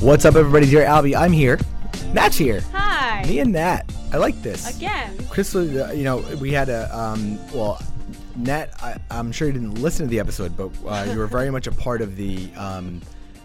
What's 0.00 0.24
up, 0.24 0.36
everybody? 0.36 0.66
Dear 0.70 0.84
Albie, 0.84 1.16
I'm 1.16 1.32
here. 1.32 1.58
Nat's 2.12 2.36
here. 2.36 2.60
Hi. 2.72 3.22
Me 3.26 3.40
and 3.40 3.52
Nat. 3.52 3.82
I 4.12 4.16
like 4.16 4.40
this. 4.42 4.76
Again. 4.76 5.16
Chris, 5.28 5.54
was, 5.54 5.74
uh, 5.74 5.92
you 5.94 6.04
know, 6.04 6.18
we 6.40 6.52
had 6.52 6.68
a, 6.68 6.96
um, 6.96 7.36
well, 7.52 7.82
Nat, 8.36 8.70
I, 8.80 8.96
I'm 9.10 9.32
sure 9.32 9.48
you 9.48 9.52
didn't 9.54 9.74
listen 9.82 10.06
to 10.06 10.10
the 10.10 10.20
episode, 10.20 10.56
but 10.56 10.70
uh, 10.86 11.10
you 11.10 11.18
were 11.18 11.26
very 11.26 11.50
much 11.56 11.66
a 11.66 11.72
part 11.72 12.00
of 12.00 12.16
the, 12.16 12.48
um, 12.56 13.02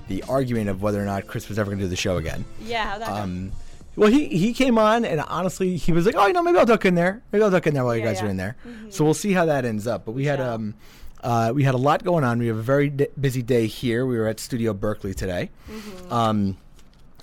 the 0.07 0.21
argument 0.23 0.69
of 0.69 0.81
whether 0.83 1.01
or 1.01 1.05
not 1.05 1.25
Chris 1.27 1.49
was 1.49 1.57
ever 1.57 1.71
going 1.71 1.79
to 1.79 1.85
do 1.85 1.89
the 1.89 1.95
show 1.95 2.17
again. 2.17 2.45
Yeah, 2.61 2.85
how'd 2.91 3.01
that 3.01 3.09
Um, 3.09 3.51
well, 3.95 4.09
he, 4.09 4.27
he 4.27 4.53
came 4.53 4.77
on 4.77 5.05
and 5.05 5.21
honestly, 5.21 5.75
he 5.75 5.91
was 5.91 6.05
like, 6.05 6.15
oh, 6.15 6.27
you 6.27 6.33
know, 6.33 6.43
maybe 6.43 6.57
I'll 6.59 6.65
duck 6.65 6.85
in 6.85 6.93
there. 6.95 7.21
Maybe 7.31 7.43
I'll 7.43 7.51
duck 7.51 7.65
in 7.67 7.73
there 7.73 7.83
while 7.83 7.95
you 7.95 8.01
Yeah, 8.03 8.07
guys 8.13 8.21
yeah. 8.21 8.27
are 8.27 8.29
in 8.29 8.37
there. 8.37 8.55
So 8.89 9.03
we'll 9.03 9.13
see 9.15 9.33
how 9.33 9.45
that 9.45 9.65
ends 9.65 9.87
up. 9.87 10.05
But 10.05 10.11
we 10.11 10.25
had, 10.25 10.39
shall. 10.39 10.53
um, 10.53 10.75
uh, 11.23 11.51
we 11.55 11.63
had 11.63 11.73
a 11.73 11.77
lot 11.77 12.03
going 12.03 12.23
on. 12.23 12.39
We 12.39 12.47
have 12.47 12.57
a 12.57 12.61
very 12.61 12.89
d- 12.89 13.07
busy 13.19 13.41
day 13.41 13.67
here. 13.67 14.05
We 14.05 14.17
were 14.17 14.27
at 14.27 14.39
Studio 14.39 14.73
Berkeley 14.73 15.13
today. 15.13 15.49
Mm-hmm. 15.69 16.13
Um, 16.13 16.57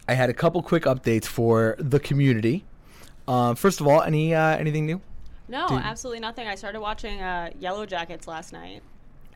I 0.09 0.15
had 0.15 0.31
a 0.31 0.35
couple 0.35 0.63
quick 0.63 0.85
updates 0.85 1.27
for 1.27 1.77
the 1.79 2.01
community. 2.01 2.65
Uh, 3.29 3.55
first 3.55 3.81
of 3.81 3.87
all, 3.87 4.03
any 4.03 4.35
uh, 4.35 4.57
anything 4.57 4.87
new? 4.87 5.01
No, 5.49 5.69
do- 5.69 5.75
absolutely 5.75 6.21
nothing. 6.21 6.49
I 6.49 6.55
started 6.55 6.81
watching 6.81 7.21
uh, 7.21 7.51
Yellowjackets 7.61 8.27
last 8.27 8.53
night. 8.53 8.83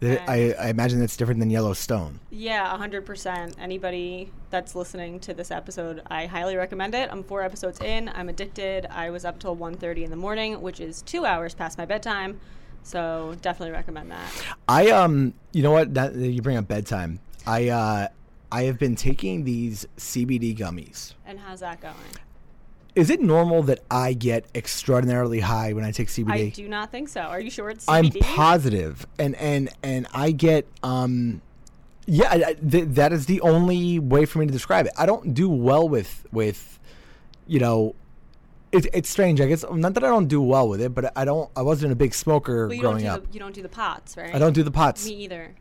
I, 0.02 0.54
I 0.58 0.68
imagine 0.68 1.00
that's 1.00 1.16
different 1.16 1.40
than 1.40 1.50
Yellowstone. 1.50 2.20
Yeah, 2.30 2.76
100%. 2.76 3.54
Anybody 3.58 4.30
that's 4.50 4.74
listening 4.74 5.20
to 5.20 5.32
this 5.32 5.50
episode, 5.50 6.02
I 6.08 6.26
highly 6.26 6.56
recommend 6.56 6.94
it. 6.94 7.08
I'm 7.10 7.22
four 7.22 7.42
episodes 7.42 7.80
in. 7.80 8.10
I'm 8.10 8.28
addicted. 8.28 8.86
I 8.90 9.10
was 9.10 9.24
up 9.24 9.38
till 9.38 9.56
1.30 9.56 10.04
in 10.04 10.10
the 10.10 10.16
morning, 10.16 10.60
which 10.60 10.80
is 10.80 11.00
two 11.02 11.24
hours 11.24 11.54
past 11.54 11.78
my 11.78 11.86
bedtime. 11.86 12.40
So 12.84 13.34
definitely 13.42 13.72
recommend 13.72 14.10
that. 14.10 14.30
I 14.68 14.90
um, 14.90 15.34
you 15.52 15.62
know 15.62 15.72
what? 15.72 15.94
That, 15.94 16.14
you 16.14 16.40
bring 16.42 16.56
up 16.56 16.68
bedtime. 16.68 17.18
I 17.46 17.68
uh, 17.68 18.08
I 18.52 18.62
have 18.64 18.78
been 18.78 18.94
taking 18.94 19.44
these 19.44 19.86
CBD 19.96 20.56
gummies. 20.56 21.14
And 21.26 21.40
how's 21.40 21.60
that 21.60 21.80
going? 21.80 21.94
Is 22.94 23.10
it 23.10 23.20
normal 23.20 23.64
that 23.64 23.80
I 23.90 24.12
get 24.12 24.44
extraordinarily 24.54 25.40
high 25.40 25.72
when 25.72 25.82
I 25.84 25.90
take 25.90 26.06
CBD? 26.08 26.30
I 26.30 26.48
do 26.50 26.68
not 26.68 26.92
think 26.92 27.08
so. 27.08 27.22
Are 27.22 27.40
you 27.40 27.50
sure 27.50 27.68
it's 27.70 27.86
CBD? 27.86 27.90
I'm 28.22 28.36
positive, 28.36 29.06
and 29.18 29.34
and 29.36 29.70
and 29.82 30.06
I 30.12 30.30
get 30.30 30.68
um, 30.82 31.40
yeah, 32.06 32.28
I, 32.30 32.34
I- 32.50 32.54
th- 32.54 32.88
that 32.90 33.12
is 33.12 33.26
the 33.26 33.40
only 33.40 33.98
way 33.98 34.26
for 34.26 34.38
me 34.38 34.46
to 34.46 34.52
describe 34.52 34.86
it. 34.86 34.92
I 34.96 35.06
don't 35.06 35.32
do 35.34 35.48
well 35.48 35.88
with 35.88 36.24
with, 36.30 36.78
you 37.46 37.58
know, 37.58 37.96
it, 38.74 38.86
it's 38.92 39.08
strange. 39.08 39.40
I 39.40 39.46
guess 39.46 39.64
not 39.70 39.94
that 39.94 40.04
I 40.04 40.08
don't 40.08 40.26
do 40.28 40.42
well 40.42 40.68
with 40.68 40.80
it, 40.80 40.94
but 40.94 41.12
I 41.16 41.24
don't. 41.24 41.50
I 41.56 41.62
wasn't 41.62 41.92
a 41.92 41.96
big 41.96 42.14
smoker 42.14 42.68
don't, 42.68 42.78
growing 42.78 43.04
do 43.04 43.08
up. 43.10 43.26
the, 43.26 43.32
you 43.32 43.40
don't 43.40 43.54
do 43.54 43.62
the 43.62 43.68
pots, 43.68 44.16
right? 44.16 44.34
I 44.34 44.38
don't 44.38 44.52
do 44.52 44.62
the 44.62 44.70
pots. 44.70 45.06
Me 45.06 45.14
either. 45.24 45.54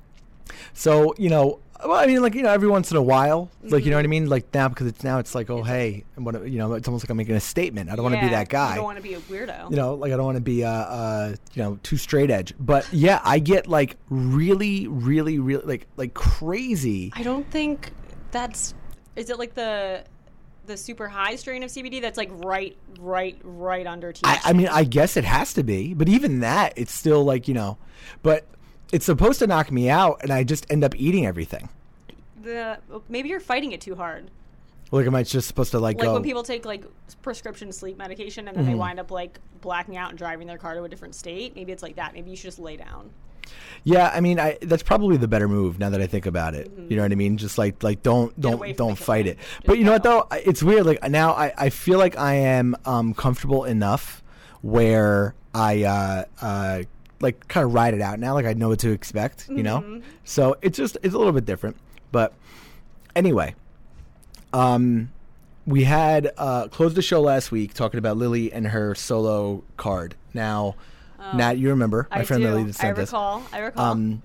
So 0.74 1.14
you 1.18 1.30
know, 1.30 1.60
well, 1.84 1.94
I 1.94 2.06
mean, 2.06 2.22
like 2.22 2.36
you 2.36 2.42
know, 2.44 2.50
every 2.52 2.68
once 2.68 2.92
in 2.92 2.98
a 2.98 3.02
while, 3.02 3.50
like 3.64 3.86
you 3.86 3.92
know 3.92 3.98
what 3.98 4.02
I 4.02 4.04
Mm-hmm. 4.04 4.10
mean, 4.10 4.30
like 4.30 4.54
now 4.54 4.68
because 4.68 4.88
it's 4.88 5.04
now 5.04 5.20
it's 5.20 5.34
like, 5.34 5.50
oh 5.50 5.64
hey, 5.64 6.04
and 6.16 6.26
what 6.26 6.48
you 6.48 6.58
know, 6.58 6.74
it's 6.74 6.88
almost 6.88 7.06
like 7.06 7.10
I'm 7.10 7.18
making 7.18 7.36
a 7.36 7.40
statement. 7.40 7.90
I 7.90 7.96
don't 7.96 8.04
want 8.04 8.16
to 8.16 8.22
be 8.22 8.30
that 8.30 8.50
guy. 8.50 8.72
You 8.72 8.76
don't 8.76 8.84
want 8.86 8.98
to 8.98 9.04
be 9.04 9.14
a 9.14 9.20
weirdo. 9.20 9.70
you 9.70 9.76
know, 9.78 9.96
like 9.96 10.12
I 10.12 10.16
don't 10.18 10.26
want 10.26 10.36
to 10.38 10.42
be 10.42 10.64
uh, 10.64 10.70
uh, 10.70 11.36
you 11.54 11.64
know, 11.64 11.80
too 11.84 11.98
straight 11.98 12.30
edge. 12.30 12.54
But 12.60 12.92
yeah, 12.94 13.20
I 13.24 13.40
get 13.40 13.68
like 13.68 13.98
really, 14.10 14.88
really, 14.88 15.40
really 15.40 15.66
like 15.66 15.88
like 15.98 16.14
crazy. 16.14 17.12
I 17.16 17.24
don't 17.24 17.50
think 17.50 17.92
that's. 18.32 18.74
Is 19.16 19.30
it 19.30 19.38
like 19.40 19.54
the 19.54 20.04
the 20.66 20.78
super 20.78 21.08
high 21.08 21.36
strain 21.36 21.64
of 21.64 21.70
CBD 21.70 22.02
that's 22.02 22.18
like 22.18 22.30
right, 22.32 22.76
right, 23.00 23.38
right 23.44 23.86
under 23.88 24.14
THC? 24.14 24.22
I, 24.24 24.40
I 24.46 24.54
mean, 24.54 24.68
I 24.70 24.84
guess 24.84 25.18
it 25.18 25.24
has 25.26 25.54
to 25.56 25.64
be, 25.64 25.94
but 25.94 26.08
even 26.10 26.40
that, 26.42 26.74
it's 26.78 26.94
still 26.94 27.24
like 27.24 27.48
you 27.48 27.54
know, 27.54 27.78
but 28.22 28.46
it's 28.92 29.06
supposed 29.06 29.40
to 29.40 29.48
knock 29.48 29.72
me 29.72 29.90
out, 29.90 30.20
and 30.24 30.32
I 30.32 30.44
just 30.44 30.66
end 30.72 30.84
up 30.84 30.96
eating 30.96 31.26
everything. 31.26 31.70
the 32.42 32.80
maybe 33.10 33.30
you're 33.30 33.40
fighting 33.40 33.72
it 33.72 33.82
too 33.82 33.96
hard. 33.96 34.30
Like, 34.92 35.08
am 35.08 35.16
I 35.16 35.24
just 35.24 35.48
supposed 35.48 35.72
to 35.72 35.80
like, 35.80 35.98
Like 35.98 36.06
go? 36.06 36.14
when 36.14 36.22
people 36.22 36.44
take 36.44 36.66
like 36.66 36.84
prescription 37.24 37.72
sleep 37.72 37.98
medication 37.98 38.48
and 38.48 38.56
then 38.56 38.64
Mm-hmm. 38.66 38.74
they 38.74 38.78
wind 38.78 39.00
up 39.00 39.10
like 39.10 39.40
blacking 39.62 39.98
out 39.98 40.10
and 40.10 40.18
driving 40.20 40.46
their 40.46 40.60
car 40.60 40.76
to 40.76 40.84
a 40.84 40.90
different 40.90 41.16
state. 41.16 41.56
Maybe 41.56 41.72
it's 41.72 41.82
like 41.82 41.96
that. 41.96 42.14
Maybe 42.14 42.30
you 42.30 42.36
should 42.36 42.44
just 42.44 42.60
lay 42.60 42.78
down. 42.78 43.10
Yeah, 43.84 44.10
I 44.14 44.22
mean, 44.22 44.40
I 44.40 44.58
that's 44.62 44.84
probably 44.84 45.18
the 45.18 45.28
better 45.28 45.48
move 45.48 45.80
now 45.80 45.90
that 45.90 46.02
I 46.02 46.08
think 46.08 46.26
about 46.26 46.54
it. 46.56 46.72
You 46.90 46.96
know 46.96 47.04
what 47.04 47.12
I 47.12 47.16
mean? 47.16 47.38
Just 47.38 47.58
like 47.58 47.84
like 47.84 48.02
don't 48.04 48.32
Mm-hmm. 48.32 48.42
don't 48.42 48.78
don't 48.78 48.96
fight 48.96 49.28
it. 49.28 49.38
Just 49.38 49.66
But 49.66 49.78
you 49.78 49.84
know 49.84 49.92
what 49.94 50.04
though? 50.04 50.28
It's 50.32 50.64
weird. 50.64 50.86
Like 50.86 51.04
now, 51.10 51.34
I 51.34 51.54
I 51.58 51.70
feel 51.70 51.98
like 52.00 52.18
I 52.18 52.36
am 52.36 52.76
um 52.86 53.14
comfortable 53.14 53.66
enough 53.66 54.24
where 54.62 55.36
I 55.54 55.84
uh 55.84 56.24
uh 56.42 56.84
like 57.20 57.48
kind 57.48 57.66
of 57.66 57.74
ride 57.74 57.94
it 57.94 58.02
out 58.02 58.20
now. 58.20 58.34
Like 58.34 58.46
I 58.46 58.54
know 58.54 58.70
what 58.70 58.80
to 58.80 58.92
expect. 58.92 59.50
You 59.50 59.64
know, 59.64 59.80
Mm-hmm. 59.82 60.00
so 60.24 60.56
it's 60.62 60.78
just 60.78 60.98
it's 61.04 61.14
a 61.14 61.18
little 61.18 61.34
bit 61.34 61.46
different. 61.46 61.76
But 62.12 62.34
anyway, 63.16 63.56
um, 64.54 65.12
we 65.66 65.84
had 65.86 66.32
uh, 66.38 66.68
closed 66.68 66.96
the 66.96 67.02
show 67.02 67.22
last 67.22 67.52
week 67.52 67.74
talking 67.74 67.98
about 67.98 68.18
Lily 68.18 68.52
and 68.52 68.68
her 68.68 68.94
solo 68.96 69.64
card. 69.78 70.16
Now, 70.34 70.76
Nat, 71.34 71.58
you 71.58 71.70
remember 71.70 72.08
my. 72.12 72.20
I 72.20 72.24
friend 72.24 72.44
do. 72.44 72.50
Lily 72.50 72.72
that 72.72 72.84
I 72.84 72.90
recall. 72.90 73.44
I 73.52 73.60
recall. 73.60 73.86
Um, 73.86 74.22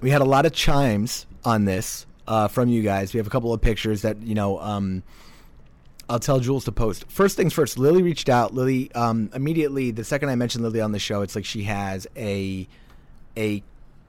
we 0.00 0.10
had 0.10 0.20
a 0.20 0.26
lot 0.26 0.46
of 0.46 0.52
chimes 0.52 1.26
on 1.44 1.64
this 1.64 2.06
uh, 2.26 2.48
from 2.48 2.68
you 2.68 2.82
guys. 2.82 3.12
We 3.12 3.18
have 3.18 3.26
a 3.26 3.30
couple 3.30 3.52
of 3.52 3.60
pictures 3.60 4.02
that 4.02 4.22
you 4.22 4.34
know. 4.34 4.58
Um, 4.60 5.02
I'll 6.10 6.18
tell 6.18 6.40
Jules 6.40 6.64
to 6.64 6.72
post. 6.72 7.04
First 7.10 7.36
things 7.36 7.52
first. 7.52 7.78
Lily 7.78 8.02
reached 8.02 8.30
out. 8.30 8.54
Lily 8.54 8.90
um, 8.94 9.30
immediately. 9.34 9.90
The 9.90 10.04
second 10.04 10.30
I 10.30 10.36
mentioned 10.36 10.64
Lily 10.64 10.80
on 10.80 10.92
the 10.92 10.98
show, 10.98 11.20
it's 11.20 11.36
like 11.36 11.44
she 11.44 11.64
has 11.64 12.06
a 12.16 12.66
a 13.36 13.62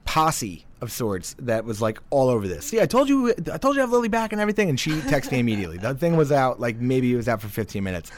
posse 0.06 0.64
of 0.80 0.90
sorts 0.90 1.36
that 1.40 1.64
was 1.64 1.82
like 1.82 2.00
all 2.10 2.28
over 2.28 2.48
this. 2.48 2.64
See, 2.66 2.80
I 2.80 2.86
told 2.86 3.08
you, 3.08 3.34
I 3.52 3.58
told 3.58 3.76
you 3.76 3.82
I 3.82 3.84
have 3.84 3.92
Lily 3.92 4.08
back 4.08 4.32
and 4.32 4.40
everything, 4.40 4.68
and 4.70 4.80
she 4.80 4.92
texted 4.92 5.32
me 5.32 5.40
immediately. 5.40 5.78
The 5.80 5.94
thing 5.94 6.16
was 6.16 6.32
out 6.32 6.58
like 6.58 6.76
maybe 6.76 7.12
it 7.12 7.16
was 7.16 7.28
out 7.28 7.40
for 7.42 7.48
15 7.48 7.84
minutes, 7.84 8.10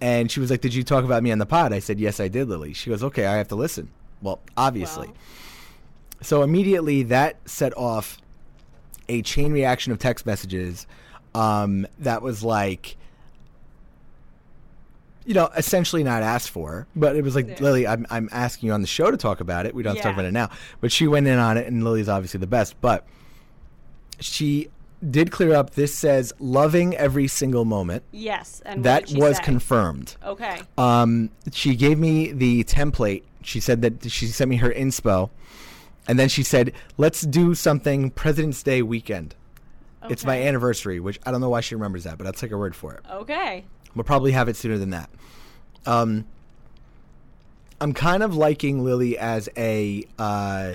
and 0.00 0.30
she 0.30 0.40
was 0.40 0.50
like, 0.50 0.60
"Did 0.60 0.74
you 0.74 0.82
talk 0.82 1.04
about 1.04 1.22
me 1.22 1.32
on 1.32 1.38
the 1.38 1.46
pod?" 1.46 1.72
I 1.72 1.78
said, 1.78 1.98
"Yes, 1.98 2.20
I 2.20 2.28
did, 2.28 2.48
Lily." 2.48 2.72
She 2.72 2.90
goes, 2.90 3.02
"Okay, 3.02 3.26
I 3.26 3.36
have 3.36 3.48
to 3.48 3.56
listen." 3.56 3.90
Well, 4.22 4.40
obviously. 4.56 5.08
Well. 5.08 5.16
So 6.20 6.42
immediately 6.42 7.04
that 7.04 7.36
set 7.48 7.76
off 7.76 8.18
a 9.08 9.22
chain 9.22 9.52
reaction 9.52 9.92
of 9.92 9.98
text 9.98 10.26
messages 10.26 10.86
um, 11.34 11.86
that 12.00 12.22
was 12.22 12.42
like, 12.42 12.96
you 15.24 15.34
know, 15.34 15.48
essentially 15.56 16.02
not 16.02 16.22
asked 16.22 16.50
for. 16.50 16.86
But 16.96 17.16
it 17.16 17.22
was 17.22 17.34
like, 17.34 17.46
Yeah. 17.46 17.56
Lily, 17.60 17.86
I'm, 17.86 18.06
I'm 18.10 18.28
asking 18.32 18.68
you 18.68 18.72
on 18.72 18.80
the 18.80 18.86
show 18.86 19.10
to 19.10 19.16
talk 19.16 19.40
about 19.40 19.66
it. 19.66 19.74
We 19.74 19.82
don't 19.82 19.94
have 19.94 20.02
to 20.02 20.08
talk 20.08 20.14
about 20.14 20.24
it 20.24 20.32
now. 20.32 20.50
But 20.80 20.90
she 20.90 21.06
went 21.06 21.26
in 21.26 21.38
on 21.38 21.56
it, 21.56 21.66
and 21.66 21.84
Lily's 21.84 22.08
obviously 22.08 22.40
the 22.40 22.46
best. 22.46 22.80
But 22.80 23.06
she 24.20 24.68
did 25.10 25.30
clear 25.30 25.54
up. 25.54 25.70
This 25.74 25.94
says 25.94 26.32
loving 26.38 26.96
every 26.96 27.28
single 27.28 27.64
moment. 27.64 28.02
Yes, 28.12 28.62
and 28.64 28.84
That 28.84 29.10
was 29.12 29.36
say? 29.36 29.42
confirmed. 29.42 30.16
Okay. 30.24 30.60
Um, 30.76 31.30
she 31.52 31.74
gave 31.76 31.98
me 31.98 32.32
the 32.32 32.64
template. 32.64 33.22
She 33.42 33.60
said 33.60 33.82
that 33.82 34.10
she 34.10 34.26
sent 34.26 34.50
me 34.50 34.56
her 34.56 34.70
inspo, 34.70 35.30
and 36.06 36.18
then 36.18 36.28
she 36.28 36.42
said, 36.42 36.72
"Let's 36.96 37.22
do 37.22 37.54
something 37.54 38.10
President's 38.10 38.62
Day 38.62 38.82
weekend." 38.82 39.34
It's 40.08 40.24
my 40.24 40.40
anniversary, 40.42 41.00
which 41.00 41.18
I 41.26 41.30
don't 41.30 41.40
know 41.40 41.50
why 41.50 41.60
she 41.60 41.74
remembers 41.74 42.04
that, 42.04 42.18
but 42.18 42.26
I'll 42.26 42.32
take 42.32 42.50
her 42.50 42.58
word 42.58 42.74
for 42.76 42.94
it. 42.94 43.00
Okay. 43.10 43.64
We'll 43.94 44.04
probably 44.04 44.32
have 44.32 44.48
it 44.48 44.56
sooner 44.56 44.78
than 44.78 44.90
that. 44.90 45.10
Um, 45.86 46.24
I'm 47.80 47.92
kind 47.92 48.22
of 48.22 48.34
liking 48.36 48.84
Lily 48.84 49.18
as 49.18 49.48
a 49.56 50.04
uh, 50.18 50.74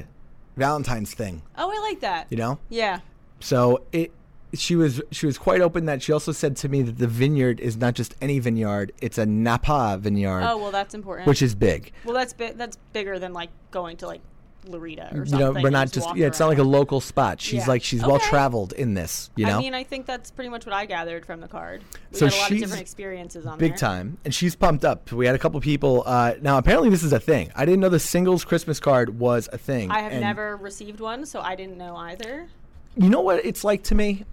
Valentine's 0.58 1.14
thing, 1.14 1.42
Oh, 1.58 1.72
I 1.72 1.80
like 1.90 2.02
that. 2.02 2.28
you 2.30 2.38
know. 2.38 2.60
Yeah. 2.70 3.00
So 3.44 3.84
it 3.92 4.12
she 4.56 4.76
was 4.76 5.02
she 5.12 5.26
was 5.26 5.38
quite 5.38 5.62
open 5.62 5.86
that 5.86 6.02
she 6.02 6.12
also 6.14 6.32
said 6.32 6.56
to 6.58 6.70
me 6.70 6.82
that 6.84 6.98
the 6.98 7.08
vineyard 7.08 7.60
is 7.60 7.76
not 7.78 7.94
just 7.96 8.16
any 8.22 8.40
vineyard; 8.40 8.92
it's 9.02 9.18
a 9.18 9.26
Napa 9.26 9.98
vineyard, 10.00 10.42
Oh 10.44 10.58
well, 10.58 10.72
that's 10.72 10.94
important. 10.94 11.28
which 11.28 11.42
is 11.42 11.56
big. 11.56 11.92
well, 12.06 12.14
that's 12.14 12.34
bi- 12.34 12.54
that's 12.56 12.78
bigger 12.94 13.18
than 13.20 13.34
like 13.34 13.50
going 13.72 13.98
to 13.98 14.08
like 14.08 14.22
Loretta 14.66 15.10
or 15.12 15.18
You 15.18 15.26
something. 15.26 15.40
know, 15.56 15.62
we're 15.62 15.72
not 15.72 15.92
just 15.92 16.06
walk 16.08 16.16
yeah. 16.16 16.28
It's 16.28 16.40
not 16.40 16.48
like 16.48 16.58
a 16.60 16.64
local 16.64 17.02
spot. 17.02 17.42
She's 17.42 17.64
Yeah. 17.64 17.68
like 17.68 17.84
she's 17.84 18.02
Okay. 18.02 18.10
well 18.12 18.20
traveled 18.20 18.72
in 18.74 18.94
this. 18.94 19.30
You 19.36 19.46
know, 19.48 19.58
I 19.58 19.60
mean, 19.60 19.74
I 19.74 19.84
think 19.84 20.06
that's 20.06 20.32
pretty 20.32 20.50
much 20.50 20.66
what 20.66 20.74
I 20.74 20.86
gathered 20.86 21.26
from 21.26 21.42
the 21.42 21.50
card. 21.50 21.82
We 22.12 22.18
So 22.20 22.28
had 22.28 22.34
a 22.34 22.38
lot 22.38 22.52
of 22.52 22.58
different 22.60 22.82
experiences 22.82 23.46
on 23.46 23.58
big 23.58 23.72
there. 23.72 23.78
time, 23.80 24.20
and 24.24 24.34
she's 24.34 24.56
pumped 24.56 24.86
up. 24.86 25.12
We 25.12 25.26
had 25.26 25.36
a 25.36 25.40
couple 25.40 25.60
people. 25.60 26.04
Uh, 26.06 26.36
now, 26.42 26.58
apparently, 26.60 26.90
this 26.90 27.04
is 27.04 27.12
a 27.12 27.20
thing. 27.20 27.52
I 27.58 27.66
didn't 27.66 27.82
know 27.82 27.90
the 27.90 28.00
singles 28.00 28.46
Christmas 28.46 28.80
card 28.80 29.20
was 29.20 29.50
a 29.52 29.58
thing. 29.58 29.92
I 29.92 30.00
have 30.00 30.14
never 30.22 30.56
received 30.56 31.02
one, 31.02 31.26
so 31.26 31.42
I 31.42 31.56
didn't 31.56 31.78
know 31.78 31.96
either. 31.98 32.48
You 32.96 33.10
know 33.10 33.22
what 33.22 33.44
it's 33.46 33.64
like 33.64 33.84
to 33.84 33.96
me? 33.96 34.26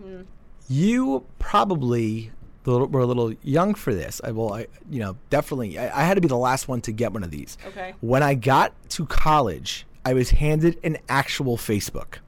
Hmm. 0.00 0.22
You 0.68 1.24
probably 1.38 2.30
were 2.64 3.00
a 3.00 3.06
little 3.06 3.32
young 3.42 3.74
for 3.74 3.94
this. 3.94 4.20
I 4.22 4.30
will, 4.30 4.52
I, 4.52 4.66
you 4.88 5.00
know, 5.00 5.16
definitely. 5.30 5.78
I, 5.78 6.02
I 6.02 6.04
had 6.04 6.14
to 6.14 6.20
be 6.20 6.28
the 6.28 6.36
last 6.36 6.68
one 6.68 6.80
to 6.82 6.92
get 6.92 7.12
one 7.12 7.24
of 7.24 7.30
these. 7.30 7.58
Okay. 7.68 7.94
When 8.00 8.22
I 8.22 8.34
got 8.34 8.72
to 8.90 9.06
college, 9.06 9.86
I 10.04 10.14
was 10.14 10.30
handed 10.30 10.78
an 10.84 10.98
actual 11.08 11.56
Facebook. 11.56 12.18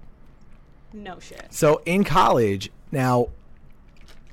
No 0.92 1.18
shit. 1.20 1.46
So 1.50 1.82
in 1.86 2.04
college, 2.04 2.70
now 2.90 3.28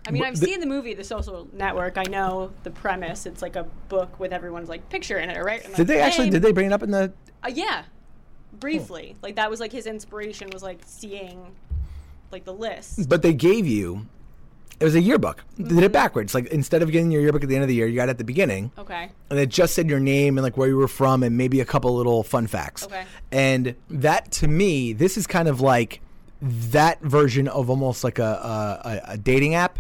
I 0.08 0.12
mean, 0.12 0.24
I've 0.24 0.40
the- 0.40 0.46
seen 0.46 0.60
the 0.60 0.66
movie 0.66 0.94
The 0.94 1.04
Social 1.04 1.48
Network. 1.54 1.98
I 1.98 2.04
know 2.04 2.52
the 2.64 2.72
premise. 2.72 3.26
It's 3.26 3.42
like 3.42 3.56
a 3.56 3.64
book 3.90 4.20
with 4.20 4.34
everyone's 4.34 4.70
like 4.70 4.90
picture 4.90 5.20
in 5.20 5.30
it, 5.30 5.44
right? 5.44 5.64
And, 5.64 5.76
did 5.76 5.88
they 5.88 6.00
actually? 6.00 6.26
name. 6.26 6.34
Did 6.34 6.42
they 6.42 6.52
bring 6.52 6.68
it 6.68 6.74
up 6.74 6.84
in 6.84 6.92
the? 6.92 7.14
Uh, 7.44 7.52
yeah, 7.54 7.84
briefly. 8.54 9.16
Like 9.22 9.36
that 9.36 9.50
was 9.50 9.60
like 9.60 9.72
his 9.72 9.86
inspiration 9.86 10.50
was 10.52 10.64
like 10.64 10.80
seeing 10.86 11.56
like 12.32 12.46
the 12.46 12.54
list. 12.54 13.08
But 13.10 13.22
they 13.22 13.34
gave 13.34 13.66
you. 13.68 14.06
It 14.80 14.86
was 14.86 14.96
a 14.96 15.02
yearbook. 15.02 15.44
They 15.58 15.64
Mm-hmm. 15.66 15.76
did 15.76 15.84
it 15.84 15.92
backwards. 15.92 16.34
Like 16.34 16.48
instead 16.48 16.82
of 16.82 16.90
getting 16.92 17.12
your 17.12 17.22
yearbook 17.22 17.44
at 17.44 17.50
the 17.50 17.56
end 17.56 17.64
of 17.64 17.68
the 17.68 17.76
year, 17.76 17.86
you 17.88 17.96
got 17.98 18.08
it 18.08 18.12
at 18.12 18.18
the 18.18 18.24
beginning. 18.24 18.72
Okay. 18.78 19.10
and 19.30 19.38
it 19.40 19.50
just 19.50 19.74
said 19.74 19.90
your 19.90 20.00
name 20.00 20.38
and 20.38 20.44
like 20.44 20.56
where 20.56 20.70
you 20.70 20.78
were 20.78 20.88
from 20.88 21.22
and 21.24 21.38
maybe 21.38 21.60
a 21.60 21.66
couple 21.66 21.94
little 21.96 22.24
fun 22.24 22.48
facts. 22.48 22.86
Okay. 22.86 23.04
And 23.32 23.76
that 23.90 24.32
to 24.34 24.48
me, 24.48 24.94
this 24.94 25.18
is 25.18 25.28
kind 25.28 25.48
of 25.50 25.60
like 25.60 26.00
that 26.42 27.02
version 27.02 27.50
of 27.50 27.70
almost 27.70 28.04
like 28.06 28.20
a 28.20 28.24
a, 28.24 28.90
a, 28.90 29.14
a 29.14 29.18
dating 29.18 29.56
app. 29.56 29.80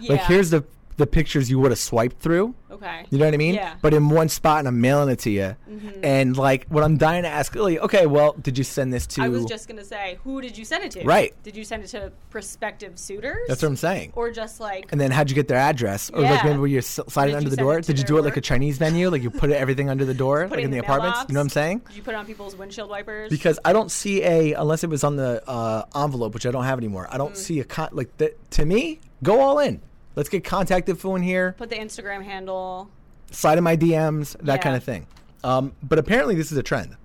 Yeah. 0.00 0.12
Like 0.12 0.22
here's 0.22 0.48
the 0.50 0.64
the 0.98 1.06
pictures 1.06 1.48
you 1.50 1.58
would 1.58 1.70
have 1.70 1.78
swiped 1.78 2.20
through. 2.20 2.54
Okay. 2.70 3.06
You 3.10 3.18
know 3.18 3.24
what 3.24 3.32
I 3.34 3.38
mean? 3.38 3.54
Yeah. 3.54 3.70
Mm-hmm. 3.70 3.78
But 3.80 3.94
in 3.94 4.08
one 4.10 4.28
spot, 4.28 4.58
and 4.58 4.68
I'm 4.68 4.80
mailing 4.80 5.08
it 5.08 5.20
to 5.20 5.30
you. 5.30 5.56
And 6.02 6.36
like, 6.36 6.66
what 6.68 6.84
I'm 6.84 6.96
dying 6.98 7.22
to 7.22 7.28
ask 7.28 7.54
Lily, 7.54 7.78
okay, 7.80 8.06
well, 8.06 8.32
did 8.34 8.58
you 8.58 8.64
send 8.64 8.92
this 8.92 9.06
to? 9.08 9.22
I 9.22 9.28
was 9.28 9.44
just 9.46 9.68
gonna 9.68 9.84
say, 9.84 10.18
who 10.22 10.40
did 10.42 10.58
you 10.58 10.64
send 10.64 10.84
it 10.84 10.90
to? 10.92 11.04
Right. 11.04 11.34
Did 11.42 11.56
you 11.56 11.64
send 11.64 11.82
it 11.84 11.88
to 11.88 12.12
prospective 12.30 12.98
suitors? 12.98 13.46
That's 13.48 13.62
what 13.62 13.68
I'm 13.68 13.76
saying. 13.76 14.12
Or 14.14 14.30
just 14.30 14.60
like 14.60 14.90
and 14.92 15.00
then 15.00 15.10
how'd 15.10 15.30
you 15.30 15.34
get 15.34 15.48
their 15.48 15.58
address? 15.58 16.10
Or 16.10 16.20
like 16.20 16.44
maybe 16.44 16.58
were 16.58 16.66
you 16.66 16.82
sliding 16.82 17.32
Did 17.32 17.38
under 17.38 17.50
you 17.50 17.56
the 17.56 17.62
door? 17.62 17.80
Did 17.80 17.98
you 17.98 18.04
do 18.04 18.18
it 18.18 18.24
like 18.24 18.36
a? 18.36 18.40
Chinese 18.48 18.80
menu? 18.80 19.10
Like 19.10 19.22
you 19.22 19.30
put 19.30 19.50
everything 19.50 19.90
under 19.90 20.04
the 20.04 20.14
door, 20.24 20.46
like 20.48 20.60
in 20.60 20.70
the, 20.70 20.78
the 20.78 20.84
apartments? 20.84 21.24
You 21.28 21.34
know 21.34 21.40
what 21.40 21.44
I'm 21.44 21.48
saying? 21.50 21.78
Did 21.88 21.96
you 21.96 22.02
put 22.02 22.14
it 22.14 22.16
on 22.16 22.26
people's 22.26 22.56
windshield 22.56 22.88
wipers? 22.90 23.30
because 23.30 23.58
I 23.64 23.72
don't 23.72 23.90
see 23.90 24.22
a 24.22 24.54
unless 24.54 24.84
it 24.84 24.90
was 24.90 25.04
on 25.04 25.16
the 25.16 25.42
uh, 25.48 25.84
envelope, 25.94 26.34
which 26.34 26.46
I 26.46 26.50
don't 26.50 26.64
have 26.64 26.78
anymore. 26.78 27.06
I 27.10 27.18
don't 27.18 27.28
Mm. 27.34 27.36
see 27.36 27.60
a 27.60 27.64
con- 27.64 27.90
like 27.92 28.16
that. 28.18 28.50
To 28.52 28.64
me, 28.64 29.00
go 29.22 29.40
all 29.40 29.58
in. 29.58 29.80
Let's 30.18 30.28
get 30.28 30.42
contact 30.42 30.88
info 30.88 31.14
in 31.14 31.22
here. 31.22 31.54
put 31.56 31.70
the 31.70 31.76
Instagram 31.76 32.24
handle. 32.24 32.90
Slide 33.30 33.56
in 33.56 33.62
my 33.62 33.76
DMs, 33.76 34.36
that 34.40 34.56
Yeah. 34.56 34.56
kind 34.56 34.74
of 34.74 34.82
thing. 34.82 35.06
Um, 35.44 35.74
but 35.80 36.00
apparently, 36.00 36.34
this 36.34 36.50
is 36.50 36.58
a 36.58 36.62
trend. 36.64 36.96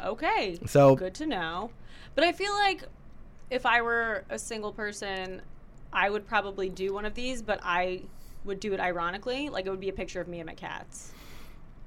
Okay. 0.00 0.60
So- 0.64 0.94
good 0.94 1.14
to 1.16 1.26
know. 1.26 1.70
But 2.14 2.22
I 2.22 2.30
feel 2.30 2.52
like 2.52 2.84
if 3.50 3.66
I 3.66 3.82
were 3.82 4.22
a 4.30 4.38
single 4.38 4.70
person, 4.72 5.42
I 5.92 6.08
would 6.08 6.28
probably 6.28 6.68
do 6.68 6.94
one 6.94 7.04
of 7.04 7.14
these, 7.14 7.42
but 7.42 7.58
I 7.60 8.02
would 8.44 8.60
do 8.60 8.72
it 8.72 8.78
ironically. 8.78 9.48
Like 9.48 9.66
it 9.66 9.70
would 9.70 9.80
be 9.80 9.88
a 9.88 9.92
picture 9.92 10.20
of 10.20 10.28
me 10.28 10.38
and 10.38 10.46
my 10.46 10.54
cats. 10.54 11.10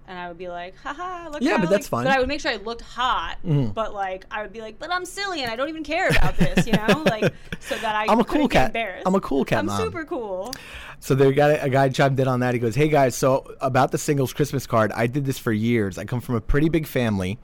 And 0.09 0.17
I 0.17 0.29
would 0.29 0.37
be 0.37 0.47
like, 0.47 0.73
haha, 0.77 1.29
look 1.29 1.41
Yeah, 1.41 1.57
but 1.57 1.69
that's 1.69 1.85
like- 1.85 1.89
fine. 1.89 2.05
But 2.05 2.15
I 2.15 2.19
would 2.19 2.29
make 2.29 2.39
sure 2.39 2.49
I 2.51 2.55
looked 2.55 2.81
hot, 2.81 3.37
Mhm. 3.45 3.73
but 3.73 3.93
like 3.93 4.25
I 4.31 4.41
would 4.41 4.53
be 4.53 4.61
like, 4.61 4.79
but 4.79 4.89
I'm 4.91 5.03
silly 5.03 5.41
and 5.43 5.51
I 5.51 5.55
don't 5.57 5.67
even 5.67 5.83
care 5.83 6.07
about 6.07 6.37
this, 6.37 6.65
you 6.65 6.71
know? 6.73 7.03
like 7.05 7.33
so 7.59 7.75
that 7.79 7.93
I 7.93 8.05
I'm 8.09 8.19
a 8.21 8.23
cool 8.23 8.47
cat. 8.47 8.73
I'm 9.05 9.15
a 9.15 9.19
cool 9.19 9.43
cat 9.43 9.59
I'm 9.59 9.65
mom. 9.65 9.81
super 9.81 10.05
cool. 10.05 10.55
So 11.01 11.13
there 11.13 11.31
got 11.33 11.51
a, 11.51 11.63
a 11.63 11.69
guy 11.69 11.89
chimed 11.89 12.19
in 12.19 12.27
on 12.27 12.39
that. 12.39 12.53
He 12.53 12.59
goes, 12.59 12.73
"Hey 12.73 12.87
guys, 12.87 13.15
so 13.15 13.53
about 13.59 13.91
the 13.91 13.97
singles 13.97 14.31
Christmas 14.33 14.65
card, 14.65 14.91
I 14.93 15.07
did 15.07 15.25
this 15.25 15.37
for 15.37 15.51
years. 15.51 15.97
I 15.97 16.05
come 16.05 16.21
from 16.21 16.35
a 16.35 16.41
pretty 16.41 16.69
big 16.69 16.87
family, 16.87 17.37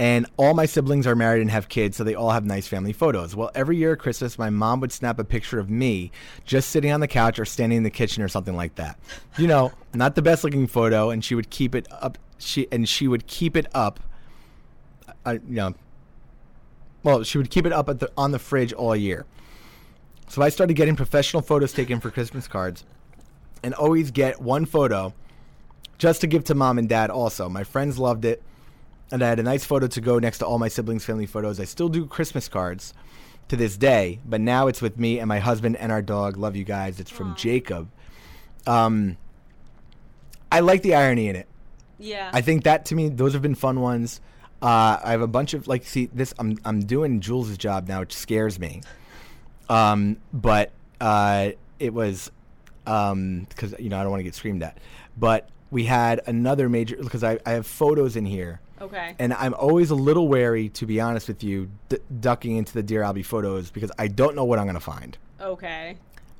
and 0.00 0.24
all 0.38 0.54
my 0.54 0.64
siblings 0.64 1.06
are 1.06 1.14
married 1.14 1.42
and 1.42 1.50
have 1.50 1.68
kids, 1.68 1.98
so 1.98 2.04
they 2.04 2.14
all 2.14 2.30
have 2.30 2.46
nice 2.46 2.66
family 2.66 2.94
photos. 2.94 3.36
Well, 3.36 3.50
every 3.54 3.76
year 3.76 3.92
at 3.92 3.98
Christmas, 3.98 4.38
my 4.38 4.48
mom 4.48 4.80
would 4.80 4.92
snap 4.92 5.18
a 5.18 5.24
picture 5.24 5.58
of 5.58 5.68
me 5.68 6.10
just 6.46 6.70
sitting 6.70 6.90
on 6.90 7.00
the 7.00 7.06
couch 7.06 7.38
or 7.38 7.44
standing 7.44 7.76
in 7.76 7.82
the 7.82 7.90
kitchen 7.90 8.22
or 8.22 8.28
something 8.28 8.56
like 8.56 8.76
that. 8.76 8.98
You 9.36 9.46
know, 9.46 9.72
not 9.92 10.14
the 10.14 10.22
best 10.22 10.42
looking 10.42 10.66
photo, 10.66 11.10
and 11.10 11.22
she 11.22 11.34
would 11.34 11.50
keep 11.50 11.74
it 11.74 11.86
up. 11.90 12.16
She 12.38 12.66
and 12.72 12.88
she 12.88 13.08
would 13.08 13.26
keep 13.26 13.54
it 13.54 13.66
up. 13.74 14.00
I, 15.26 15.34
you 15.34 15.40
know, 15.44 15.74
well, 17.02 17.22
she 17.22 17.36
would 17.36 17.50
keep 17.50 17.66
it 17.66 17.72
up 17.74 17.84
the 17.98 18.10
on 18.16 18.30
the 18.30 18.38
fridge 18.38 18.72
all 18.72 18.96
year." 18.96 19.26
So 20.28 20.40
I 20.40 20.48
started 20.48 20.72
getting 20.76 20.96
professional 20.96 21.42
photos 21.42 21.74
taken 21.74 22.00
for 22.00 22.10
Christmas 22.10 22.48
cards 22.48 22.86
and 23.62 23.74
always 23.74 24.10
get 24.10 24.40
one 24.40 24.64
photo 24.64 25.12
just 25.98 26.22
to 26.22 26.26
give 26.26 26.44
to 26.44 26.54
mom 26.54 26.78
and 26.78 26.88
dad 26.88 27.10
also. 27.10 27.50
My 27.50 27.64
friends 27.64 27.98
loved 27.98 28.24
it. 28.24 28.42
And 29.12 29.22
I 29.22 29.28
had 29.28 29.40
a 29.40 29.42
nice 29.42 29.64
photo 29.64 29.86
to 29.88 30.00
go 30.00 30.18
next 30.18 30.38
to 30.38 30.46
all 30.46 30.58
my 30.58 30.68
siblings' 30.68 31.04
family 31.04 31.26
photos. 31.26 31.58
I 31.58 31.64
still 31.64 31.88
do 31.88 32.06
Christmas 32.06 32.48
cards 32.48 32.94
to 33.48 33.56
this 33.56 33.76
day, 33.76 34.20
but 34.24 34.40
now 34.40 34.68
it's 34.68 34.80
with 34.80 34.98
me 34.98 35.18
and 35.18 35.28
my 35.28 35.40
husband 35.40 35.76
and 35.76 35.90
our 35.90 36.02
dog. 36.02 36.36
Love 36.36 36.54
you 36.54 36.64
guys. 36.64 37.00
It's 37.00 37.10
from 37.10 37.34
Jacob. 37.34 37.88
Um, 38.66 39.16
I 40.52 40.60
like 40.60 40.82
the 40.82 40.94
irony 40.94 41.28
in 41.28 41.36
it. 41.36 41.48
Yeah. 41.98 42.30
I 42.32 42.40
think 42.40 42.64
that 42.64 42.84
to 42.86 42.94
me, 42.94 43.08
those 43.08 43.32
have 43.32 43.42
been 43.42 43.54
fun 43.54 43.80
ones. 43.80 44.20
Uh, 44.62 44.98
I 45.02 45.10
have 45.12 45.22
a 45.22 45.26
bunch 45.26 45.54
of 45.54 45.66
like, 45.66 45.84
see 45.84 46.06
this. 46.12 46.34
I'm 46.38 46.58
I'm 46.64 46.80
doing 46.80 47.20
Jules' 47.20 47.56
job 47.56 47.88
now, 47.88 48.00
which 48.00 48.14
scares 48.14 48.58
me. 48.58 48.82
Um, 49.68 50.18
but 50.32 50.70
uh, 51.00 51.50
it 51.78 51.94
was 51.94 52.30
because 52.84 53.74
you 53.78 53.88
know 53.88 53.98
I 53.98 54.02
don't 54.02 54.10
want 54.10 54.20
to 54.20 54.24
get 54.24 54.34
screamed 54.34 54.62
at. 54.62 54.78
But 55.16 55.48
we 55.70 55.84
had 55.84 56.20
another 56.26 56.68
major 56.68 56.96
because 56.96 57.24
I, 57.24 57.38
I 57.46 57.52
have 57.52 57.66
photos 57.66 58.16
in 58.16 58.26
here, 58.26 58.60
okay. 58.80 59.14
and 59.18 59.32
I'm 59.34 59.54
always 59.54 59.90
a 59.90 59.94
little 59.94 60.28
wary, 60.28 60.68
to 60.70 60.86
be 60.86 61.00
honest 61.00 61.28
with 61.28 61.42
you, 61.44 61.70
d- 61.88 61.98
ducking 62.20 62.56
into 62.56 62.72
the 62.72 62.82
Dear 62.82 63.02
Albie 63.02 63.24
photos 63.24 63.70
because 63.70 63.90
I 63.98 64.08
don't 64.08 64.34
know 64.36 64.44
what 64.44 64.58
I'm 64.58 64.64
going 64.66 64.74
to 64.74 64.80
find. 64.80 65.16
okay. 65.40 65.96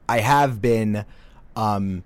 I 0.08 0.18
have 0.18 0.60
been 0.60 1.04
um, 1.54 2.02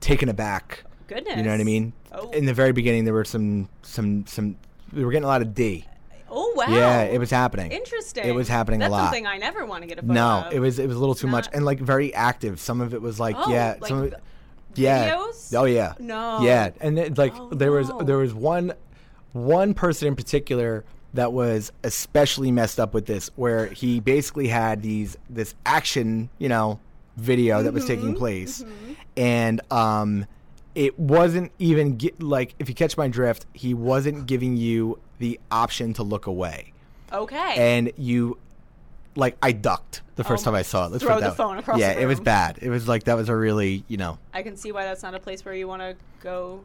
taken 0.00 0.28
aback. 0.28 0.82
Goodness. 1.06 1.36
You 1.36 1.42
know 1.44 1.52
what 1.52 1.60
I 1.60 1.64
mean? 1.64 1.92
Oh. 2.10 2.30
In 2.30 2.46
the 2.46 2.54
very 2.54 2.72
beginning, 2.72 3.04
there 3.04 3.14
were 3.14 3.24
some 3.24 3.68
some 3.82 4.26
some. 4.26 4.56
We 4.92 5.04
were 5.04 5.12
getting 5.12 5.24
a 5.24 5.28
lot 5.28 5.40
of 5.42 5.54
D. 5.54 5.84
Oh 6.28 6.52
wow. 6.56 6.66
Yeah, 6.68 7.02
it 7.02 7.18
was 7.18 7.30
happening. 7.30 7.70
Interesting. 7.72 8.24
It 8.26 8.32
was 8.32 8.48
happening 8.48 8.80
That's 8.80 8.88
a 8.90 8.92
lot. 8.92 9.04
something 9.04 9.26
I 9.26 9.38
never 9.38 9.64
want 9.64 9.82
to 9.82 9.88
get 9.88 9.98
a 9.98 10.02
photo 10.02 10.12
No, 10.14 10.28
of. 10.48 10.52
it 10.52 10.58
was 10.58 10.78
it 10.80 10.86
was 10.88 10.96
a 10.96 10.98
little 10.98 11.14
too 11.14 11.28
much 11.28 11.46
and 11.52 11.64
like 11.64 11.78
very 11.78 12.12
active. 12.12 12.58
Some 12.60 12.80
of 12.80 12.92
it 12.92 13.00
was 13.00 13.18
like 13.20 13.36
Oh, 13.38 13.50
yeah, 13.50 13.76
like 13.80 13.88
some 13.88 13.98
of 13.98 14.04
it, 14.12 14.14
yeah. 14.74 15.10
videos? 15.14 15.54
Oh 15.56 15.64
yeah. 15.64 15.94
No. 16.00 16.40
Yeah, 16.42 16.70
and 16.80 16.98
it, 16.98 17.16
like 17.16 17.32
Oh, 17.36 17.50
there 17.50 17.70
was 17.72 17.88
no. 17.88 18.00
there 18.02 18.18
was 18.18 18.34
one 18.34 18.72
one 19.32 19.74
person 19.74 20.08
in 20.08 20.16
particular 20.16 20.84
that 21.14 21.32
was 21.32 21.72
especially 21.84 22.50
messed 22.52 22.78
up 22.78 22.92
with 22.94 23.06
this 23.06 23.30
where 23.36 23.66
he 23.66 24.00
basically 24.00 24.48
had 24.48 24.82
these 24.82 25.16
this 25.30 25.54
action, 25.64 26.28
you 26.38 26.48
know, 26.48 26.78
video 27.16 27.62
that 27.62 27.72
was 27.72 27.84
taking 27.86 28.08
Mm-hmm. 28.10 28.18
place. 28.18 28.64
And 29.16 29.60
um 29.72 30.26
it 30.74 30.98
wasn't 30.98 31.50
even 31.58 31.98
gi- 31.98 32.14
like 32.20 32.54
if 32.58 32.68
you 32.68 32.74
catch 32.74 32.96
my 32.96 33.08
drift, 33.08 33.46
he 33.52 33.74
wasn't 33.74 34.26
giving 34.26 34.56
you 34.56 34.98
the 35.18 35.40
option 35.50 35.92
to 35.94 36.02
look 36.04 36.26
away 36.26 36.72
Okay. 37.12 37.54
and 37.56 37.90
you 37.96 38.38
like 39.16 39.36
I 39.42 39.50
ducked 39.52 40.02
the 40.14 40.22
first 40.24 40.42
Oh, 40.42 40.50
time 40.50 40.54
I 40.54 40.62
saw 40.62 40.86
it. 40.86 40.92
Let's 40.92 41.02
throw 41.02 41.18
the 41.20 41.32
phone 41.32 41.54
way. 41.54 41.58
across 41.60 41.80
Yeah, 41.80 41.92
it 41.92 42.06
was 42.06 42.20
bad. 42.20 42.58
It 42.62 42.68
was 42.70 42.86
like 42.86 43.04
that 43.04 43.16
was 43.16 43.28
a 43.28 43.34
really 43.34 43.82
you 43.88 43.96
know. 43.96 44.18
I 44.32 44.42
can 44.42 44.56
see 44.56 44.70
why 44.72 44.84
that's 44.84 45.02
not 45.02 45.14
a 45.14 45.18
place 45.20 45.44
where 45.44 45.54
you 45.54 45.66
want 45.66 45.82
to 45.82 45.96
go 46.20 46.62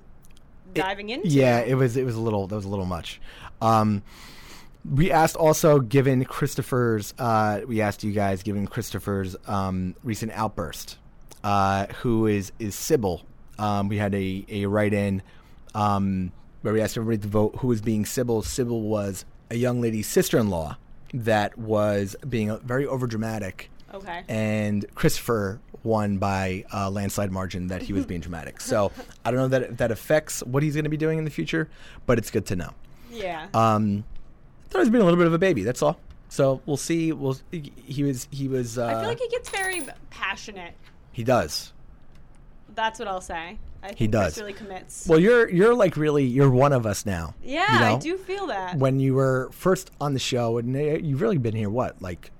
diving 0.73 1.09
into. 1.09 1.27
Yeah, 1.27 1.59
it 1.59 1.75
was 1.75 1.97
it 1.97 2.05
was 2.05 2.15
a 2.15 2.21
little 2.21 2.47
that 2.47 2.55
was 2.55 2.65
a 2.65 2.69
little 2.69 2.85
much. 2.85 3.19
Um, 3.61 4.03
we 4.89 5.11
asked 5.11 5.37
also, 5.37 5.79
given 5.79 6.25
Christopher's, 6.25 7.13
uh, 7.17 7.61
we 7.65 7.79
asked 7.79 8.03
you 8.03 8.11
guys, 8.11 8.43
given 8.43 8.67
Christopher's 8.67 9.35
um, 9.47 9.95
recent 10.03 10.33
outburst, 10.33 10.97
uh, 11.43 11.87
who 12.01 12.27
is 12.27 12.51
is 12.59 12.75
Sybil. 12.75 13.21
Um, 13.57 13.87
we 13.87 13.97
had 13.97 14.13
a 14.13 14.45
a 14.49 14.65
write 14.65 14.93
in 14.93 15.21
um, 15.73 16.31
where 16.61 16.73
we 16.73 16.81
asked 16.81 16.97
everybody 16.97 17.21
to 17.21 17.27
vote 17.27 17.55
who 17.59 17.67
was 17.67 17.81
being 17.81 18.05
Sybil. 18.05 18.41
Sybil 18.41 18.81
was 18.81 19.25
a 19.49 19.55
young 19.55 19.79
lady's 19.81 20.07
sister 20.07 20.37
in 20.37 20.49
law 20.49 20.77
that 21.13 21.57
was 21.57 22.15
being 22.27 22.57
very 22.59 22.85
overdramatic 22.85 23.67
Okay. 23.93 24.23
and 24.27 24.83
Christopher 24.95 25.59
won 25.83 26.17
by 26.17 26.63
a 26.71 26.89
landslide 26.89 27.31
margin 27.31 27.67
that 27.67 27.81
he 27.81 27.93
was 27.93 28.05
being 28.05 28.21
dramatic. 28.21 28.61
So 28.61 28.91
I 29.25 29.31
don't 29.31 29.39
know 29.39 29.47
that 29.59 29.77
that 29.79 29.91
affects 29.91 30.41
what 30.43 30.63
he's 30.63 30.73
going 30.75 30.85
to 30.85 30.89
be 30.89 30.97
doing 30.97 31.17
in 31.17 31.25
the 31.25 31.31
future, 31.31 31.69
but 32.05 32.17
it's 32.17 32.31
good 32.31 32.45
to 32.47 32.55
know. 32.55 32.71
yeah. 33.11 33.47
Um, 33.53 34.03
I 34.65 34.67
thought 34.69 34.79
he 34.79 34.83
was 34.83 34.89
being 34.89 35.01
a 35.01 35.05
little 35.05 35.17
bit 35.19 35.27
of 35.27 35.33
a 35.33 35.37
baby. 35.39 35.63
That's 35.63 35.81
all. 35.83 35.99
So 36.29 36.61
we'll 36.65 36.77
see. 36.77 37.11
We'll. 37.11 37.37
He 37.51 38.03
was. 38.03 38.27
He 38.31 38.47
was. 38.47 38.77
Uh, 38.79 38.87
I 38.87 38.93
feel 38.93 39.09
like 39.09 39.19
he 39.19 39.27
gets 39.29 39.49
very 39.49 39.83
passionate. 40.09 40.73
he 41.11 41.23
does. 41.23 41.71
That's 42.73 42.97
what 42.97 43.07
I'll 43.07 43.21
say. 43.21 43.59
I 43.83 43.87
think 43.87 43.99
He 43.99 44.07
does. 44.07 44.37
Really 44.39 44.53
commits. 44.53 45.05
Well, 45.07 45.19
you're 45.19 45.47
you're 45.49 45.75
like 45.75 45.97
really 45.97 46.23
you're 46.23 46.49
one 46.49 46.71
of 46.73 46.85
us 46.85 47.05
now. 47.05 47.35
yeah, 47.43 47.73
you 47.73 47.79
know? 47.81 47.95
I 47.97 47.99
do 47.99 48.17
feel 48.17 48.47
that. 48.47 48.77
When 48.77 48.99
you 48.99 49.13
were 49.13 49.49
first 49.51 49.91
on 50.01 50.13
the 50.13 50.19
show, 50.19 50.57
and 50.57 50.75
uh, 50.75 50.79
you've 50.79 51.21
really 51.21 51.37
been 51.37 51.53
here, 51.55 51.69
what 51.69 52.01
like 52.01 52.31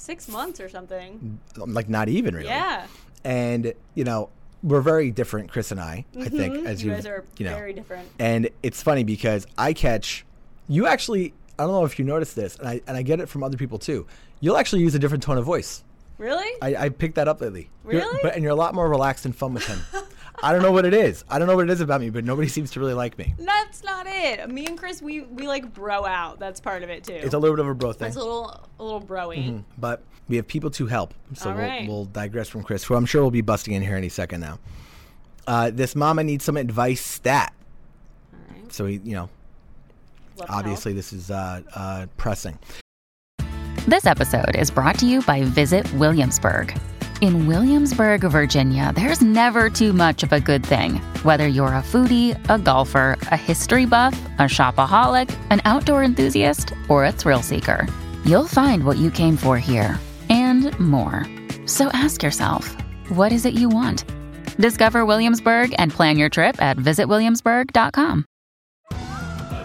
Six 0.00 0.28
months 0.28 0.60
or 0.60 0.68
something. 0.68 1.38
like 1.56 1.88
not 1.88 2.08
even 2.08 2.34
really. 2.34 2.48
Yeah. 2.48 2.86
And 3.24 3.74
you 3.94 4.04
know 4.04 4.30
we're 4.62 4.80
very 4.80 5.10
different, 5.10 5.50
Chris 5.50 5.70
and 5.70 5.80
I. 5.80 6.04
I 6.18 6.28
think 6.28 6.54
Mhm. 6.54 6.66
as 6.66 6.82
you 6.82 6.90
you 6.90 6.96
guys 6.96 7.06
are 7.06 7.24
you 7.38 7.44
know 7.46 7.54
very 7.54 7.72
different. 7.72 8.08
And 8.18 8.48
it's 8.62 8.82
funny 8.82 9.04
because 9.04 9.46
I 9.58 9.72
catch 9.72 10.24
you 10.68 10.86
actually 10.86 11.34
I 11.58 11.64
don't 11.64 11.72
know 11.72 11.84
if 11.84 11.98
you 11.98 12.04
noticed 12.06 12.34
this, 12.36 12.56
and 12.56 12.66
I 12.68 12.80
and 12.86 12.96
I 12.96 13.02
get 13.02 13.20
it 13.20 13.28
from 13.28 13.42
other 13.42 13.56
people 13.58 13.78
too. 13.78 14.06
You'll 14.40 14.56
actually 14.56 14.80
use 14.82 14.94
a 14.94 14.98
different 14.98 15.22
tone 15.22 15.36
of 15.36 15.44
voice. 15.44 15.84
Really? 16.16 16.50
I, 16.62 16.84
I 16.86 16.88
picked 16.90 17.14
that 17.16 17.28
up 17.28 17.40
lately. 17.40 17.70
You're- 17.84 17.98
Really? 17.98 18.18
but 18.22 18.34
and 18.34 18.42
you're 18.42 18.52
a 18.52 18.62
lot 18.64 18.74
more 18.74 18.88
relaxed 18.88 19.24
and 19.26 19.34
fun 19.36 19.52
with 19.54 19.66
him. 19.66 19.80
I 20.42 20.52
don't 20.52 20.62
know 20.62 20.72
what 20.72 20.84
it 20.86 20.94
is. 20.94 21.24
I 21.28 21.38
don't 21.38 21.46
know 21.48 21.56
what 21.56 21.68
it 21.68 21.70
is 21.70 21.80
about 21.80 22.00
me, 22.00 22.10
but 22.10 22.24
nobody 22.24 22.48
seems 22.48 22.70
to 22.72 22.80
really 22.80 22.94
like 22.94 23.18
me. 23.18 23.34
That's 23.38 23.82
not 23.84 24.06
it. 24.08 24.48
Me 24.50 24.66
and 24.66 24.78
Chris, 24.78 25.02
we 25.02 25.20
we 25.22 25.46
like 25.46 25.72
bro 25.74 26.04
out. 26.06 26.38
That's 26.38 26.60
part 26.60 26.82
of 26.82 26.90
it 26.90 27.04
too. 27.04 27.14
It's 27.14 27.34
a 27.34 27.38
little 27.38 27.56
bit 27.56 27.64
of 27.64 27.70
a 27.70 27.74
bro 27.74 27.92
thing. 27.92 28.08
It's 28.08 28.16
a 28.16 28.20
little 28.20 28.60
a 28.78 28.82
little 28.84 29.02
broy. 29.02 29.62
But 29.78 30.02
we 30.28 30.36
have 30.36 30.46
people 30.46 30.70
to 30.70 30.86
help. 30.86 31.12
So 31.34 31.50
All 31.50 31.56
we'll, 31.56 31.64
right. 31.64 31.88
we'll 31.88 32.04
digress 32.06 32.48
from 32.48 32.62
Chris, 32.62 32.84
who 32.84 32.94
I'm 32.94 33.06
sure 33.06 33.22
will 33.22 33.30
be 33.30 33.40
busting 33.42 33.74
in 33.74 33.82
here 33.82 33.96
any 33.96 34.08
second 34.08 34.40
now. 34.40 34.58
Uh, 35.46 35.70
this 35.70 35.96
mama 35.96 36.22
needs 36.22 36.44
some 36.44 36.56
advice 36.56 37.04
stat. 37.04 37.52
All 38.32 38.54
right. 38.54 38.72
So, 38.72 38.86
he, 38.86 39.00
you 39.02 39.14
know, 39.14 39.28
Love 40.36 40.46
to 40.46 40.52
help. 40.52 40.58
obviously 40.64 40.92
this 40.92 41.12
is 41.12 41.30
uh, 41.30 41.62
uh, 41.74 42.06
pressing. 42.16 42.58
This 43.88 44.06
episode 44.06 44.54
is 44.56 44.70
brought 44.70 44.98
to 45.00 45.06
you 45.06 45.22
by 45.22 45.42
Visit 45.42 45.92
Williamsburg. 45.94 46.78
In 47.20 47.46
Williamsburg, 47.46 48.22
Virginia, 48.22 48.92
there's 48.94 49.20
never 49.20 49.68
too 49.68 49.92
much 49.92 50.22
of 50.22 50.32
a 50.32 50.40
good 50.40 50.64
thing. 50.64 50.94
Whether 51.22 51.46
you're 51.46 51.74
a 51.74 51.82
foodie, 51.82 52.38
a 52.48 52.58
golfer, 52.58 53.18
a 53.30 53.36
history 53.36 53.84
buff, 53.84 54.18
a 54.38 54.44
shopaholic, 54.44 55.28
an 55.50 55.60
outdoor 55.66 56.02
enthusiast, 56.02 56.72
or 56.88 57.04
a 57.04 57.12
thrill 57.12 57.42
seeker, 57.42 57.86
you'll 58.24 58.46
find 58.46 58.84
what 58.84 58.96
you 58.96 59.10
came 59.10 59.36
for 59.36 59.58
here 59.58 60.00
and 60.30 60.78
more. 60.80 61.26
So 61.66 61.88
ask 61.88 62.22
yourself, 62.22 62.74
what 63.10 63.32
is 63.32 63.44
it 63.44 63.52
you 63.52 63.68
want? 63.68 64.04
Discover 64.56 65.04
Williamsburg 65.04 65.74
and 65.76 65.92
plan 65.92 66.16
your 66.16 66.30
trip 66.30 66.60
at 66.62 66.78
visitwilliamsburg.com. 66.78 68.24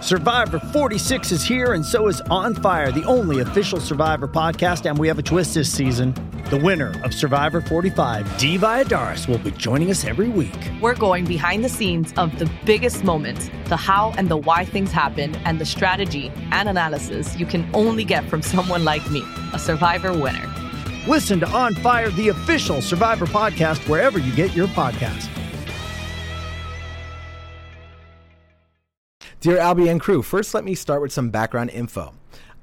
Survivor 0.01 0.59
46 0.59 1.31
is 1.31 1.43
here, 1.43 1.73
and 1.73 1.83
so 1.85 2.07
is 2.09 2.19
On 2.29 2.53
Fire, 2.53 2.91
the 2.91 3.05
only 3.05 3.39
official 3.39 3.79
Survivor 3.79 4.27
podcast. 4.27 4.87
And 4.87 4.99
we 4.99 5.07
have 5.07 5.17
a 5.17 5.23
twist 5.23 5.55
this 5.55 5.71
season. 5.71 6.13
The 6.51 6.57
winner 6.57 6.93
of 7.03 7.11
Survivor 7.11 7.59
45, 7.59 8.37
Dee 8.37 8.59
Valladares, 8.59 9.27
will 9.27 9.39
be 9.39 9.49
joining 9.49 9.89
us 9.89 10.05
every 10.05 10.29
week. 10.29 10.53
We're 10.79 10.93
going 10.93 11.25
behind 11.25 11.65
the 11.65 11.69
scenes 11.69 12.13
of 12.17 12.37
the 12.37 12.47
biggest 12.65 13.03
moments, 13.03 13.49
the 13.65 13.75
how 13.75 14.13
and 14.15 14.29
the 14.29 14.37
why 14.37 14.63
things 14.63 14.91
happen, 14.91 15.35
and 15.37 15.59
the 15.59 15.65
strategy 15.65 16.31
and 16.51 16.69
analysis 16.69 17.35
you 17.39 17.47
can 17.47 17.67
only 17.73 18.03
get 18.03 18.29
from 18.29 18.41
someone 18.43 18.85
like 18.85 19.09
me, 19.09 19.23
a 19.53 19.59
Survivor 19.59 20.13
winner. 20.13 20.47
Listen 21.07 21.39
to 21.39 21.49
On 21.49 21.73
Fire, 21.73 22.11
the 22.11 22.27
official 22.27 22.79
Survivor 22.79 23.25
podcast, 23.25 23.89
wherever 23.89 24.19
you 24.19 24.31
get 24.35 24.55
your 24.55 24.67
podcast. 24.67 25.27
Dear 29.39 29.57
Albie 29.57 29.89
and 29.89 29.99
crew, 29.99 30.21
first 30.21 30.53
let 30.53 30.63
me 30.63 30.75
start 30.75 31.01
with 31.01 31.11
some 31.11 31.31
background 31.31 31.71
info. 31.71 32.13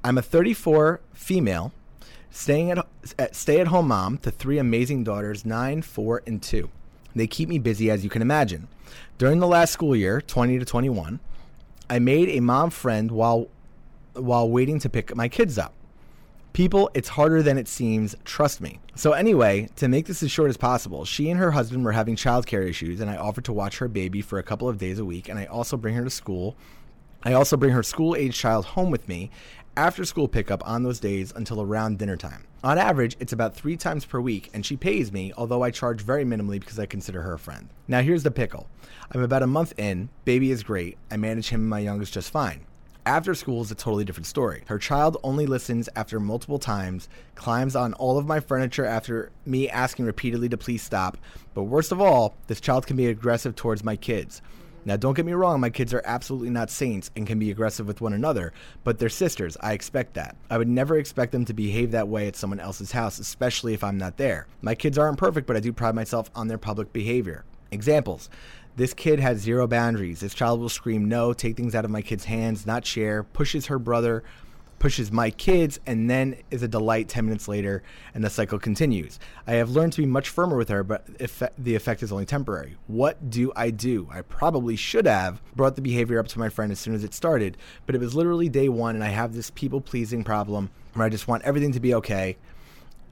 I'm 0.04 0.18
a 0.18 0.22
34 0.22 1.00
female, 1.12 1.72
staying 2.32 2.70
at, 2.70 2.86
at 3.18 3.36
stay-at-home 3.36 3.86
mom 3.86 4.18
to 4.18 4.30
three 4.30 4.58
amazing 4.58 5.04
daughters, 5.04 5.44
nine, 5.44 5.82
four, 5.82 6.22
and 6.26 6.42
two. 6.42 6.70
They 7.14 7.26
keep 7.26 7.48
me 7.48 7.58
busy, 7.58 7.90
as 7.90 8.02
you 8.02 8.10
can 8.10 8.22
imagine. 8.22 8.68
During 9.18 9.38
the 9.38 9.46
last 9.46 9.72
school 9.72 9.94
year, 9.94 10.20
20 10.20 10.58
to 10.58 10.64
21, 10.64 11.20
I 11.90 11.98
made 11.98 12.30
a 12.30 12.40
mom 12.40 12.70
friend 12.70 13.10
while 13.10 13.48
while 14.14 14.48
waiting 14.48 14.78
to 14.78 14.90
pick 14.90 15.14
my 15.16 15.28
kids 15.28 15.56
up. 15.56 15.72
People, 16.52 16.90
it's 16.92 17.08
harder 17.08 17.42
than 17.42 17.56
it 17.56 17.66
seems, 17.66 18.14
trust 18.24 18.60
me. 18.60 18.78
So, 18.94 19.12
anyway, 19.12 19.70
to 19.76 19.88
make 19.88 20.04
this 20.04 20.22
as 20.22 20.30
short 20.30 20.50
as 20.50 20.58
possible, 20.58 21.06
she 21.06 21.30
and 21.30 21.40
her 21.40 21.52
husband 21.52 21.82
were 21.82 21.92
having 21.92 22.14
childcare 22.14 22.68
issues, 22.68 23.00
and 23.00 23.10
I 23.10 23.16
offered 23.16 23.46
to 23.46 23.54
watch 23.54 23.78
her 23.78 23.88
baby 23.88 24.20
for 24.20 24.38
a 24.38 24.42
couple 24.42 24.68
of 24.68 24.76
days 24.76 24.98
a 24.98 25.04
week, 25.04 25.30
and 25.30 25.38
I 25.38 25.46
also 25.46 25.78
bring 25.78 25.94
her 25.94 26.04
to 26.04 26.10
school. 26.10 26.56
I 27.22 27.32
also 27.32 27.56
bring 27.56 27.72
her 27.72 27.82
school 27.82 28.14
age 28.14 28.36
child 28.36 28.66
home 28.66 28.90
with 28.90 29.08
me 29.08 29.30
after 29.76 30.04
school 30.04 30.28
pickup 30.28 30.66
on 30.68 30.82
those 30.82 31.00
days 31.00 31.32
until 31.34 31.62
around 31.62 31.98
dinner 31.98 32.16
time. 32.16 32.44
On 32.62 32.76
average, 32.76 33.16
it's 33.20 33.32
about 33.32 33.54
three 33.54 33.76
times 33.76 34.04
per 34.04 34.20
week, 34.20 34.50
and 34.52 34.64
she 34.64 34.76
pays 34.76 35.10
me, 35.10 35.32
although 35.36 35.62
I 35.62 35.70
charge 35.70 36.02
very 36.02 36.24
minimally 36.24 36.60
because 36.60 36.78
I 36.78 36.86
consider 36.86 37.22
her 37.22 37.34
a 37.34 37.38
friend. 37.38 37.68
Now, 37.88 38.02
here's 38.02 38.22
the 38.22 38.30
pickle 38.30 38.68
I'm 39.10 39.22
about 39.22 39.42
a 39.42 39.46
month 39.46 39.72
in, 39.78 40.10
baby 40.24 40.50
is 40.50 40.62
great, 40.62 40.98
I 41.10 41.16
manage 41.16 41.48
him 41.48 41.62
and 41.62 41.70
my 41.70 41.78
youngest 41.78 42.12
just 42.12 42.30
fine. 42.30 42.66
After 43.04 43.34
school 43.34 43.62
is 43.62 43.70
a 43.72 43.74
totally 43.74 44.04
different 44.04 44.26
story. 44.28 44.62
Her 44.66 44.78
child 44.78 45.16
only 45.24 45.44
listens 45.44 45.88
after 45.96 46.20
multiple 46.20 46.60
times, 46.60 47.08
climbs 47.34 47.74
on 47.74 47.94
all 47.94 48.16
of 48.16 48.26
my 48.26 48.38
furniture 48.38 48.84
after 48.84 49.32
me 49.44 49.68
asking 49.68 50.04
repeatedly 50.04 50.48
to 50.50 50.56
please 50.56 50.82
stop. 50.82 51.18
But 51.52 51.64
worst 51.64 51.90
of 51.90 52.00
all, 52.00 52.36
this 52.46 52.60
child 52.60 52.86
can 52.86 52.96
be 52.96 53.08
aggressive 53.08 53.56
towards 53.56 53.82
my 53.82 53.96
kids. 53.96 54.40
Now, 54.84 54.96
don't 54.96 55.14
get 55.14 55.26
me 55.26 55.32
wrong, 55.32 55.60
my 55.60 55.70
kids 55.70 55.94
are 55.94 56.02
absolutely 56.04 56.50
not 56.50 56.70
saints 56.70 57.10
and 57.14 57.26
can 57.26 57.38
be 57.38 57.50
aggressive 57.50 57.86
with 57.86 58.00
one 58.00 58.12
another, 58.12 58.52
but 58.82 58.98
they're 58.98 59.08
sisters. 59.08 59.56
I 59.60 59.72
expect 59.74 60.14
that. 60.14 60.36
I 60.50 60.58
would 60.58 60.68
never 60.68 60.96
expect 60.96 61.32
them 61.32 61.44
to 61.44 61.54
behave 61.54 61.92
that 61.92 62.08
way 62.08 62.26
at 62.26 62.36
someone 62.36 62.58
else's 62.60 62.92
house, 62.92 63.18
especially 63.18 63.74
if 63.74 63.84
I'm 63.84 63.98
not 63.98 64.16
there. 64.16 64.46
My 64.60 64.74
kids 64.74 64.98
aren't 64.98 65.18
perfect, 65.18 65.46
but 65.46 65.56
I 65.56 65.60
do 65.60 65.72
pride 65.72 65.94
myself 65.94 66.30
on 66.34 66.48
their 66.48 66.58
public 66.58 66.92
behavior. 66.92 67.44
Examples. 67.70 68.28
This 68.74 68.94
kid 68.94 69.20
has 69.20 69.38
zero 69.38 69.66
boundaries. 69.66 70.20
This 70.20 70.34
child 70.34 70.58
will 70.58 70.68
scream 70.68 71.06
no, 71.06 71.32
take 71.32 71.56
things 71.56 71.74
out 71.74 71.84
of 71.84 71.90
my 71.90 72.02
kid's 72.02 72.24
hands, 72.24 72.66
not 72.66 72.86
share, 72.86 73.22
pushes 73.22 73.66
her 73.66 73.78
brother, 73.78 74.24
pushes 74.82 75.12
my 75.12 75.30
kids, 75.30 75.78
and 75.86 76.10
then 76.10 76.34
is 76.50 76.64
a 76.64 76.66
delight 76.66 77.08
10 77.08 77.24
minutes 77.24 77.46
later, 77.46 77.84
and 78.14 78.24
the 78.24 78.28
cycle 78.28 78.58
continues. 78.58 79.20
I 79.46 79.52
have 79.52 79.70
learned 79.70 79.92
to 79.92 80.02
be 80.02 80.06
much 80.06 80.28
firmer 80.28 80.56
with 80.56 80.68
her, 80.70 80.82
but 80.82 81.06
the 81.56 81.76
effect 81.76 82.02
is 82.02 82.10
only 82.10 82.26
temporary. 82.26 82.74
What 82.88 83.30
do 83.30 83.52
I 83.54 83.70
do? 83.70 84.08
I 84.10 84.22
probably 84.22 84.74
should 84.74 85.06
have 85.06 85.40
brought 85.54 85.76
the 85.76 85.82
behavior 85.82 86.18
up 86.18 86.26
to 86.26 86.38
my 86.40 86.48
friend 86.48 86.72
as 86.72 86.80
soon 86.80 86.96
as 86.96 87.04
it 87.04 87.14
started, 87.14 87.56
but 87.86 87.94
it 87.94 88.00
was 88.00 88.16
literally 88.16 88.48
day 88.48 88.68
one, 88.68 88.96
and 88.96 89.04
I 89.04 89.10
have 89.10 89.34
this 89.34 89.50
people 89.50 89.80
pleasing 89.80 90.24
problem 90.24 90.68
where 90.94 91.06
I 91.06 91.10
just 91.10 91.28
want 91.28 91.44
everything 91.44 91.70
to 91.70 91.80
be 91.80 91.94
okay. 91.94 92.36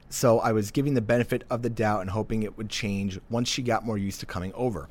So 0.09 0.39
I 0.39 0.51
was 0.51 0.71
giving 0.71 0.93
the 0.93 1.01
benefit 1.01 1.45
of 1.49 1.61
the 1.61 1.69
doubt 1.69 2.01
and 2.01 2.09
hoping 2.09 2.43
it 2.43 2.57
would 2.57 2.69
change 2.69 3.17
once 3.29 3.47
she 3.47 3.61
got 3.61 3.85
more 3.85 3.97
used 3.97 4.19
to 4.19 4.25
coming 4.25 4.51
over. 4.55 4.89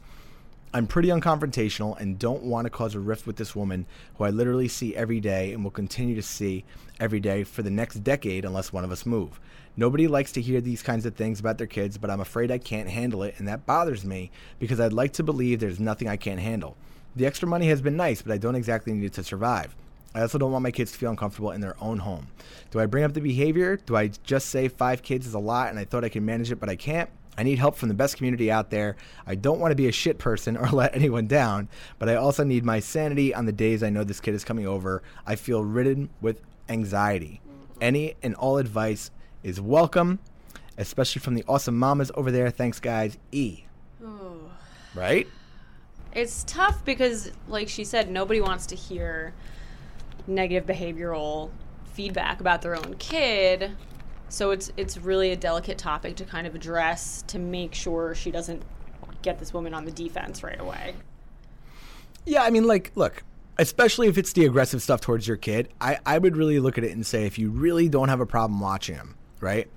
I'm 0.72 0.86
pretty 0.86 1.08
unconfrontational 1.08 1.98
and 1.98 2.16
don't 2.16 2.44
want 2.44 2.66
to 2.66 2.70
cause 2.70 2.94
a 2.94 3.00
rift 3.00 3.26
with 3.26 3.34
this 3.34 3.56
woman 3.56 3.86
who 4.14 4.22
I 4.22 4.30
literally 4.30 4.68
see 4.68 4.94
every 4.94 5.18
day 5.18 5.52
and 5.52 5.64
will 5.64 5.72
continue 5.72 6.14
to 6.14 6.22
see 6.22 6.64
every 7.00 7.18
day 7.18 7.42
for 7.42 7.62
the 7.62 7.72
next 7.72 8.04
decade 8.04 8.44
unless 8.44 8.72
one 8.72 8.84
of 8.84 8.92
us 8.92 9.04
move. 9.04 9.40
Nobody 9.76 10.06
likes 10.06 10.30
to 10.32 10.40
hear 10.40 10.60
these 10.60 10.80
kinds 10.80 11.06
of 11.06 11.16
things 11.16 11.40
about 11.40 11.58
their 11.58 11.66
kids, 11.66 11.98
but 11.98 12.08
I'm 12.08 12.20
afraid 12.20 12.52
I 12.52 12.58
can't 12.58 12.88
handle 12.88 13.24
it 13.24 13.34
and 13.38 13.48
that 13.48 13.66
bothers 13.66 14.04
me 14.04 14.30
because 14.60 14.78
I'd 14.78 14.92
like 14.92 15.12
to 15.14 15.24
believe 15.24 15.58
there's 15.58 15.80
nothing 15.80 16.06
I 16.06 16.16
can't 16.16 16.38
handle. 16.38 16.76
The 17.16 17.26
extra 17.26 17.48
money 17.48 17.66
has 17.66 17.82
been 17.82 17.96
nice, 17.96 18.22
but 18.22 18.32
I 18.32 18.38
don't 18.38 18.54
exactly 18.54 18.92
need 18.92 19.06
it 19.06 19.12
to 19.14 19.24
survive. 19.24 19.74
I 20.14 20.20
also 20.20 20.38
don't 20.38 20.52
want 20.52 20.62
my 20.62 20.70
kids 20.70 20.92
to 20.92 20.98
feel 20.98 21.10
uncomfortable 21.10 21.50
in 21.50 21.60
their 21.60 21.76
own 21.82 21.98
home. 21.98 22.28
Do 22.70 22.78
I 22.78 22.86
bring 22.86 23.02
up 23.02 23.14
the 23.14 23.20
behavior? 23.20 23.76
Do 23.76 23.96
I 23.96 24.12
just 24.22 24.50
say 24.50 24.68
five 24.68 25.02
kids 25.02 25.26
is 25.26 25.34
a 25.34 25.40
lot 25.40 25.70
and 25.70 25.80
I 25.80 25.84
thought 25.84 26.04
I 26.04 26.08
could 26.10 26.22
manage 26.22 26.52
it, 26.52 26.60
but 26.60 26.68
I 26.68 26.76
can't? 26.76 27.10
I 27.40 27.42
need 27.42 27.58
help 27.58 27.74
from 27.74 27.88
the 27.88 27.94
best 27.94 28.18
community 28.18 28.50
out 28.50 28.68
there. 28.68 28.96
I 29.26 29.34
don't 29.34 29.60
want 29.60 29.70
to 29.70 29.74
be 29.74 29.88
a 29.88 29.92
shit 29.92 30.18
person 30.18 30.58
or 30.58 30.66
let 30.72 30.94
anyone 30.94 31.26
down, 31.26 31.70
but 31.98 32.10
I 32.10 32.16
also 32.16 32.44
need 32.44 32.66
my 32.66 32.80
sanity 32.80 33.34
on 33.34 33.46
the 33.46 33.52
days 33.52 33.82
I 33.82 33.88
know 33.88 34.04
this 34.04 34.20
kid 34.20 34.34
is 34.34 34.44
coming 34.44 34.66
over. 34.66 35.02
I 35.26 35.36
feel 35.36 35.64
ridden 35.64 36.10
with 36.20 36.42
anxiety. 36.68 37.40
Any 37.80 38.14
and 38.22 38.34
all 38.34 38.58
advice 38.58 39.10
is 39.42 39.58
welcome, 39.58 40.18
especially 40.76 41.20
from 41.20 41.32
the 41.32 41.42
awesome 41.48 41.78
mamas 41.78 42.12
over 42.14 42.30
there. 42.30 42.50
Thanks, 42.50 42.78
guys. 42.78 43.16
E. 43.32 43.64
Right? 44.94 45.26
It's 46.12 46.44
tough 46.44 46.84
because, 46.84 47.32
like 47.48 47.70
she 47.70 47.84
said, 47.84 48.10
nobody 48.10 48.42
wants 48.42 48.66
to 48.66 48.74
hear 48.74 49.32
negative 50.26 50.66
behavioral 50.66 51.52
feedback 51.94 52.40
about 52.40 52.60
their 52.60 52.76
own 52.76 52.96
kid. 52.98 53.70
So 54.30 54.52
it's 54.52 54.72
it's 54.76 54.96
really 54.96 55.32
a 55.32 55.36
delicate 55.36 55.76
topic 55.76 56.16
to 56.16 56.24
kind 56.24 56.46
of 56.46 56.54
address 56.54 57.22
to 57.26 57.38
make 57.38 57.74
sure 57.74 58.14
she 58.14 58.30
doesn't 58.30 58.62
get 59.22 59.38
this 59.38 59.52
woman 59.52 59.74
on 59.74 59.84
the 59.84 59.92
defense 59.92 60.42
right 60.42 60.58
away. 60.58 60.94
Yeah, 62.24 62.42
I 62.42 62.50
mean, 62.50 62.66
like, 62.66 62.92
look, 62.94 63.24
especially 63.58 64.08
if 64.08 64.16
it's 64.16 64.32
the 64.32 64.46
aggressive 64.46 64.82
stuff 64.82 65.00
towards 65.00 65.26
your 65.26 65.36
kid, 65.36 65.68
I, 65.80 65.98
I 66.06 66.18
would 66.18 66.36
really 66.36 66.60
look 66.60 66.78
at 66.78 66.84
it 66.84 66.92
and 66.92 67.04
say, 67.04 67.26
if 67.26 67.38
you 67.38 67.50
really 67.50 67.88
don't 67.88 68.08
have 68.08 68.20
a 68.20 68.26
problem 68.26 68.60
watching 68.60 68.94
him, 68.94 69.16
right? 69.40 69.68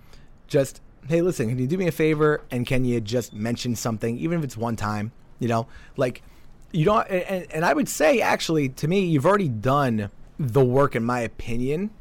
Just, 0.48 0.82
hey, 1.08 1.22
listen, 1.22 1.50
can 1.50 1.58
you 1.58 1.68
do 1.68 1.78
me 1.78 1.88
a 1.88 1.92
favor 1.92 2.42
and 2.52 2.66
can 2.66 2.86
you 2.86 3.02
just 3.02 3.34
mention 3.34 3.76
something, 3.76 4.18
even 4.20 4.38
if 4.38 4.44
it's 4.44 4.58
one 4.58 4.76
time, 4.76 5.12
you 5.40 5.48
know? 5.48 5.68
Like, 5.98 6.22
you 6.72 6.86
don't, 6.86 7.08
and, 7.10 7.52
and 7.52 7.66
I 7.66 7.74
would 7.74 7.90
say, 7.90 8.22
actually, 8.22 8.70
to 8.70 8.88
me, 8.88 9.06
you've 9.06 9.26
already 9.26 9.50
done 9.50 10.10
the 10.38 10.64
work, 10.64 10.96
in 10.96 11.04
my 11.04 11.22
opinion, 11.22 11.92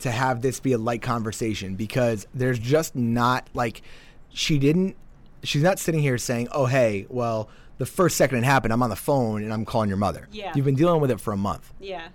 to 0.00 0.10
have 0.10 0.42
this 0.42 0.60
be 0.60 0.72
a 0.72 0.78
light 0.78 1.02
conversation 1.02 1.74
because 1.74 2.26
there's 2.34 2.58
just 2.58 2.94
not, 2.94 3.48
like, 3.54 3.82
she 4.30 4.58
didn't 4.58 4.96
she's 5.42 5.62
not 5.62 5.78
sitting 5.78 6.00
here 6.00 6.18
saying, 6.18 6.48
"Oh, 6.52 6.66
hey, 6.66 7.06
well, 7.08 7.48
the 7.78 7.86
first 7.86 8.16
second 8.16 8.38
it 8.38 8.44
happened, 8.44 8.72
I'm 8.72 8.82
on 8.82 8.90
the 8.90 8.96
phone 8.96 9.42
and 9.42 9.52
I'm 9.52 9.64
calling 9.64 9.88
your 9.88 9.98
mother." 9.98 10.28
Yeah. 10.32 10.52
You've 10.54 10.64
been 10.64 10.74
dealing 10.74 11.00
with 11.00 11.10
it 11.10 11.20
for 11.20 11.32
a 11.32 11.36
month. 11.36 11.72
Yeah. 11.80 12.08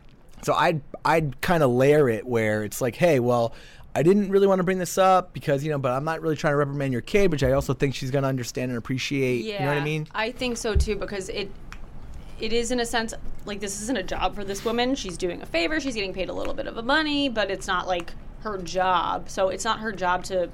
So 0.44 0.54
I'd 0.54 0.82
I'd 1.06 1.40
kind 1.42 1.64
of 1.64 1.72
layer 1.72 2.10
it 2.10 2.26
where 2.26 2.64
it's 2.64 2.82
like, 2.82 2.96
"Hey, 2.96 3.20
well, 3.20 3.54
I 3.96 4.04
didn't 4.04 4.30
really 4.30 4.48
want 4.48 4.60
to 4.60 4.64
bring 4.64 4.80
this 4.80 4.98
up 4.98 5.34
because, 5.34 5.64
you 5.64 5.72
know, 5.72 5.78
but 5.78 5.92
I'm 5.92 6.04
not 6.04 6.22
really 6.22 6.36
trying 6.36 6.54
to 6.54 6.58
reprimand 6.58 6.94
your 6.94 7.02
kid, 7.02 7.32
which 7.32 7.44
I 7.44 7.52
also 7.52 7.74
think 7.74 7.96
she's 7.96 8.12
going 8.12 8.24
to 8.24 8.30
understand 8.30 8.72
and 8.72 8.78
appreciate." 8.78 9.44
Yeah. 9.46 9.54
You 9.54 9.60
know 9.66 9.74
what 9.74 9.82
I 9.82 9.86
mean? 9.86 10.08
I 10.14 10.32
think 10.32 10.58
so 10.58 10.76
too 10.76 10.96
because 10.96 11.30
it 11.30 11.50
it 12.42 12.52
is 12.52 12.72
in 12.72 12.80
a 12.80 12.86
sense 12.86 13.14
like 13.46 13.60
this 13.60 13.82
isn't 13.82 13.98
a 13.98 14.04
job 14.04 14.36
for 14.36 14.44
this 14.44 14.66
woman. 14.66 14.96
She's 14.96 15.18
doing 15.18 15.42
a 15.42 15.46
favor. 15.46 15.80
She's 15.80 15.96
getting 15.96 16.14
paid 16.14 16.30
a 16.30 16.34
little 16.34 16.54
bit 16.54 16.68
of 16.68 16.78
a 16.78 16.82
money, 16.82 17.30
but 17.30 17.52
it's 17.52 17.68
not 17.68 17.88
like 17.88 18.14
her 18.42 18.58
job. 18.58 19.30
So 19.30 19.50
it's 19.50 19.64
not 19.64 19.80
her 19.80 19.92
job 19.92 20.24
to 20.26 20.50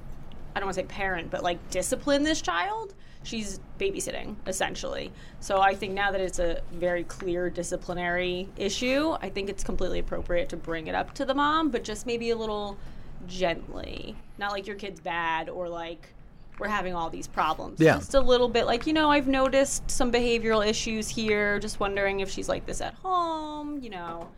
I 0.56 0.60
don't 0.60 0.67
want 0.67 0.75
to 0.75 0.82
say 0.82 0.88
parent, 0.88 1.29
but 1.29 1.44
like 1.44 1.70
discipline 1.70 2.24
this 2.24 2.41
child. 2.41 2.94
She's 3.24 3.60
babysitting 3.79 4.36
essentially. 4.46 5.12
So 5.39 5.62
I 5.62 5.75
think 5.75 5.94
now 5.94 6.12
that 6.12 6.22
it's 6.22 6.39
a 6.39 6.62
very 6.74 7.03
clear 7.03 7.50
disciplinary 7.50 8.50
issue, 8.58 9.15
I 9.22 9.29
think 9.29 9.50
it's 9.50 9.63
completely 9.63 10.00
appropriate 10.00 10.50
to 10.50 10.58
bring 10.58 10.88
it 10.88 10.96
up 10.96 11.13
to 11.15 11.25
the 11.25 11.34
mom, 11.34 11.70
but 11.70 11.84
just 11.84 12.06
maybe 12.06 12.32
a 12.32 12.36
little 12.36 12.77
gently. 13.27 14.15
Not 14.38 14.51
like 14.51 14.67
your 14.67 14.75
kid's 14.75 15.00
bad 15.00 15.50
or 15.50 15.70
like 15.70 16.10
we're 16.59 16.67
having 16.67 16.95
all 16.95 17.09
these 17.09 17.27
problems. 17.27 17.79
Yeah. 17.79 17.97
Just 17.97 18.15
a 18.15 18.19
little 18.19 18.49
bit 18.49 18.65
like, 18.65 18.87
you 18.87 18.93
know, 18.93 19.11
I've 19.11 19.27
noticed 19.27 19.89
some 19.89 20.11
behavioral 20.11 20.65
issues 20.65 21.07
here. 21.07 21.59
Just 21.59 21.79
wondering 21.79 22.19
if 22.19 22.29
she's 22.29 22.49
like 22.49 22.65
this 22.65 22.81
at 22.81 22.93
home, 22.95 23.79
you 23.81 23.89
know. 23.89 24.29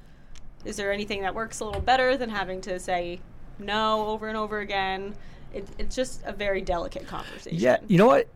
Is 0.65 0.75
there 0.75 0.91
anything 0.91 1.21
that 1.21 1.33
works 1.33 1.61
a 1.61 1.65
little 1.65 1.81
better 1.81 2.17
than 2.17 2.29
having 2.29 2.59
to 2.61 2.79
say 2.79 3.21
no 3.57 4.07
over 4.07 4.27
and 4.27 4.37
over 4.37 4.59
again? 4.59 5.15
It, 5.53 5.67
it's 5.77 5.95
just 5.95 6.21
a 6.25 6.33
very 6.33 6.61
delicate 6.61 7.07
conversation. 7.07 7.57
Yeah, 7.57 7.77
you 7.87 7.97
know 7.97 8.07
what? 8.07 8.27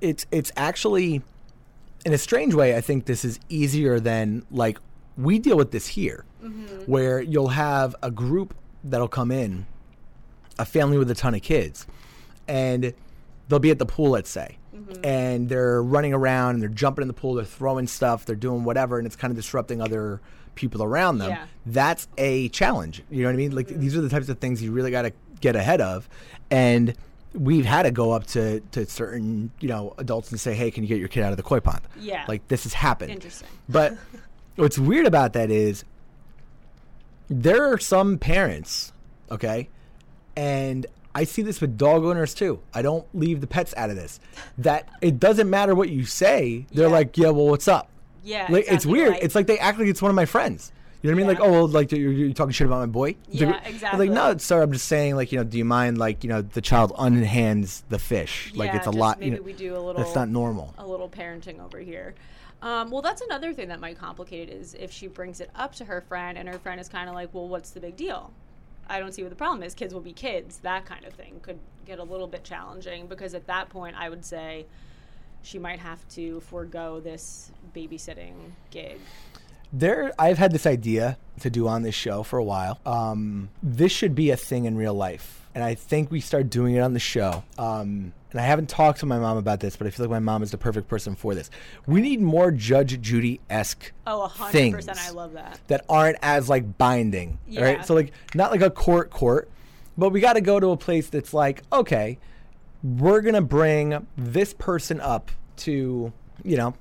It's 0.00 0.26
it's 0.30 0.50
actually 0.56 1.22
in 2.06 2.12
a 2.12 2.18
strange 2.18 2.54
way. 2.54 2.74
I 2.74 2.80
think 2.80 3.04
this 3.04 3.24
is 3.24 3.38
easier 3.48 4.00
than 4.00 4.46
like 4.50 4.78
we 5.16 5.38
deal 5.38 5.56
with 5.56 5.70
this 5.70 5.88
here, 5.88 6.24
mm-hmm. 6.42 6.90
where 6.90 7.20
you'll 7.20 7.48
have 7.48 7.94
a 8.02 8.10
group 8.10 8.54
that'll 8.82 9.08
come 9.08 9.30
in, 9.30 9.66
a 10.58 10.64
family 10.64 10.96
with 10.96 11.10
a 11.10 11.14
ton 11.14 11.34
of 11.34 11.42
kids, 11.42 11.86
and 12.48 12.94
they'll 13.48 13.58
be 13.58 13.70
at 13.70 13.78
the 13.78 13.86
pool, 13.86 14.10
let's 14.10 14.30
say, 14.30 14.58
mm-hmm. 14.74 15.04
and 15.04 15.48
they're 15.48 15.82
running 15.82 16.12
around 16.12 16.54
and 16.54 16.62
they're 16.62 16.68
jumping 16.68 17.02
in 17.02 17.08
the 17.08 17.14
pool, 17.14 17.34
they're 17.34 17.44
throwing 17.44 17.86
stuff, 17.86 18.24
they're 18.24 18.36
doing 18.36 18.64
whatever, 18.64 18.98
and 18.98 19.06
it's 19.06 19.16
kind 19.16 19.30
of 19.30 19.36
disrupting 19.36 19.80
other 19.80 20.20
people 20.54 20.82
around 20.82 21.18
them. 21.18 21.30
Yeah. 21.30 21.46
That's 21.66 22.08
a 22.18 22.48
challenge. 22.50 23.02
You 23.10 23.22
know 23.22 23.28
what 23.28 23.34
I 23.34 23.36
mean? 23.36 23.54
Like 23.54 23.68
mm-hmm. 23.68 23.80
these 23.80 23.96
are 23.96 24.00
the 24.00 24.08
types 24.08 24.28
of 24.28 24.38
things 24.38 24.62
you 24.62 24.72
really 24.72 24.90
got 24.90 25.02
to 25.02 25.12
get 25.40 25.56
ahead 25.56 25.80
of, 25.80 26.08
and 26.50 26.94
we've 27.34 27.64
had 27.64 27.82
to 27.82 27.90
go 27.90 28.12
up 28.12 28.26
to, 28.26 28.60
to 28.72 28.86
certain 28.86 29.50
you 29.60 29.68
know 29.68 29.94
adults 29.98 30.30
and 30.30 30.40
say, 30.40 30.54
hey, 30.54 30.70
can 30.70 30.82
you 30.82 30.88
get 30.88 30.98
your 30.98 31.08
kid 31.08 31.22
out 31.22 31.32
of 31.32 31.36
the 31.36 31.42
koi 31.42 31.60
pond? 31.60 31.80
Yeah. 31.98 32.24
like 32.28 32.46
this 32.48 32.64
has 32.64 32.74
happened. 32.74 33.12
Interesting. 33.12 33.48
But 33.68 33.96
what's 34.56 34.78
weird 34.78 35.06
about 35.06 35.32
that 35.34 35.50
is 35.50 35.84
there 37.28 37.72
are 37.72 37.78
some 37.78 38.18
parents, 38.18 38.92
okay, 39.30 39.68
and 40.36 40.86
I 41.18 41.24
see 41.24 41.42
this 41.42 41.60
with 41.60 41.76
dog 41.76 42.04
owners 42.04 42.32
too. 42.32 42.60
I 42.72 42.80
don't 42.82 43.04
leave 43.12 43.40
the 43.40 43.46
pets 43.48 43.74
out 43.76 43.90
of 43.90 43.96
this. 43.96 44.20
That 44.58 44.88
it 45.00 45.18
doesn't 45.18 45.50
matter 45.50 45.74
what 45.74 45.88
you 45.88 46.04
say. 46.04 46.66
They're 46.72 46.86
Yeah. 46.86 46.92
like, 46.92 47.18
yeah, 47.18 47.30
well, 47.30 47.46
what's 47.46 47.66
up? 47.66 47.88
Yeah, 48.22 48.46
like, 48.50 48.66
it's 48.68 48.86
weird. 48.86 49.10
right. 49.10 49.22
It's 49.22 49.34
like 49.34 49.46
they 49.46 49.58
act 49.58 49.78
like 49.78 49.88
it's 49.88 50.00
one 50.02 50.10
of 50.10 50.14
my 50.16 50.26
friends. 50.26 50.70
You 51.02 51.10
know 51.10 51.14
what 51.16 51.22
I 51.22 51.26
mean? 51.26 51.36
Yeah. 51.36 51.40
Like, 51.44 51.48
oh, 51.48 51.52
well, 51.52 51.68
like 51.68 51.92
you're, 51.92 52.12
you're 52.12 52.32
talking 52.32 52.52
shit 52.52 52.66
about 52.66 52.80
my 52.80 52.86
boy. 52.86 53.16
Yeah, 53.28 53.60
exactly. 53.64 54.08
Like, 54.08 54.14
no, 54.14 54.36
sir. 54.38 54.62
I'm 54.62 54.72
just 54.72 54.86
saying, 54.86 55.14
like, 55.16 55.30
you 55.32 55.38
know, 55.38 55.44
do 55.44 55.56
you 55.58 55.64
mind, 55.64 55.96
like, 55.98 56.24
you 56.24 56.28
know, 56.30 56.42
the 56.42 56.60
child 56.60 56.92
unhands 56.98 57.82
the 57.88 57.98
fish? 57.98 58.52
like, 58.54 58.74
it's 58.74 58.86
a 58.86 58.90
lot. 58.90 59.18
Maybe 59.20 59.30
you 59.32 59.36
know, 59.38 59.42
we 59.42 59.52
do 59.52 59.76
a 59.76 59.78
little. 59.78 60.02
That's 60.02 60.14
not 60.14 60.28
normal. 60.28 60.74
A 60.78 60.86
little 60.86 61.08
parenting 61.08 61.60
over 61.64 61.78
here. 61.78 62.14
Um, 62.62 62.90
well, 62.90 63.02
that's 63.02 63.22
another 63.22 63.52
thing 63.54 63.68
that 63.68 63.80
might 63.80 63.96
complicate 63.98 64.48
it 64.48 64.52
is 64.52 64.74
if 64.74 64.90
she 64.90 65.06
brings 65.06 65.40
it 65.40 65.50
up 65.54 65.74
to 65.76 65.84
her 65.84 66.00
friend 66.00 66.36
and 66.36 66.48
her 66.48 66.58
friend 66.58 66.80
is 66.80 66.88
kind 66.88 67.08
of 67.08 67.14
like, 67.14 67.32
"Well, 67.32 67.48
what's 67.48 67.70
the 67.70 67.80
big 67.80 67.96
deal? 67.96 68.32
I 68.88 69.00
don't 69.00 69.12
see 69.12 69.22
what 69.22 69.30
the 69.30 69.36
problem 69.36 69.62
is. 69.62 69.74
Kids 69.74 69.92
will 69.92 70.00
be 70.00 70.12
kids." 70.12 70.58
That 70.58 70.86
kind 70.86 71.04
of 71.04 71.12
thing 71.14 71.40
could 71.42 71.58
get 71.86 71.98
a 71.98 72.04
little 72.04 72.26
bit 72.26 72.44
challenging 72.44 73.06
because 73.06 73.34
at 73.34 73.46
that 73.46 73.68
point, 73.68 73.96
I 73.96 74.08
would 74.08 74.24
say 74.24 74.66
she 75.42 75.58
might 75.58 75.78
have 75.78 76.06
to 76.10 76.40
forego 76.40 77.00
this 77.00 77.50
babysitting 77.74 78.34
gig. 78.70 78.98
There, 79.72 80.12
I've 80.18 80.38
had 80.38 80.52
this 80.52 80.66
idea 80.66 81.18
to 81.40 81.50
do 81.50 81.68
on 81.68 81.82
this 81.82 81.94
show 81.94 82.22
for 82.22 82.38
a 82.38 82.44
while. 82.44 82.80
Um, 82.86 83.50
this 83.62 83.92
should 83.92 84.14
be 84.14 84.30
a 84.30 84.36
thing 84.36 84.64
in 84.64 84.76
real 84.76 84.94
life, 84.94 85.37
and 85.54 85.64
I 85.64 85.74
think 85.74 86.10
we 86.10 86.20
start 86.20 86.50
doing 86.50 86.74
it 86.76 86.80
on 86.80 86.92
the 86.92 87.00
show. 87.00 87.42
Um, 87.58 88.12
and 88.30 88.40
I 88.40 88.44
haven't 88.44 88.68
talked 88.68 89.00
to 89.00 89.06
my 89.06 89.18
mom 89.18 89.36
about 89.38 89.60
this, 89.60 89.76
but 89.76 89.86
I 89.86 89.90
feel 89.90 90.04
like 90.04 90.10
my 90.10 90.18
mom 90.18 90.42
is 90.42 90.50
the 90.50 90.58
perfect 90.58 90.86
person 90.88 91.14
for 91.16 91.34
this. 91.34 91.50
We 91.86 92.00
need 92.02 92.20
more 92.20 92.50
Judge 92.50 93.00
Judy 93.00 93.40
esque 93.48 93.92
Oh, 94.06 94.22
a 94.22 94.28
hundred 94.28 94.52
things 94.52 94.76
percent. 94.76 94.98
I 95.00 95.10
love 95.10 95.32
that. 95.32 95.58
that 95.68 95.84
aren't 95.88 96.18
as 96.22 96.48
like 96.48 96.76
binding, 96.76 97.38
Yeah. 97.48 97.62
right? 97.62 97.86
So 97.86 97.94
like 97.94 98.12
not 98.34 98.50
like 98.50 98.60
a 98.60 98.70
court 98.70 99.10
court, 99.10 99.50
but 99.96 100.10
we 100.10 100.20
got 100.20 100.34
to 100.34 100.40
go 100.42 100.60
to 100.60 100.68
a 100.70 100.76
place 100.76 101.08
that's 101.08 101.32
like 101.32 101.62
okay, 101.72 102.18
we're 102.82 103.22
gonna 103.22 103.40
bring 103.42 104.06
this 104.16 104.52
person 104.54 105.00
up 105.00 105.30
to 105.58 106.12
you 106.44 106.56
know 106.56 106.74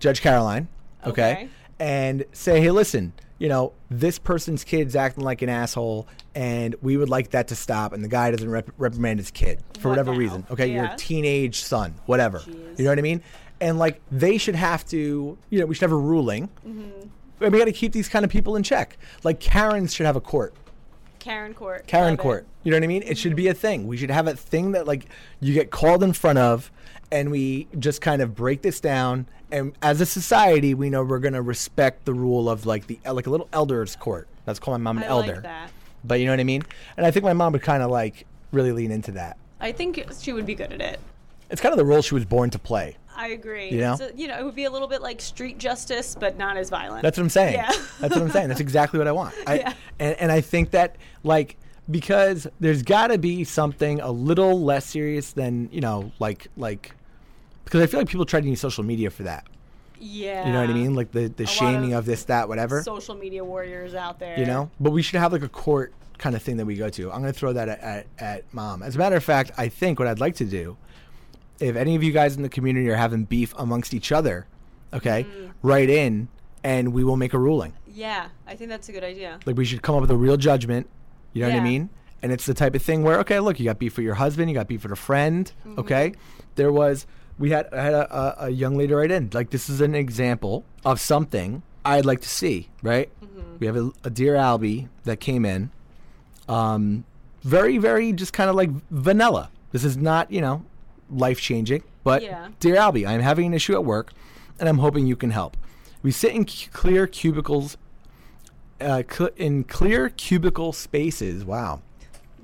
Judge 0.00 0.20
Caroline, 0.22 0.68
okay, 1.06 1.32
Okay. 1.32 1.48
and 1.78 2.24
say 2.32 2.60
hey 2.62 2.70
listen. 2.70 3.12
You 3.38 3.48
know, 3.48 3.72
this 3.88 4.18
person's 4.18 4.64
kid's 4.64 4.96
acting 4.96 5.22
like 5.24 5.42
an 5.42 5.48
asshole, 5.48 6.08
and 6.34 6.74
we 6.82 6.96
would 6.96 7.08
like 7.08 7.30
that 7.30 7.48
to 7.48 7.54
stop. 7.54 7.92
And 7.92 8.02
the 8.02 8.08
guy 8.08 8.30
doesn't 8.32 8.50
rep- 8.50 8.70
reprimand 8.78 9.20
his 9.20 9.30
kid 9.30 9.60
for 9.78 9.88
What 9.88 9.92
whatever 9.92 10.12
now? 10.12 10.18
reason. 10.18 10.46
Okay, 10.50 10.72
your 10.72 10.88
teenage 10.96 11.60
son, 11.60 11.94
whatever. 12.06 12.40
Jeez. 12.40 12.78
You 12.78 12.84
know 12.84 12.90
what 12.90 12.98
I 12.98 13.02
mean? 13.02 13.22
And 13.60 13.78
like 13.78 14.00
they 14.10 14.38
should 14.38 14.54
have 14.56 14.84
to, 14.86 15.38
you 15.50 15.58
know, 15.60 15.66
we 15.66 15.74
should 15.74 15.82
have 15.82 15.92
a 15.92 15.96
ruling. 15.96 16.48
Mm-hmm. 16.66 17.08
And 17.40 17.52
we 17.52 17.58
got 17.58 17.66
to 17.66 17.72
keep 17.72 17.92
these 17.92 18.08
kind 18.08 18.24
of 18.24 18.30
people 18.30 18.56
in 18.56 18.62
check. 18.64 18.98
Like 19.22 19.38
Karens 19.38 19.94
should 19.94 20.06
have 20.06 20.16
a 20.16 20.20
court. 20.20 20.54
Karen 21.20 21.54
Court. 21.54 21.86
Karen 21.86 22.10
love 22.12 22.18
it. 22.18 22.22
court. 22.22 22.46
You 22.62 22.70
know 22.70 22.76
what 22.76 22.84
I 22.84 22.88
mean? 22.88 23.02
It 23.04 23.18
should 23.18 23.36
be 23.36 23.48
a 23.48 23.54
thing. 23.54 23.86
We 23.86 23.96
should 23.96 24.10
have 24.10 24.26
a 24.28 24.34
thing 24.34 24.72
that 24.72 24.86
like 24.86 25.06
you 25.40 25.52
get 25.54 25.70
called 25.70 26.02
in 26.02 26.12
front 26.12 26.38
of 26.38 26.70
and 27.10 27.30
we 27.30 27.68
just 27.78 28.00
kind 28.00 28.20
of 28.22 28.34
break 28.34 28.62
this 28.62 28.80
down 28.80 29.26
and 29.50 29.72
as 29.82 30.00
a 30.00 30.06
society 30.06 30.74
we 30.74 30.90
know 30.90 31.02
we're 31.02 31.18
going 31.18 31.32
to 31.34 31.42
respect 31.42 32.04
the 32.04 32.12
rule 32.12 32.50
of 32.50 32.66
like 32.66 32.86
the 32.86 32.98
like 33.10 33.26
a 33.26 33.30
little 33.30 33.48
elders 33.52 33.96
court. 33.96 34.28
Let's 34.46 34.58
call 34.58 34.72
my 34.74 34.78
mom 34.78 34.98
an 34.98 35.04
I 35.04 35.06
elder. 35.08 35.34
like 35.34 35.42
that. 35.42 35.70
But 36.04 36.20
you 36.20 36.26
know 36.26 36.32
what 36.32 36.40
I 36.40 36.44
mean? 36.44 36.62
And 36.96 37.04
I 37.06 37.10
think 37.10 37.24
my 37.24 37.32
mom 37.32 37.52
would 37.52 37.62
kind 37.62 37.82
of 37.82 37.90
like 37.90 38.26
really 38.52 38.72
lean 38.72 38.90
into 38.90 39.12
that. 39.12 39.36
I 39.60 39.72
think 39.72 40.04
she 40.20 40.32
would 40.32 40.46
be 40.46 40.54
good 40.54 40.72
at 40.72 40.80
it. 40.80 41.00
It's 41.50 41.60
kind 41.60 41.72
of 41.72 41.78
the 41.78 41.84
role 41.84 42.02
she 42.02 42.14
was 42.14 42.24
born 42.24 42.50
to 42.50 42.58
play. 42.58 42.96
I 43.16 43.28
agree. 43.28 43.70
You 43.70 43.78
know? 43.80 43.96
A- 44.00 44.14
you 44.14 44.28
know, 44.28 44.38
it 44.38 44.44
would 44.44 44.54
be 44.54 44.64
a 44.64 44.70
little 44.70 44.86
bit 44.86 45.02
like 45.02 45.20
street 45.20 45.58
justice, 45.58 46.14
but 46.18 46.36
not 46.38 46.56
as 46.56 46.70
violent. 46.70 47.02
That's 47.02 47.16
what 47.18 47.24
I'm 47.24 47.30
saying. 47.30 47.54
Yeah. 47.54 47.72
That's 48.00 48.14
what 48.14 48.22
I'm 48.22 48.30
saying. 48.30 48.48
That's 48.48 48.60
exactly 48.60 48.98
what 48.98 49.08
I 49.08 49.12
want. 49.12 49.34
I, 49.46 49.54
Yeah. 49.58 49.72
and, 49.98 50.16
and 50.20 50.32
I 50.32 50.40
think 50.40 50.70
that 50.70 50.96
like 51.24 51.56
because 51.90 52.46
there's 52.60 52.82
got 52.82 53.08
to 53.08 53.18
be 53.18 53.44
something 53.44 54.00
a 54.00 54.10
little 54.10 54.62
less 54.62 54.84
serious 54.86 55.32
than 55.32 55.68
you 55.72 55.80
know 55.80 56.12
like 56.18 56.46
like 56.56 56.92
because 57.68 57.82
I 57.82 57.86
feel 57.86 58.00
like 58.00 58.08
people 58.08 58.26
try 58.26 58.40
to 58.40 58.48
use 58.48 58.60
social 58.60 58.84
media 58.84 59.10
for 59.10 59.22
that. 59.24 59.46
yeah. 60.00 60.46
You 60.46 60.52
know 60.52 60.60
what 60.60 60.70
I 60.70 60.72
mean? 60.74 60.94
Like 60.94 61.12
the 61.12 61.28
the 61.28 61.46
shaming 61.46 61.92
of 61.92 62.00
of 62.00 62.06
this 62.06 62.24
that 62.24 62.48
whatever. 62.48 62.82
Social 62.82 63.14
media 63.14 63.44
warriors 63.44 63.94
out 63.94 64.18
there. 64.18 64.38
you 64.38 64.46
know, 64.46 64.70
but 64.80 64.90
we 64.90 65.02
should 65.02 65.18
have 65.20 65.32
like 65.32 65.42
a 65.42 65.48
court 65.48 65.92
kind 66.18 66.34
of 66.34 66.42
thing 66.42 66.56
that 66.56 66.66
we 66.66 66.74
go 66.76 66.88
to. 66.90 67.12
I'm 67.12 67.20
going 67.22 67.32
to 67.32 67.38
throw 67.38 67.52
that 67.52 67.68
at, 67.68 67.80
at, 67.80 68.06
at 68.18 68.54
mom. 68.54 68.82
As 68.82 68.96
a 68.96 68.98
matter 68.98 69.14
of 69.16 69.22
fact, 69.24 69.52
I 69.56 69.68
think 69.68 69.98
what 70.00 70.08
I'd 70.08 70.18
like 70.20 70.34
to 70.36 70.44
do, 70.44 70.76
if 71.60 71.76
any 71.76 71.94
of 71.94 72.02
you 72.02 72.10
guys 72.12 72.36
in 72.36 72.42
the 72.42 72.48
community 72.48 72.88
are 72.90 72.96
having 72.96 73.24
beef 73.24 73.54
amongst 73.56 73.94
each 73.94 74.10
other, 74.12 74.46
okay, 74.92 75.24
Mm. 75.24 75.50
write 75.62 75.90
in 75.90 76.28
and 76.64 76.92
we 76.92 77.04
will 77.04 77.16
make 77.16 77.34
a 77.34 77.38
ruling. 77.38 77.72
Yeah, 77.86 78.28
I 78.46 78.54
think 78.56 78.70
that's 78.70 78.88
a 78.88 78.92
good 78.92 79.04
idea. 79.04 79.38
Like 79.46 79.56
we 79.56 79.64
should 79.64 79.82
come 79.82 79.94
up 79.94 80.00
with 80.00 80.10
a 80.10 80.16
real 80.16 80.36
judgment. 80.36 80.88
You 81.32 81.42
know 81.42 81.50
what 81.50 81.58
I 81.58 81.60
mean? 81.62 81.90
and 82.20 82.32
it's 82.32 82.46
the 82.46 82.54
type 82.54 82.74
of 82.74 82.82
thing 82.82 83.04
where 83.04 83.20
okay, 83.20 83.38
look, 83.38 83.60
you 83.60 83.64
got 83.64 83.78
beef 83.78 83.96
with 83.96 84.04
your 84.04 84.14
husband, 84.16 84.50
you 84.50 84.54
got 84.54 84.66
beef 84.66 84.82
with 84.82 84.90
a 84.90 84.96
friend. 84.96 85.52
Okay, 85.76 86.14
there 86.56 86.72
was 86.72 87.06
we 87.38 87.50
had 87.50 87.72
I 87.72 87.82
had 87.82 87.94
a, 87.94 88.16
a, 88.16 88.46
a 88.46 88.50
young 88.50 88.76
lady 88.76 88.92
write 88.94 89.10
in 89.10 89.30
like 89.32 89.50
this 89.50 89.68
is 89.68 89.80
an 89.80 89.94
example 89.94 90.64
of 90.84 91.00
something 91.00 91.62
I'd 91.84 92.04
like 92.06 92.20
to 92.22 92.28
see. 92.28 92.68
Right, 92.82 93.10
we 93.58 93.66
have 93.66 93.76
a, 93.76 93.90
a 94.04 94.10
dear 94.10 94.34
Albie 94.34 94.88
that 95.04 95.20
came 95.20 95.44
in, 95.44 95.70
um, 96.48 97.04
very 97.42 97.78
very 97.78 98.12
just 98.12 98.32
kind 98.32 98.50
of 98.50 98.56
like 98.56 98.70
vanilla. 98.90 99.50
This 99.72 99.84
is 99.84 99.96
not 99.96 100.30
you 100.30 100.40
know 100.40 100.64
life 101.10 101.40
changing, 101.40 101.82
but 102.04 102.22
Yeah. 102.22 102.48
dear 102.60 102.76
Albie, 102.76 103.06
I'm 103.06 103.20
having 103.20 103.46
an 103.46 103.54
issue 103.54 103.74
at 103.74 103.84
work, 103.84 104.12
and 104.58 104.68
I'm 104.68 104.78
hoping 104.78 105.06
you 105.06 105.16
can 105.16 105.30
help. 105.30 105.56
We 106.02 106.10
sit 106.10 106.32
in 106.34 106.44
cu- 106.44 106.70
clear 106.72 107.06
cubicles 107.06 107.76
uh, 108.80 109.02
cl- 109.10 109.30
in 109.36 109.64
clear 109.64 110.08
cubicle 110.10 110.72
spaces. 110.72 111.44
Wow. 111.44 111.80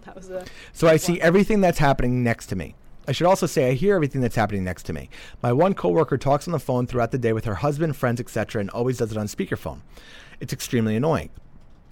That 0.05 0.17
was 0.17 0.29
a 0.31 0.45
So 0.73 0.89
I 0.89 0.97
see 0.97 1.21
everything 1.21 1.61
that's 1.61 1.79
happening 1.79 2.23
next 2.25 2.47
to 2.47 2.57
me. 2.57 2.75
I 3.07 3.13
should 3.13 3.27
also 3.27 3.47
say 3.47 3.69
I 3.69 3.73
hear 3.75 3.95
everything 3.95 4.21
that's 4.21 4.37
happening 4.37 4.65
next 4.65 4.85
to 4.85 4.93
me. 4.93 5.11
My 5.43 5.53
one 5.53 5.75
coworker 5.75 6.19
talks 6.19 6.49
on 6.49 6.53
the 6.53 6.59
phone 6.59 6.87
throughout 6.87 7.11
the 7.11 7.19
day 7.19 7.33
with 7.33 7.45
her 7.45 7.57
husband, 7.57 7.97
friends, 7.97 8.21
etc., 8.21 8.61
and 8.61 8.71
always 8.71 8.99
does 8.99 9.13
it 9.13 9.19
on 9.19 9.27
speakerphone. 9.27 9.81
It's 10.41 10.53
extremely 10.53 10.97
annoying. 10.97 11.31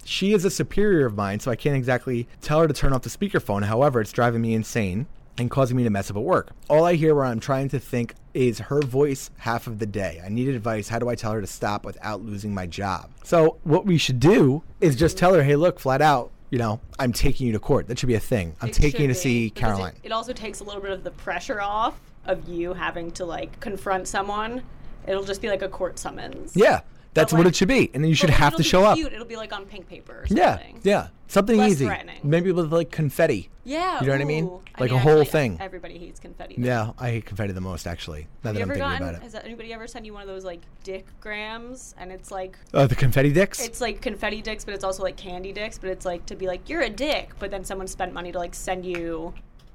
She 0.05 0.33
is 0.33 0.43
a 0.43 0.49
superior 0.49 1.05
of 1.05 1.15
mine, 1.15 1.39
so 1.39 1.49
I 1.49 1.55
can't 1.55 1.77
exactly 1.77 2.27
tell 2.41 2.59
her 2.59 2.67
to 2.67 2.73
turn 2.73 2.93
off 2.93 3.03
the 3.03 3.09
speakerphone. 3.09 3.63
However, 3.63 4.01
it's 4.01 4.11
driving 4.11 4.41
me 4.41 4.53
insane 4.53 5.07
and 5.37 5.49
causing 5.49 5.77
me 5.77 5.83
to 5.83 5.89
mess 5.89 6.11
up 6.11 6.17
at 6.17 6.23
work. 6.23 6.51
All 6.69 6.85
I 6.85 6.95
hear 6.95 7.15
where 7.15 7.25
I'm 7.25 7.39
trying 7.39 7.69
to 7.69 7.79
think 7.79 8.13
is 8.33 8.59
her 8.59 8.81
voice 8.81 9.31
half 9.37 9.67
of 9.67 9.79
the 9.79 9.85
day. 9.85 10.21
I 10.23 10.29
need 10.29 10.49
advice. 10.49 10.89
How 10.89 10.99
do 10.99 11.09
I 11.09 11.15
tell 11.15 11.31
her 11.31 11.41
to 11.41 11.47
stop 11.47 11.85
without 11.85 12.21
losing 12.21 12.53
my 12.53 12.67
job? 12.67 13.11
So, 13.23 13.57
what 13.63 13.85
we 13.85 13.97
should 13.97 14.19
do 14.19 14.63
is 14.81 14.95
just 14.95 15.17
tell 15.17 15.33
her, 15.33 15.43
hey, 15.43 15.55
look, 15.55 15.79
flat 15.79 16.01
out, 16.01 16.31
you 16.53 16.59
know, 16.59 16.79
I'm 16.99 17.13
taking 17.13 17.47
you 17.47 17.53
to 17.53 17.59
court. 17.59 17.87
That 17.87 17.97
should 17.97 18.05
be 18.05 18.13
a 18.13 18.19
thing. 18.19 18.55
I'm 18.61 18.69
It 18.69 18.73
taking 18.73 19.01
you 19.01 19.07
to 19.07 19.15
should 19.15 19.23
see 19.23 19.49
Caroline. 19.49 19.95
It, 20.03 20.09
it 20.09 20.11
also 20.11 20.33
takes 20.33 20.59
a 20.59 20.63
little 20.63 20.83
bit 20.83 20.91
of 20.91 21.03
the 21.03 21.09
pressure 21.09 21.59
off 21.59 21.99
of 22.25 22.47
you 22.47 22.75
having 22.75 23.09
to 23.13 23.25
like 23.25 23.59
confront 23.59 24.07
someone. 24.07 24.61
It'll 25.07 25.23
just 25.23 25.41
be 25.41 25.49
like 25.49 25.63
a 25.63 25.67
court 25.67 25.97
summons. 25.97 26.55
yeah, 26.55 26.81
that's 27.13 27.31
But, 27.31 27.37
what 27.39 27.47
it 27.47 27.55
should 27.55 27.67
be. 27.67 27.89
And 27.93 28.03
then 28.03 28.09
you 28.09 28.15
should 28.15 28.29
have 28.29 28.55
to 28.55 28.63
show 28.63 28.83
up. 28.83 28.97
It'll 28.97 29.25
be 29.25 29.35
like 29.35 29.53
on 29.53 29.65
pink 29.65 29.87
paper 29.87 30.11
or 30.13 30.25
Yeah, 30.29 30.57
something. 30.57 30.79
yeah. 30.83 31.07
Something 31.27 31.57
Less 31.57 31.71
easy. 31.71 31.85
threatening. 31.85 32.19
Maybe 32.23 32.51
with 32.51 32.71
like 32.71 32.91
confetti. 32.91 33.49
Yeah. 33.63 33.99
You 34.01 34.07
know 34.07 34.13
what 34.13 34.21
I 34.21 34.25
mean? 34.25 34.45
ooh. 34.45 34.61
Like 34.79 34.91
mean, 34.91 34.99
a 34.99 35.03
whole 35.03 35.23
thing. 35.25 35.57
Everybody 35.59 35.97
hates 35.97 36.19
confetti. 36.19 36.55
though. 36.57 36.67
Yeah, 36.67 36.91
I 36.99 37.11
hate 37.11 37.25
confetti 37.25 37.53
the 37.53 37.61
most 37.61 37.87
actually. 37.87 38.27
Now 38.43 38.49
Have 38.49 38.53
that 38.55 38.59
you 38.59 38.63
I'm 38.65 38.71
ever 38.71 38.73
thinking 38.79 38.89
gotten? 38.91 39.07
about 39.09 39.15
it. 39.15 39.23
Has 39.23 39.35
anybody 39.35 39.73
ever 39.73 39.87
sent 39.87 40.05
you 40.05 40.13
one 40.13 40.21
of 40.23 40.27
those 40.27 40.43
like 40.43 40.61
dick 40.83 41.05
grams? 41.21 41.95
And 41.97 42.11
it's 42.11 42.29
like 42.31 42.57
Oh, 42.73 42.85
the 42.87 42.95
confetti 42.95 43.31
dicks? 43.31 43.59
it's 43.63 43.81
like 43.81 44.01
confetti 44.01 44.41
dicks, 44.41 44.65
but 44.65 44.73
it's 44.73 44.83
also 44.83 45.01
like 45.03 45.15
candy 45.17 45.53
dicks. 45.53 45.77
But 45.77 45.89
it's 45.91 46.05
like 46.05 46.25
to 46.27 46.35
be 46.35 46.45
like 46.47 46.69
you're 46.69 46.81
a 46.81 46.89
dick, 46.89 47.31
but 47.39 47.49
then 47.51 47.63
someone 47.63 47.87
spent 47.87 48.13
money 48.13 48.31
to 48.31 48.37
like 48.39 48.53
send 48.55 48.85
you 48.85 49.33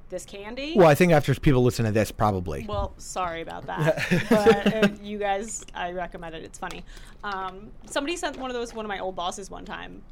this 0.09 0.25
candy. 0.25 0.75
well, 0.77 0.89
I 0.89 0.95
think 0.95 1.13
after 1.13 1.35
people 1.35 1.63
listen 1.63 1.85
to 1.85 1.93
this, 1.93 2.11
probably. 2.11 2.65
Well, 2.69 2.95
sorry 2.99 3.43
about 3.43 3.67
that. 3.67 4.07
but 4.31 4.75
uh, 4.85 4.89
you 5.03 5.19
guys, 5.19 5.65
I 5.75 5.93
recommend 5.93 6.35
it. 6.35 6.45
It's 6.45 6.59
funny. 6.59 6.85
Um, 7.25 7.71
somebody 7.87 8.17
sent 8.17 8.37
one 8.39 8.51
of 8.51 8.55
those 8.55 8.73
one 8.75 8.85
of 8.85 8.89
my 8.89 8.99
old 8.99 9.17
bosses 9.17 9.51
one 9.51 9.65
time, 9.65 10.03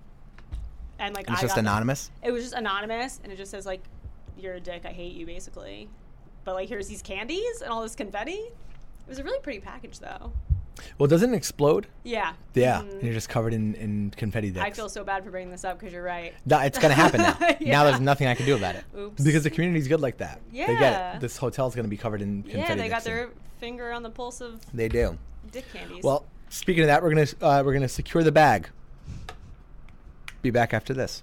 and 0.98 1.14
like 1.14 1.28
it's 1.30 1.38
I 1.38 1.42
just 1.42 1.56
anonymous. 1.56 2.10
it 2.22 2.30
was 2.30 2.42
just 2.42 2.54
anonymous, 2.54 3.20
and 3.22 3.32
it 3.32 3.36
just 3.36 3.50
says 3.50 3.66
like, 3.66 3.82
"You're 4.38 4.54
a 4.54 4.60
dick. 4.60 4.82
I 4.84 4.92
hate 4.92 5.14
you," 5.14 5.26
basically. 5.26 5.88
But 6.44 6.54
like, 6.54 6.68
here's 6.68 6.88
these 6.88 7.02
candies 7.02 7.60
and 7.60 7.70
all 7.72 7.82
this 7.82 7.96
confetti. 7.96 8.32
It 8.32 9.08
was 9.08 9.18
a 9.18 9.24
really 9.24 9.40
pretty 9.40 9.60
package, 9.60 9.98
though. 9.98 10.32
Well, 10.98 11.06
doesn't 11.06 11.32
it 11.32 11.36
explode? 11.36 11.86
Yeah. 12.04 12.32
Yeah, 12.54 12.80
Mhm. 12.82 12.92
and 12.94 13.02
you're 13.02 13.14
just 13.14 13.28
covered 13.28 13.52
in, 13.54 13.74
in 13.74 14.10
confetti 14.16 14.50
dicks. 14.50 14.64
I 14.64 14.70
feel 14.70 14.88
so 14.88 15.04
bad 15.04 15.24
for 15.24 15.30
bringing 15.30 15.50
this 15.50 15.64
up 15.64 15.78
because 15.78 15.92
you're 15.92 16.02
right. 16.02 16.34
No, 16.44 16.58
it's 16.60 16.78
gonna 16.78 16.94
happen 16.94 17.22
now. 17.22 17.36
Now 17.60 17.84
there's 17.84 18.00
nothing 18.00 18.26
I 18.28 18.34
can 18.34 18.46
do 18.46 18.56
about 18.56 18.74
it. 18.76 18.84
Oops. 18.96 19.22
Because 19.22 19.42
the 19.44 19.50
community's 19.50 19.88
good 19.88 20.00
like 20.00 20.18
that. 20.18 20.40
They 20.52 20.58
get 20.58 20.68
Yeah. 20.80 21.16
it. 21.16 21.20
This 21.20 21.36
hotel's 21.38 21.74
gonna 21.74 21.88
be 21.88 21.96
covered 21.96 22.22
in 22.22 22.42
confetti 22.42 22.58
Yeah, 22.68 22.74
they 22.74 22.88
got 22.88 23.04
their 23.04 23.30
finger 23.58 23.92
on 23.92 24.02
the 24.02 24.10
pulse 24.10 24.40
of 24.40 24.60
They 24.74 24.88
do. 24.88 25.16
dick 25.50 25.64
candies. 25.72 26.02
Well, 26.04 26.24
speaking 26.50 26.82
of 26.82 26.88
that, 26.88 27.02
we're 27.02 27.10
gonna 27.10 27.26
uh, 27.40 27.62
we're 27.64 27.72
gonna 27.72 27.88
secure 27.88 28.22
the 28.22 28.32
bag. 28.32 28.68
Be 30.42 30.50
back 30.50 30.72
after 30.74 30.92
this. 30.94 31.22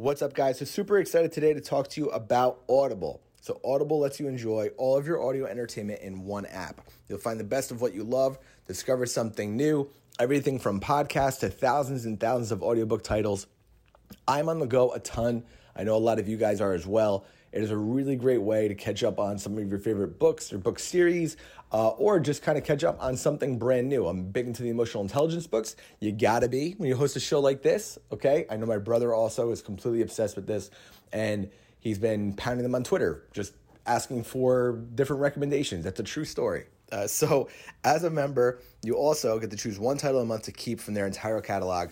What's 0.00 0.22
up, 0.22 0.32
guys? 0.32 0.60
So, 0.60 0.64
super 0.64 1.00
excited 1.00 1.32
today 1.32 1.52
to 1.52 1.60
talk 1.60 1.88
to 1.88 2.00
you 2.00 2.08
about 2.10 2.60
Audible. 2.68 3.20
So, 3.40 3.60
Audible 3.64 3.98
lets 3.98 4.20
you 4.20 4.28
enjoy 4.28 4.68
all 4.76 4.96
of 4.96 5.08
your 5.08 5.20
audio 5.20 5.46
entertainment 5.46 6.02
in 6.02 6.24
one 6.24 6.46
app. 6.46 6.82
You'll 7.08 7.18
find 7.18 7.40
the 7.40 7.42
best 7.42 7.72
of 7.72 7.80
what 7.80 7.94
you 7.94 8.04
love, 8.04 8.38
discover 8.68 9.06
something 9.06 9.56
new, 9.56 9.90
everything 10.20 10.60
from 10.60 10.78
podcasts 10.78 11.40
to 11.40 11.50
thousands 11.50 12.04
and 12.04 12.20
thousands 12.20 12.52
of 12.52 12.62
audiobook 12.62 13.02
titles. 13.02 13.48
I'm 14.28 14.48
on 14.48 14.60
the 14.60 14.66
go 14.66 14.92
a 14.92 15.00
ton. 15.00 15.42
I 15.74 15.82
know 15.82 15.96
a 15.96 15.98
lot 15.98 16.20
of 16.20 16.28
you 16.28 16.36
guys 16.36 16.60
are 16.60 16.74
as 16.74 16.86
well. 16.86 17.24
It 17.52 17.62
is 17.62 17.70
a 17.70 17.76
really 17.76 18.16
great 18.16 18.42
way 18.42 18.68
to 18.68 18.74
catch 18.74 19.02
up 19.02 19.18
on 19.18 19.38
some 19.38 19.56
of 19.56 19.68
your 19.68 19.78
favorite 19.78 20.18
books 20.18 20.52
or 20.52 20.58
book 20.58 20.78
series, 20.78 21.36
uh, 21.72 21.88
or 21.90 22.20
just 22.20 22.42
kind 22.42 22.58
of 22.58 22.64
catch 22.64 22.84
up 22.84 23.02
on 23.02 23.16
something 23.16 23.58
brand 23.58 23.88
new. 23.88 24.06
I'm 24.06 24.24
big 24.24 24.46
into 24.46 24.62
the 24.62 24.70
emotional 24.70 25.02
intelligence 25.02 25.46
books. 25.46 25.76
You 26.00 26.12
gotta 26.12 26.48
be 26.48 26.72
when 26.72 26.88
you 26.88 26.96
host 26.96 27.16
a 27.16 27.20
show 27.20 27.40
like 27.40 27.62
this, 27.62 27.98
okay? 28.12 28.46
I 28.50 28.56
know 28.56 28.66
my 28.66 28.78
brother 28.78 29.14
also 29.14 29.50
is 29.50 29.62
completely 29.62 30.02
obsessed 30.02 30.36
with 30.36 30.46
this, 30.46 30.70
and 31.12 31.50
he's 31.80 31.98
been 31.98 32.34
pounding 32.34 32.62
them 32.62 32.74
on 32.74 32.84
Twitter, 32.84 33.24
just 33.32 33.54
asking 33.86 34.24
for 34.24 34.84
different 34.94 35.22
recommendations. 35.22 35.84
That's 35.84 36.00
a 36.00 36.04
true 36.04 36.24
story. 36.24 36.66
Uh, 36.90 37.06
so, 37.06 37.48
as 37.84 38.04
a 38.04 38.10
member, 38.10 38.60
you 38.82 38.94
also 38.94 39.38
get 39.38 39.50
to 39.50 39.56
choose 39.56 39.78
one 39.78 39.98
title 39.98 40.20
a 40.20 40.24
month 40.24 40.44
to 40.44 40.52
keep 40.52 40.80
from 40.80 40.94
their 40.94 41.06
entire 41.06 41.40
catalog. 41.40 41.90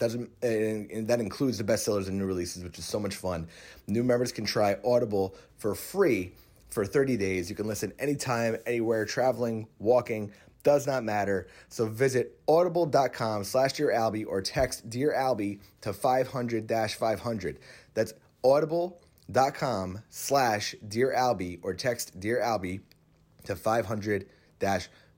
Doesn't 0.00 0.30
and, 0.42 1.06
that 1.06 1.20
includes 1.20 1.58
the 1.58 1.64
bestsellers 1.64 2.08
and 2.08 2.18
new 2.18 2.24
releases, 2.24 2.64
which 2.64 2.78
is 2.78 2.84
so 2.84 2.98
much 2.98 3.14
fun. 3.14 3.46
New 3.86 4.02
members 4.02 4.32
can 4.32 4.44
try 4.44 4.76
Audible 4.84 5.36
for 5.58 5.76
free 5.76 6.32
for 6.70 6.84
30 6.84 7.16
days. 7.16 7.48
You 7.48 7.54
can 7.54 7.68
listen 7.68 7.92
anytime, 7.98 8.56
anywhere, 8.66 9.04
traveling, 9.04 9.68
walking, 9.78 10.32
does 10.62 10.86
not 10.86 11.04
matter. 11.04 11.48
So 11.68 11.86
visit 11.86 12.38
audible.com 12.48 13.44
slash 13.44 13.74
Dear 13.74 13.92
Albie 13.92 14.26
or 14.26 14.42
text 14.42 14.88
Dear 14.90 15.14
Albie 15.16 15.60
to 15.82 15.92
500-500. 15.92 17.56
That's 17.94 18.14
audible.com 18.42 20.02
slash 20.08 20.74
Dear 20.88 21.14
Albie 21.16 21.60
or 21.62 21.74
text 21.74 22.18
Dear 22.18 22.40
Albie 22.40 22.80
to 23.44 23.56
500 23.56 24.26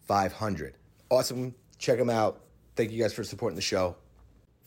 500. 0.03 0.75
Awesome. 1.11 1.55
Check 1.79 1.99
them 1.99 2.11
out. 2.11 2.41
Thank 2.77 2.91
you 2.91 3.03
guys 3.03 3.13
for 3.13 3.25
supporting 3.25 3.57
the 3.57 3.63
show. 3.63 3.97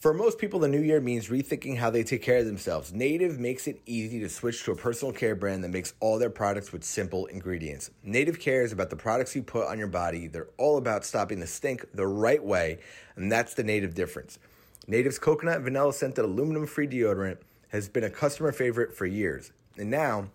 For 0.06 0.14
most 0.14 0.38
people, 0.38 0.60
the 0.60 0.68
new 0.68 0.84
year 0.84 1.02
means 1.02 1.30
rethinking 1.30 1.78
how 1.78 1.90
they 1.90 2.04
take 2.04 2.22
care 2.22 2.38
of 2.38 2.46
themselves. 2.46 2.94
Native 2.94 3.40
makes 3.40 3.66
it 3.66 3.82
easy 3.88 4.20
to 4.20 4.30
switch 4.30 4.64
to 4.64 4.72
a 4.72 4.76
personal 4.76 5.12
care 5.12 5.34
brand 5.34 5.64
that 5.64 5.70
makes 5.70 5.96
all 6.00 6.20
their 6.20 6.30
products 6.30 6.72
with 6.72 6.84
simple 6.84 7.26
ingredients. 7.26 7.90
Native 8.04 8.40
cares 8.40 8.72
about 8.72 8.92
the 8.92 8.96
products 8.96 9.36
you 9.36 9.42
put 9.42 9.68
on 9.68 9.80
your 9.80 9.88
body. 9.88 10.28
They're 10.28 10.50
all 10.60 10.78
about 10.78 11.06
stopping 11.06 11.40
the 11.40 11.48
stink 11.48 11.88
the 11.96 12.06
right 12.06 12.44
way, 12.44 12.78
and 13.16 13.32
that's 13.32 13.56
the 13.56 13.64
Native 13.64 13.96
difference. 13.96 14.38
Native's 14.86 15.18
coconut 15.18 15.56
and 15.56 15.64
vanilla 15.64 15.92
scented 15.92 16.24
aluminum 16.24 16.68
free 16.68 16.88
deodorant 16.88 17.40
has 17.70 17.90
been 17.90 18.04
a 18.04 18.10
customer 18.12 18.52
favorite 18.52 18.96
for 18.96 19.08
years. 19.08 19.54
And 19.76 19.90
now, 19.90 20.30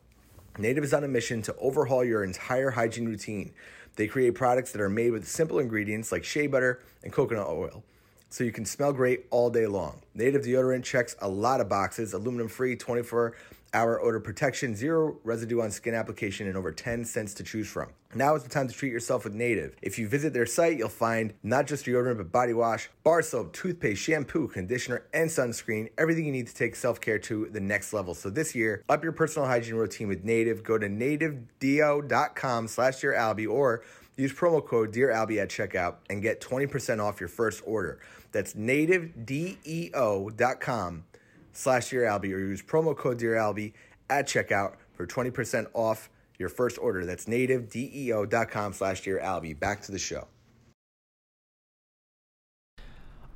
Native 0.59 0.83
is 0.83 0.93
on 0.93 1.05
a 1.05 1.09
mission 1.09 1.43
to 1.43 1.55
overhaul 1.61 2.05
your 2.05 2.25
entire 2.25 2.71
hygiene 2.71 3.07
routine. 3.07 3.53
They 3.95 4.09
create 4.09 4.35
products 4.35 4.73
that 4.73 4.81
are 4.81 4.91
made 4.91 5.13
with 5.13 5.29
simple 5.29 5.61
ingredients 5.61 6.11
like 6.11 6.25
shea 6.25 6.49
butter 6.49 6.83
and 7.05 7.13
coconut 7.13 7.47
oil, 7.47 7.85
so 8.31 8.45
you 8.45 8.53
can 8.53 8.64
smell 8.64 8.93
great 8.93 9.27
all 9.31 9.51
day 9.51 9.66
long. 9.66 10.01
Native 10.14 10.43
deodorant 10.43 10.85
checks 10.85 11.16
a 11.21 11.29
lot 11.29 11.61
of 11.61 11.69
boxes 11.69 12.14
aluminum 12.14 12.49
free, 12.49 12.77
24 12.77 13.35
hour 13.73 14.01
odor 14.01 14.21
protection, 14.21 14.75
zero 14.75 15.19
residue 15.25 15.61
on 15.61 15.71
skin 15.71 15.95
application, 15.95 16.47
and 16.47 16.57
over 16.57 16.73
10 16.73 17.05
scents 17.05 17.35
to 17.35 17.43
choose 17.43 17.69
from. 17.69 17.88
Now 18.14 18.35
is 18.35 18.43
the 18.43 18.49
time 18.49 18.66
to 18.66 18.75
treat 18.75 18.93
yourself 18.93 19.25
with 19.25 19.35
Native. 19.35 19.77
If 19.83 19.99
you 19.99 20.09
visit 20.09 20.33
their 20.33 20.47
site, 20.47 20.77
you'll 20.77 20.88
find 20.88 21.33
not 21.43 21.66
just 21.66 21.87
deodorant, 21.87 22.16
but 22.16 22.33
body 22.33 22.53
wash, 22.53 22.90
bar 23.05 23.23
soap, 23.23 23.53
toothpaste, 23.53 24.03
shampoo, 24.03 24.49
conditioner, 24.49 25.05
and 25.14 25.31
sunscreen. 25.31 25.90
Everything 25.97 26.27
you 26.27 26.33
need 26.33 26.49
to 26.49 26.55
take 26.55 26.75
self 26.75 27.01
care 27.01 27.19
to 27.21 27.49
the 27.53 27.61
next 27.61 27.93
level. 27.93 28.14
So 28.14 28.31
this 28.31 28.55
year, 28.55 28.83
up 28.88 29.05
your 29.05 29.12
personal 29.12 29.47
hygiene 29.47 29.77
routine 29.77 30.09
with 30.09 30.25
Native. 30.25 30.64
Go 30.64 30.79
to 30.79 30.88
nativedeo.com 30.88 32.69
slash 32.69 33.01
Dear 33.01 33.49
or 33.49 33.83
use 34.16 34.33
promo 34.33 34.64
code 34.64 34.93
Dear 34.93 35.12
at 35.12 35.29
checkout 35.29 35.97
and 36.11 36.21
get 36.21 36.40
20% 36.40 37.01
off 37.01 37.21
your 37.21 37.29
first 37.29 37.62
order. 37.64 38.01
That's 38.33 38.55
nativedeo.com 38.55 41.05
slash 41.53 41.90
Dear 41.90 42.03
Albie 42.03 42.33
or 42.33 42.38
use 42.38 42.62
promo 42.62 42.97
code 42.97 43.19
Dear 43.19 43.35
Albie 43.35 43.73
at 44.09 44.27
checkout 44.27 44.77
for 44.93 45.07
20% 45.07 45.66
off 45.75 46.09
your 46.38 46.49
first 46.49 46.79
order. 46.79 47.05
That's 47.05 47.27
nativedeo.com 47.27 48.73
slash 48.73 49.03
Dear 49.03 49.21
Albie. 49.23 49.59
Back 49.59 49.83
to 49.83 49.93
the 49.93 49.99
show. 49.99 50.29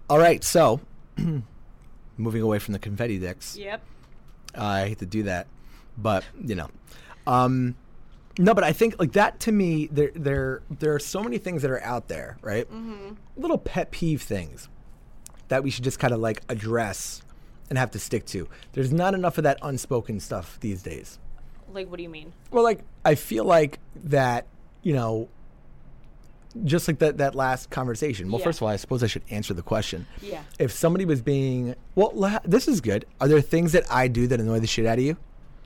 All 0.08 0.18
right, 0.18 0.42
so 0.44 0.80
moving 2.16 2.42
away 2.42 2.58
from 2.58 2.72
the 2.72 2.78
confetti 2.78 3.18
dicks. 3.18 3.56
Yep. 3.56 3.82
I 4.54 4.88
hate 4.88 4.98
to 4.98 5.06
do 5.06 5.24
that, 5.24 5.46
but 5.96 6.24
you 6.44 6.54
know, 6.54 6.68
um, 7.26 7.74
no. 8.38 8.54
But 8.54 8.64
I 8.64 8.72
think 8.72 8.96
like 9.00 9.12
that 9.12 9.40
to 9.40 9.52
me, 9.52 9.88
there 9.90 10.12
there 10.14 10.62
there 10.70 10.94
are 10.94 11.00
so 11.00 11.24
many 11.24 11.38
things 11.38 11.62
that 11.62 11.70
are 11.70 11.82
out 11.82 12.06
there, 12.06 12.36
right? 12.40 12.70
Mm-hmm. 12.70 13.14
Little 13.36 13.58
pet 13.58 13.90
peeve 13.90 14.22
things 14.22 14.68
that 15.48 15.62
we 15.64 15.70
should 15.70 15.84
just 15.84 15.98
kind 15.98 16.12
of 16.14 16.20
like 16.20 16.42
address 16.48 17.22
and 17.70 17.78
have 17.78 17.90
to 17.92 17.98
stick 17.98 18.26
to. 18.26 18.48
There's 18.72 18.92
not 18.92 19.14
enough 19.14 19.38
of 19.38 19.44
that 19.44 19.58
unspoken 19.62 20.20
stuff 20.20 20.58
these 20.60 20.82
days. 20.82 21.18
Like, 21.72 21.90
what 21.90 21.96
do 21.96 22.02
you 22.02 22.08
mean? 22.08 22.32
Well, 22.50 22.62
like 22.62 22.80
I 23.04 23.14
feel 23.14 23.44
like 23.44 23.78
that, 24.04 24.46
you 24.82 24.92
know, 24.92 25.28
just 26.64 26.86
like 26.86 27.00
that 27.00 27.18
that 27.18 27.34
last 27.34 27.70
conversation. 27.70 28.30
Well, 28.30 28.38
Yeah. 28.38 28.44
first 28.44 28.58
of 28.58 28.62
all, 28.64 28.68
I 28.68 28.76
suppose 28.76 29.02
I 29.02 29.08
should 29.08 29.22
answer 29.28 29.54
the 29.54 29.62
question. 29.62 30.06
Yeah. 30.22 30.42
If 30.58 30.70
somebody 30.70 31.04
was 31.04 31.20
being 31.20 31.74
well, 31.96 32.12
la- 32.14 32.38
this 32.44 32.68
is 32.68 32.80
good. 32.80 33.06
Are 33.20 33.26
there 33.26 33.40
things 33.40 33.72
that 33.72 33.84
I 33.90 34.06
do 34.08 34.26
that 34.28 34.40
annoy 34.40 34.60
the 34.60 34.66
shit 34.68 34.86
out 34.86 34.98
of 34.98 35.04
you? 35.04 35.16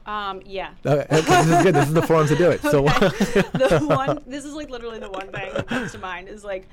Um, 0.07 0.41
yeah. 0.47 0.71
Okay, 0.87 1.03
okay, 1.03 1.21
this 1.21 1.47
is 1.51 1.63
good. 1.63 1.75
This 1.75 1.89
is 1.89 1.93
the 1.93 2.01
forum 2.03 2.27
to 2.29 2.37
do 2.37 2.51
it. 2.51 2.63
So, 2.63 2.83
the 2.85 3.85
one 3.87 4.23
this 4.27 4.47
is 4.47 4.55
like 4.55 4.71
literally 4.71 4.99
the 4.99 5.11
one 5.11 5.31
thing 5.31 5.53
that 5.53 5.67
comes 5.67 5.93
to 5.93 5.99
mind 5.99 6.29
is 6.29 6.43
like 6.43 6.67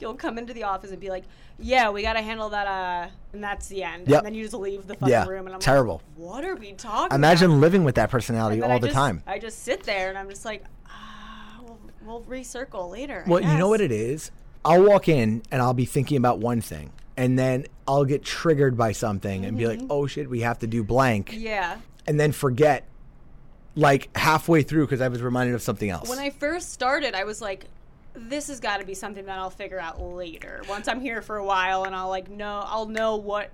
you'll 0.00 0.14
come 0.14 0.38
into 0.38 0.52
the 0.52 0.62
office 0.64 0.90
and 0.90 1.00
be 1.00 1.08
like, 1.10 1.24
"Yeah, 1.58 1.90
we 1.90 2.02
got 2.02 2.14
to 2.14 2.22
handle 2.22 2.48
that," 2.50 2.66
uh, 2.66 3.08
and 3.32 3.42
that's 3.42 3.68
the 3.68 3.82
end. 3.82 4.08
Yep. 4.08 4.18
And 4.18 4.26
then 4.26 4.34
you 4.34 4.42
just 4.44 4.54
leave 4.54 4.86
the 4.86 4.94
fucking 4.94 5.08
Yeah, 5.08 5.26
room, 5.26 5.46
and 5.46 5.54
I'm 5.54 5.60
terrible. 5.60 6.02
Like, 6.16 6.26
what 6.28 6.44
are 6.44 6.56
we 6.56 6.72
talking? 6.72 7.14
imagine 7.14 7.50
about? 7.50 7.60
living 7.60 7.84
with 7.84 7.94
that 7.96 8.10
personality 8.10 8.62
all 8.62 8.70
I 8.72 8.78
the 8.78 8.88
just- 8.88 8.94
time. 8.96 9.22
I 9.26 9.38
just 9.38 9.62
sit 9.62 9.82
there 9.84 10.08
and 10.08 10.18
I'm 10.18 10.28
just 10.28 10.44
like, 10.44 10.64
ah, 10.86 11.60
we'll, 11.62 11.78
we'll 12.04 12.22
recircle 12.22 12.90
later. 12.90 13.24
Well, 13.26 13.40
you 13.40 13.56
know 13.58 13.68
what 13.68 13.80
it 13.80 13.92
is? 13.92 14.30
I'll 14.64 14.82
walk 14.82 15.08
in 15.08 15.42
and 15.50 15.62
I'll 15.62 15.74
be 15.74 15.86
thinking 15.86 16.16
about 16.18 16.38
one 16.38 16.60
thing, 16.60 16.90
and 17.16 17.38
then 17.38 17.66
I'll 17.88 18.04
get 18.04 18.22
triggered 18.24 18.76
by 18.76 18.92
something 18.92 19.44
and 19.44 19.56
be 19.56 19.66
like, 19.66 19.80
"Oh 19.90 20.06
shit, 20.06 20.28
we 20.28 20.40
have 20.40 20.58
to 20.60 20.66
do 20.66 20.82
blank," 20.84 21.30
Mm-hmm. 21.30 21.40
Yeah. 21.40 21.78
and 22.06 22.18
then 22.20 22.32
forget 22.32 22.84
like 23.76 24.14
halfway 24.16 24.62
through 24.62 24.84
because 24.86 25.00
I 25.00 25.08
was 25.08 25.22
reminded 25.22 25.54
of 25.54 25.62
something 25.62 25.88
else. 25.90 26.08
When 26.08 26.18
I 26.18 26.30
first 26.30 26.72
started, 26.72 27.14
I 27.14 27.22
was 27.24 27.40
like, 27.40 27.66
this 28.28 28.48
has 28.48 28.60
got 28.60 28.80
to 28.80 28.86
be 28.86 28.94
something 28.94 29.24
that 29.26 29.38
I'll 29.38 29.50
figure 29.50 29.80
out 29.80 30.00
later. 30.00 30.62
Once 30.68 30.88
I'm 30.88 31.00
here 31.00 31.22
for 31.22 31.36
a 31.36 31.44
while 31.44 31.84
and 31.84 31.94
I'll 31.94 32.08
like 32.08 32.28
know 32.30 32.62
I'll 32.66 32.86
know 32.86 33.16
what 33.16 33.50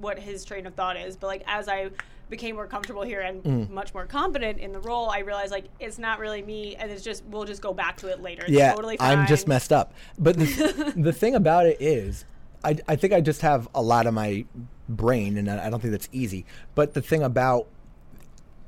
what 0.00 0.18
his 0.18 0.44
train 0.44 0.66
of 0.66 0.74
thought 0.74 0.96
is. 0.96 1.16
But 1.16 1.26
like 1.28 1.42
as 1.46 1.68
I 1.68 1.90
became 2.28 2.56
more 2.56 2.66
comfortable 2.66 3.02
here 3.02 3.20
and 3.20 3.42
Mm. 3.44 3.70
much 3.70 3.94
more 3.94 4.04
confident 4.06 4.58
in 4.58 4.72
the 4.72 4.80
role, 4.80 5.08
I 5.10 5.20
realized 5.20 5.52
like 5.52 5.66
it's 5.78 5.98
not 5.98 6.18
really 6.18 6.42
me 6.42 6.74
and 6.76 6.90
it's 6.90 7.04
just 7.04 7.24
we'll 7.26 7.44
just 7.44 7.62
go 7.62 7.72
back 7.72 7.96
to 7.98 8.08
it 8.08 8.20
later. 8.20 8.42
It's 8.42 8.52
yeah, 8.52 8.72
totally 8.74 8.96
fine. 8.96 9.18
I'm 9.18 9.26
just 9.26 9.46
messed 9.46 9.72
up. 9.72 9.92
But 10.18 10.36
the, 10.38 10.92
the 10.96 11.12
thing 11.12 11.34
about 11.34 11.66
it 11.66 11.76
is, 11.80 12.24
I, 12.64 12.76
I 12.88 12.96
think 12.96 13.12
I 13.12 13.20
just 13.20 13.42
have 13.42 13.68
a 13.74 13.82
lot 13.82 14.06
of 14.08 14.14
my 14.14 14.44
brain, 14.88 15.36
and 15.36 15.48
I 15.48 15.70
don't 15.70 15.80
think 15.80 15.92
that's 15.92 16.08
easy. 16.10 16.44
But 16.74 16.94
the 16.94 17.00
thing 17.02 17.22
about 17.22 17.68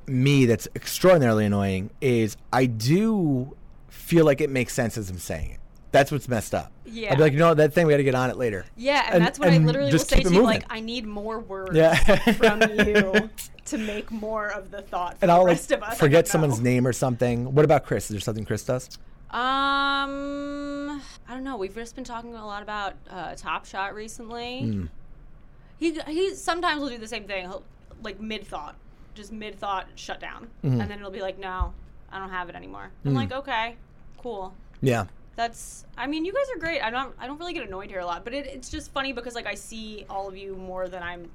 me 0.07 0.47
that's 0.47 0.69
extraordinarily 0.75 1.45
annoying 1.45 1.91
is 2.01 2.37
I 2.53 2.67
do 2.67 3.57
feel 3.89 4.25
like 4.25 4.41
it 4.41 4.51
makes 4.51 4.73
sense 4.73 4.97
as 4.99 5.11
I'm 5.11 5.19
saying 5.19 5.51
it. 5.53 5.61
That's 5.91 6.13
what's 6.13 6.29
messed 6.29 6.55
up. 6.55 6.71
Yeah. 6.85 7.13
I'd 7.13 7.17
be 7.17 7.23
like, 7.23 7.33
you 7.33 7.39
know, 7.39 7.55
that 7.55 7.73
thing 7.73 7.87
we 7.87 7.95
got 7.95 7.97
to 7.97 8.05
get 8.05 8.15
on 8.15 8.29
it 8.29 8.37
later. 8.37 8.67
Yeah, 8.77 9.05
and, 9.07 9.15
And- 9.17 9.25
that's 9.25 9.39
what 9.39 9.49
I 9.49 9.57
literally 9.57 9.91
will 9.91 9.99
say 9.99 10.23
to 10.23 10.31
you 10.33 10.43
like 10.43 10.65
I 10.69 10.81
need 10.81 11.07
more 11.07 11.39
words 11.41 11.75
Yeah. 11.75 11.95
from 12.35 12.61
you 12.63 13.31
to 13.67 13.79
make 13.79 14.11
more 14.11 14.49
of 14.49 14.71
the 14.71 14.83
thought 14.83 15.19
for 15.19 15.25
And 15.25 15.31
the 15.31 15.35
I'll 15.35 15.45
like 15.45 15.71
of 15.71 15.83
us. 15.83 15.99
Forget 15.99 16.29
someone's 16.29 16.61
name 16.61 16.87
or 16.87 16.93
something. 16.93 17.55
What 17.55 17.65
about 17.65 17.85
Chris? 17.87 18.05
Is 18.05 18.11
there 18.11 18.21
something 18.21 18.45
Chris 18.45 18.65
does? 18.65 18.99
Um, 19.31 21.03
I 21.29 21.35
don't 21.35 21.45
know. 21.45 21.57
We've 21.57 21.75
just 21.75 21.95
been 21.95 22.05
talking 22.05 22.35
a 22.35 22.47
lot 22.47 22.63
about 22.63 22.95
uh, 23.11 23.35
Top 23.37 23.65
Shot 23.67 23.95
recently. 23.95 24.61
Hmm. 24.63 24.85
He 25.79 25.99
he 26.09 26.35
sometimes 26.35 26.81
will 26.81 26.89
do 26.89 26.99
the 26.99 27.07
same 27.09 27.25
thing, 27.25 27.43
He'll, 27.49 27.63
like 28.03 28.21
mid 28.21 28.47
thought, 28.47 28.75
just 29.15 29.33
mid 29.33 29.59
thought 29.59 29.87
shut 29.95 30.19
down, 30.21 30.49
Mm-hmm. 30.65 30.81
and 30.81 30.91
then 30.91 30.99
it'll 30.99 31.11
be 31.13 31.21
like, 31.23 31.39
no, 31.39 31.73
I 32.11 32.19
don't 32.19 32.31
have 32.31 32.49
it 32.49 32.55
anymore. 32.55 32.91
I'm 33.05 33.15
like, 33.15 33.33
okay, 33.33 33.77
cool. 34.19 34.55
Yeah. 34.81 35.07
That's. 35.37 35.85
I 35.97 36.07
mean, 36.07 36.25
you 36.25 36.33
guys 36.33 36.47
are 36.55 36.59
great. 36.59 36.81
I'm 36.81 36.93
not. 36.93 37.15
I 37.19 37.27
don't 37.27 37.39
really 37.39 37.53
get 37.53 37.67
annoyed 37.67 37.91
here 37.91 38.01
a 38.01 38.07
lot, 38.07 38.25
but 38.25 38.35
it, 38.35 38.47
it's 38.47 38.71
just 38.71 38.93
funny 38.93 39.13
because 39.13 39.35
like 39.35 39.47
I 39.47 39.55
see 39.55 40.05
all 40.11 40.29
of 40.29 40.37
you 40.37 40.57
more 40.57 40.89
than 40.89 41.03
I'm 41.03 41.31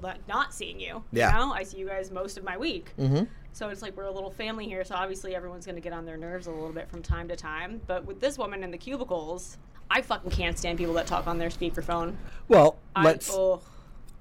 like 0.00 0.26
not 0.28 0.54
seeing 0.54 0.80
you. 0.80 1.02
Yeah. 1.12 1.32
You 1.32 1.38
know, 1.46 1.52
I 1.52 1.62
see 1.64 1.78
you 1.78 1.86
guys 1.86 2.10
most 2.10 2.38
of 2.38 2.44
my 2.44 2.56
week. 2.56 2.92
Mm-hmm. 2.98 3.24
So 3.52 3.68
it's 3.68 3.82
like 3.82 3.96
we're 3.96 4.04
a 4.04 4.10
little 4.10 4.30
family 4.30 4.66
here. 4.66 4.84
So 4.84 4.94
obviously 4.94 5.34
everyone's 5.34 5.66
going 5.66 5.74
to 5.74 5.82
get 5.82 5.92
on 5.92 6.04
their 6.06 6.16
nerves 6.16 6.46
a 6.46 6.50
little 6.50 6.72
bit 6.72 6.88
from 6.88 7.02
time 7.02 7.28
to 7.28 7.36
time. 7.36 7.80
But 7.86 8.04
with 8.04 8.20
this 8.20 8.38
woman 8.38 8.62
in 8.62 8.70
the 8.70 8.78
cubicles, 8.78 9.58
I 9.90 10.00
fucking 10.02 10.30
can't 10.30 10.56
stand 10.56 10.78
people 10.78 10.94
that 10.94 11.06
talk 11.06 11.26
on 11.26 11.38
their 11.38 11.48
speakerphone. 11.48 12.14
Well, 12.46 12.76
I- 12.94 13.04
let's 13.04 13.36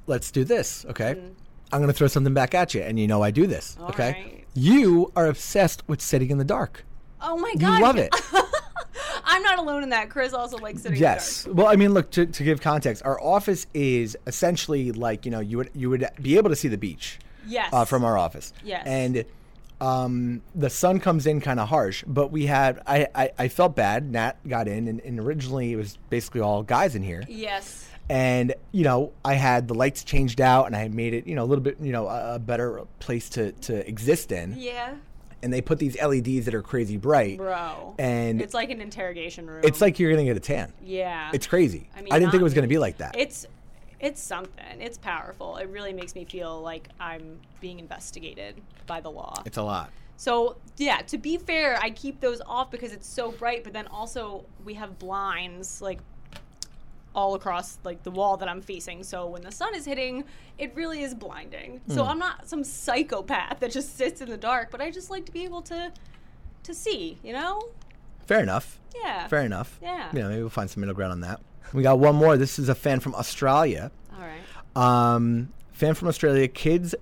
let's 0.08 0.32
do 0.32 0.44
this, 0.44 0.86
okay? 0.90 1.22
I'm 1.72 1.80
going 1.80 1.88
to 1.88 1.94
throw 1.94 2.08
something 2.08 2.34
back 2.34 2.56
at 2.56 2.74
you, 2.74 2.82
and 2.82 2.98
you 2.98 3.08
know 3.08 3.22
I 3.22 3.30
do 3.32 3.46
this, 3.46 3.76
All 3.80 3.90
okay? 3.90 4.12
right. 4.12 4.47
You 4.58 5.12
are 5.15 5.28
obsessed 5.28 5.88
with 5.88 6.02
sitting 6.02 6.32
in 6.32 6.38
the 6.39 6.43
dark. 6.43 6.84
Oh 7.22 7.38
my 7.38 7.54
god. 7.60 7.78
You 7.78 7.84
love 7.84 7.98
it. 7.98 8.10
I'm 9.26 9.43
not 9.43 9.60
alone 9.60 9.84
in 9.84 9.89
that. 9.89 10.10
Chris 10.10 10.34
also 10.34 10.58
likes 10.58 10.82
sitting. 10.82 11.00
yes. 11.00 11.46
In 11.46 11.52
the 11.52 11.56
dark. 11.56 11.65
Well, 11.65 11.74
I 11.74 11.76
mean, 11.76 11.93
look 11.93 12.10
to, 12.12 12.26
to 12.26 12.43
give 12.43 12.60
context, 12.62 13.04
our 13.06 13.22
office 13.22 13.67
is 13.74 14.17
essentially 14.26 14.91
like 14.91 15.26
you 15.26 15.32
know 15.32 15.39
you 15.39 15.58
would 15.58 15.70
you 15.76 15.89
would 15.91 16.08
be 16.22 16.38
able 16.38 16.50
to 16.50 16.56
see 16.56 16.67
the 16.70 16.78
beach 16.78 17.20
Yes. 17.46 17.70
uh, 17.72 17.86
from 17.86 18.04
our 18.04 18.17
office. 18.17 18.52
Yes. 18.63 18.84
And 18.88 19.26
um, 19.80 20.41
the 20.56 20.70
sun 20.72 21.00
comes 21.00 21.28
in 21.28 21.39
kind 21.39 21.60
of 21.60 21.70
harsh, 21.70 22.04
but 22.08 22.32
we 22.32 22.48
had 22.48 22.82
I, 22.88 23.08
I 23.13 23.32
I 23.38 23.48
felt 23.50 23.76
bad. 23.76 24.12
Nat 24.12 24.38
got 24.48 24.67
in, 24.67 24.88
and, 24.88 25.00
and 25.02 25.20
originally 25.20 25.72
it 25.74 25.76
was 25.76 25.98
basically 26.10 26.41
all 26.41 26.63
guys 26.63 26.96
in 26.96 27.04
here. 27.04 27.24
Yes. 27.30 27.88
And 28.10 28.54
you 28.72 28.84
know 28.84 29.12
i 29.26 29.34
had 29.34 29.67
the 29.67 29.74
lights 29.74 30.04
changed 30.04 30.39
out 30.39 30.65
and 30.65 30.76
i 30.76 30.80
had 30.80 30.93
made 30.93 31.13
it 31.13 31.28
you 31.28 31.36
know 31.36 31.43
a 31.43 31.46
little 31.46 31.63
bit 31.63 31.78
you 31.82 31.91
know 31.91 32.08
a, 32.08 32.36
a 32.36 32.39
better 32.39 32.84
place 33.00 33.30
to 33.30 33.52
to 33.54 33.88
exist 33.88 34.32
in 34.32 34.54
Yeah. 34.58 34.96
and 35.43 35.52
they 35.52 35.62
put 35.62 35.78
these 35.80 35.98
leds 36.02 36.46
that 36.46 36.54
are 36.54 36.62
crazy 36.62 36.98
bright 36.98 37.38
Bro. 37.38 37.96
and 38.00 38.41
it's 38.41 38.54
like 38.54 38.70
an 38.70 38.80
interrogation 38.82 39.46
room. 39.48 39.62
it's 39.63 39.82
like 39.82 40.00
you're 40.00 40.12
gonna 40.12 40.24
get 40.24 40.38
a 40.38 40.41
tan 40.41 40.72
Yeah. 40.84 41.32
it's 41.34 41.48
crazy 41.48 41.89
I 41.96 42.00
i, 42.00 42.20
didn't 42.20 42.32
think 42.32 42.41
it 42.41 42.43
was 42.46 42.54
gonna 42.54 42.67
be 42.67 42.78
like 42.78 42.98
that 43.00 43.15
It's 43.17 43.46
it's 44.00 44.22
something. 44.22 44.80
It's 44.80 45.00
powerful. 45.00 45.58
It 45.58 45.70
really 45.70 45.91
makes 45.91 46.13
me 46.13 46.24
feel 46.24 46.62
like 46.62 46.88
I'm 47.00 47.39
being 47.62 47.80
investigated 47.80 48.54
by 48.86 49.02
the 49.02 49.10
law. 49.10 49.41
it's 49.43 49.58
a 49.58 49.63
lot 49.63 49.89
So 50.17 50.58
yeah, 50.78 50.98
to 51.08 51.17
be 51.17 51.38
fair, 51.38 51.80
I 51.82 51.89
keep 51.89 52.22
those 52.22 52.39
off 52.46 52.70
because 52.70 52.91
it's 52.91 53.08
so 53.08 53.32
bright. 53.32 53.63
But 53.63 53.74
then 53.74 53.88
also 53.88 54.46
we 54.63 54.76
have 54.76 55.00
blinds 55.00 55.82
like 55.82 55.98
all 57.17 57.34
across 57.36 57.80
like 57.84 58.03
the 58.03 58.12
wall 58.12 58.38
that 58.38 58.47
I'm 58.47 58.62
facing. 58.62 59.03
So 59.03 59.25
when 59.27 59.41
the 59.41 59.51
sun 59.51 59.73
is 59.75 59.86
hitting, 59.86 60.23
it 60.60 60.71
really 60.75 61.01
is 61.01 61.13
blinding. 61.15 61.82
So 61.89 62.03
Hmm. 62.03 62.10
I'm 62.12 62.19
not 62.19 62.47
some 62.47 62.63
psychopath 62.63 63.60
that 63.60 63.71
just 63.71 63.97
sits 63.97 64.21
in 64.21 64.30
the 64.30 64.38
dark, 64.38 64.69
but 64.71 64.80
I 64.82 64.91
just 64.91 65.10
like 65.10 65.25
to 65.25 65.32
be 65.32 65.43
able 65.43 65.63
to 65.63 65.91
to 66.63 66.73
see. 66.73 67.17
You 67.23 67.34
know? 67.34 67.62
fair 68.25 68.41
enough 68.41 68.77
Yeah. 68.93 69.25
fair 69.30 69.41
enough 69.43 69.80
Yeah. 69.82 70.10
you 70.12 70.19
know 70.19 70.27
maybe 70.27 70.41
we'll 70.41 70.49
find 70.49 70.69
some 70.69 70.82
middle 70.82 70.93
ground 70.93 71.13
on 71.13 71.21
that 71.21 71.39
we 71.71 71.82
got 71.82 71.97
one 71.97 72.13
more 72.15 72.36
this 72.36 72.60
is 72.60 72.67
a 72.67 72.75
fan 72.75 72.99
from 72.99 73.15
australia 73.15 73.89
All 74.13 74.19
right. 74.19 74.41
um 74.75 75.53
fan 75.71 75.93
from 75.93 76.10
australia 76.10 76.49
kids 76.49 76.93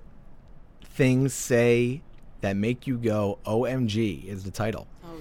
things 0.84 1.34
say 1.34 2.04
that 2.42 2.56
make 2.56 2.86
you 2.86 2.98
go 3.00 3.40
omg 3.44 4.24
is 4.26 4.44
the 4.44 4.52
title 4.52 4.86
Oh. 5.04 5.18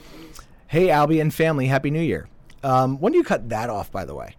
Hey, 0.66 0.88
Albie 0.88 1.20
and 1.22 1.32
family, 1.32 1.66
Happy 1.66 1.90
New 1.90 2.02
Year. 2.02 2.28
Um, 2.62 2.98
when 3.00 3.12
do 3.12 3.18
you 3.18 3.24
cut 3.24 3.48
that 3.50 3.70
off, 3.70 3.90
by 3.92 4.04
the 4.04 4.14
way? 4.14 4.34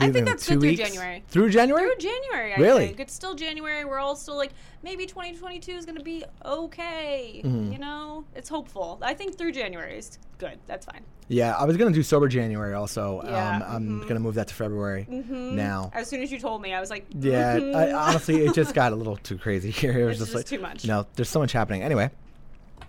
I 0.00 0.10
think 0.10 0.26
that's 0.26 0.46
two 0.46 0.58
good 0.58 0.76
through? 0.76 0.86
January. 0.86 1.24
Through 1.28 1.50
January? 1.50 1.82
Through 1.90 2.10
January, 2.10 2.54
I 2.54 2.56
Really? 2.56 2.86
think. 2.86 3.00
It's 3.00 3.12
still 3.12 3.34
January. 3.34 3.84
We're 3.84 3.98
all 3.98 4.16
still 4.16 4.36
like, 4.36 4.52
maybe 4.82 5.06
2022 5.06 5.72
is 5.72 5.84
going 5.84 5.98
to 5.98 6.04
be 6.04 6.24
okay. 6.44 7.42
Mm-hmm. 7.44 7.72
You 7.72 7.78
know? 7.78 8.24
It's 8.34 8.48
hopeful. 8.48 8.98
I 9.02 9.14
think 9.14 9.36
through 9.36 9.52
January 9.52 9.98
is 9.98 10.18
good. 10.38 10.58
That's 10.66 10.86
fine. 10.86 11.02
Yeah, 11.28 11.54
I 11.54 11.64
was 11.64 11.76
gonna 11.78 11.92
do 11.92 12.02
sober 12.02 12.28
January 12.28 12.74
also. 12.74 13.22
Yeah, 13.24 13.56
Um, 13.56 13.62
I'm 14.02 14.08
gonna 14.08 14.20
move 14.20 14.34
that 14.34 14.48
to 14.48 14.54
February 14.54 15.06
now. 15.08 15.90
As 15.94 16.06
soon 16.08 16.20
as 16.22 16.30
you 16.30 16.38
told 16.38 16.60
me, 16.60 16.74
I 16.74 16.80
was 16.80 16.90
like, 16.90 17.06
Yeah. 17.18 17.54
I, 17.74 17.92
honestly, 17.92 18.44
it 18.44 18.52
just 18.54 18.74
got 18.74 18.92
a 18.92 18.96
little 18.96 19.16
too 19.16 19.38
crazy 19.38 19.70
here. 19.82 19.98
It 19.98 20.04
was 20.04 20.20
It's 20.20 20.30
just, 20.30 20.32
just 20.32 20.52
like 20.52 20.58
too 20.58 20.60
much. 20.60 20.84
No, 20.84 21.06
there's 21.14 21.30
so 21.30 21.38
much 21.38 21.52
happening. 21.52 21.82
Anyway, 21.82 22.10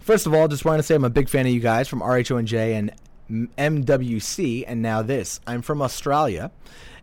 first 0.01 0.25
of 0.27 0.33
all, 0.33 0.47
just 0.49 0.65
wanted 0.65 0.77
to 0.77 0.83
say 0.83 0.95
I'm 0.95 1.05
a 1.05 1.09
big 1.09 1.29
fan 1.29 1.45
of 1.45 1.53
you 1.53 1.61
guys 1.61 1.87
from 1.87 2.01
RHONJ 2.01 2.53
and 2.73 2.91
MWC, 3.57 4.65
and 4.67 4.81
now 4.81 5.01
this. 5.01 5.39
I'm 5.47 5.61
from 5.61 5.81
Australia, 5.81 6.51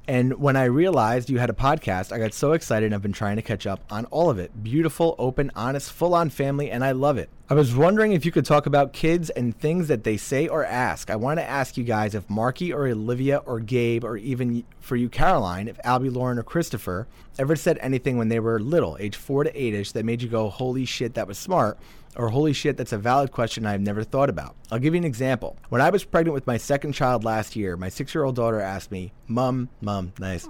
and 0.08 0.38
when 0.38 0.56
I 0.56 0.64
realized 0.64 1.30
you 1.30 1.38
had 1.38 1.50
a 1.50 1.54
podcast, 1.54 2.12
I 2.12 2.18
got 2.18 2.34
so 2.34 2.52
excited. 2.52 2.86
and 2.86 2.94
I've 2.94 3.02
been 3.02 3.12
trying 3.12 3.36
to 3.36 3.42
catch 3.42 3.66
up 3.66 3.80
on 3.90 4.06
all 4.06 4.30
of 4.30 4.38
it. 4.38 4.62
Beautiful, 4.62 5.14
open, 5.18 5.52
honest, 5.54 5.92
full-on 5.92 6.30
family, 6.30 6.70
and 6.70 6.84
I 6.84 6.92
love 6.92 7.16
it. 7.18 7.28
I 7.48 7.54
was 7.54 7.74
wondering 7.74 8.12
if 8.12 8.24
you 8.24 8.32
could 8.32 8.44
talk 8.44 8.66
about 8.66 8.92
kids 8.92 9.30
and 9.30 9.58
things 9.58 9.88
that 9.88 10.04
they 10.04 10.16
say 10.16 10.48
or 10.48 10.64
ask. 10.64 11.10
I 11.10 11.16
want 11.16 11.38
to 11.38 11.44
ask 11.44 11.76
you 11.76 11.84
guys 11.84 12.14
if 12.14 12.28
Marky 12.30 12.72
or 12.72 12.86
Olivia 12.86 13.38
or 13.38 13.60
Gabe 13.60 14.04
or 14.04 14.16
even 14.16 14.64
for 14.80 14.96
you, 14.96 15.08
Caroline, 15.08 15.68
if 15.68 15.78
Albie, 15.78 16.14
Lauren, 16.14 16.38
or 16.38 16.42
Christopher 16.42 17.06
ever 17.38 17.56
said 17.56 17.78
anything 17.80 18.16
when 18.18 18.28
they 18.28 18.40
were 18.40 18.60
little, 18.60 18.96
age 19.00 19.16
four 19.16 19.44
to 19.44 19.60
eight 19.60 19.74
ish, 19.74 19.92
that 19.92 20.04
made 20.04 20.22
you 20.22 20.28
go, 20.28 20.48
holy 20.48 20.84
shit, 20.84 21.14
that 21.14 21.26
was 21.26 21.38
smart, 21.38 21.78
or 22.16 22.28
holy 22.28 22.52
shit, 22.52 22.76
that's 22.76 22.92
a 22.92 22.98
valid 22.98 23.30
question 23.30 23.66
I've 23.66 23.80
never 23.80 24.02
thought 24.02 24.28
about. 24.28 24.56
I'll 24.70 24.78
give 24.78 24.94
you 24.94 24.98
an 24.98 25.04
example. 25.04 25.56
When 25.68 25.80
I 25.80 25.90
was 25.90 26.04
pregnant 26.04 26.34
with 26.34 26.46
my 26.46 26.56
second 26.56 26.92
child 26.92 27.24
last 27.24 27.56
year, 27.56 27.76
my 27.76 27.88
six 27.88 28.14
year 28.14 28.24
old 28.24 28.36
daughter 28.36 28.60
asked 28.60 28.90
me, 28.90 29.12
Mum, 29.26 29.68
Mum, 29.80 30.12
nice. 30.18 30.46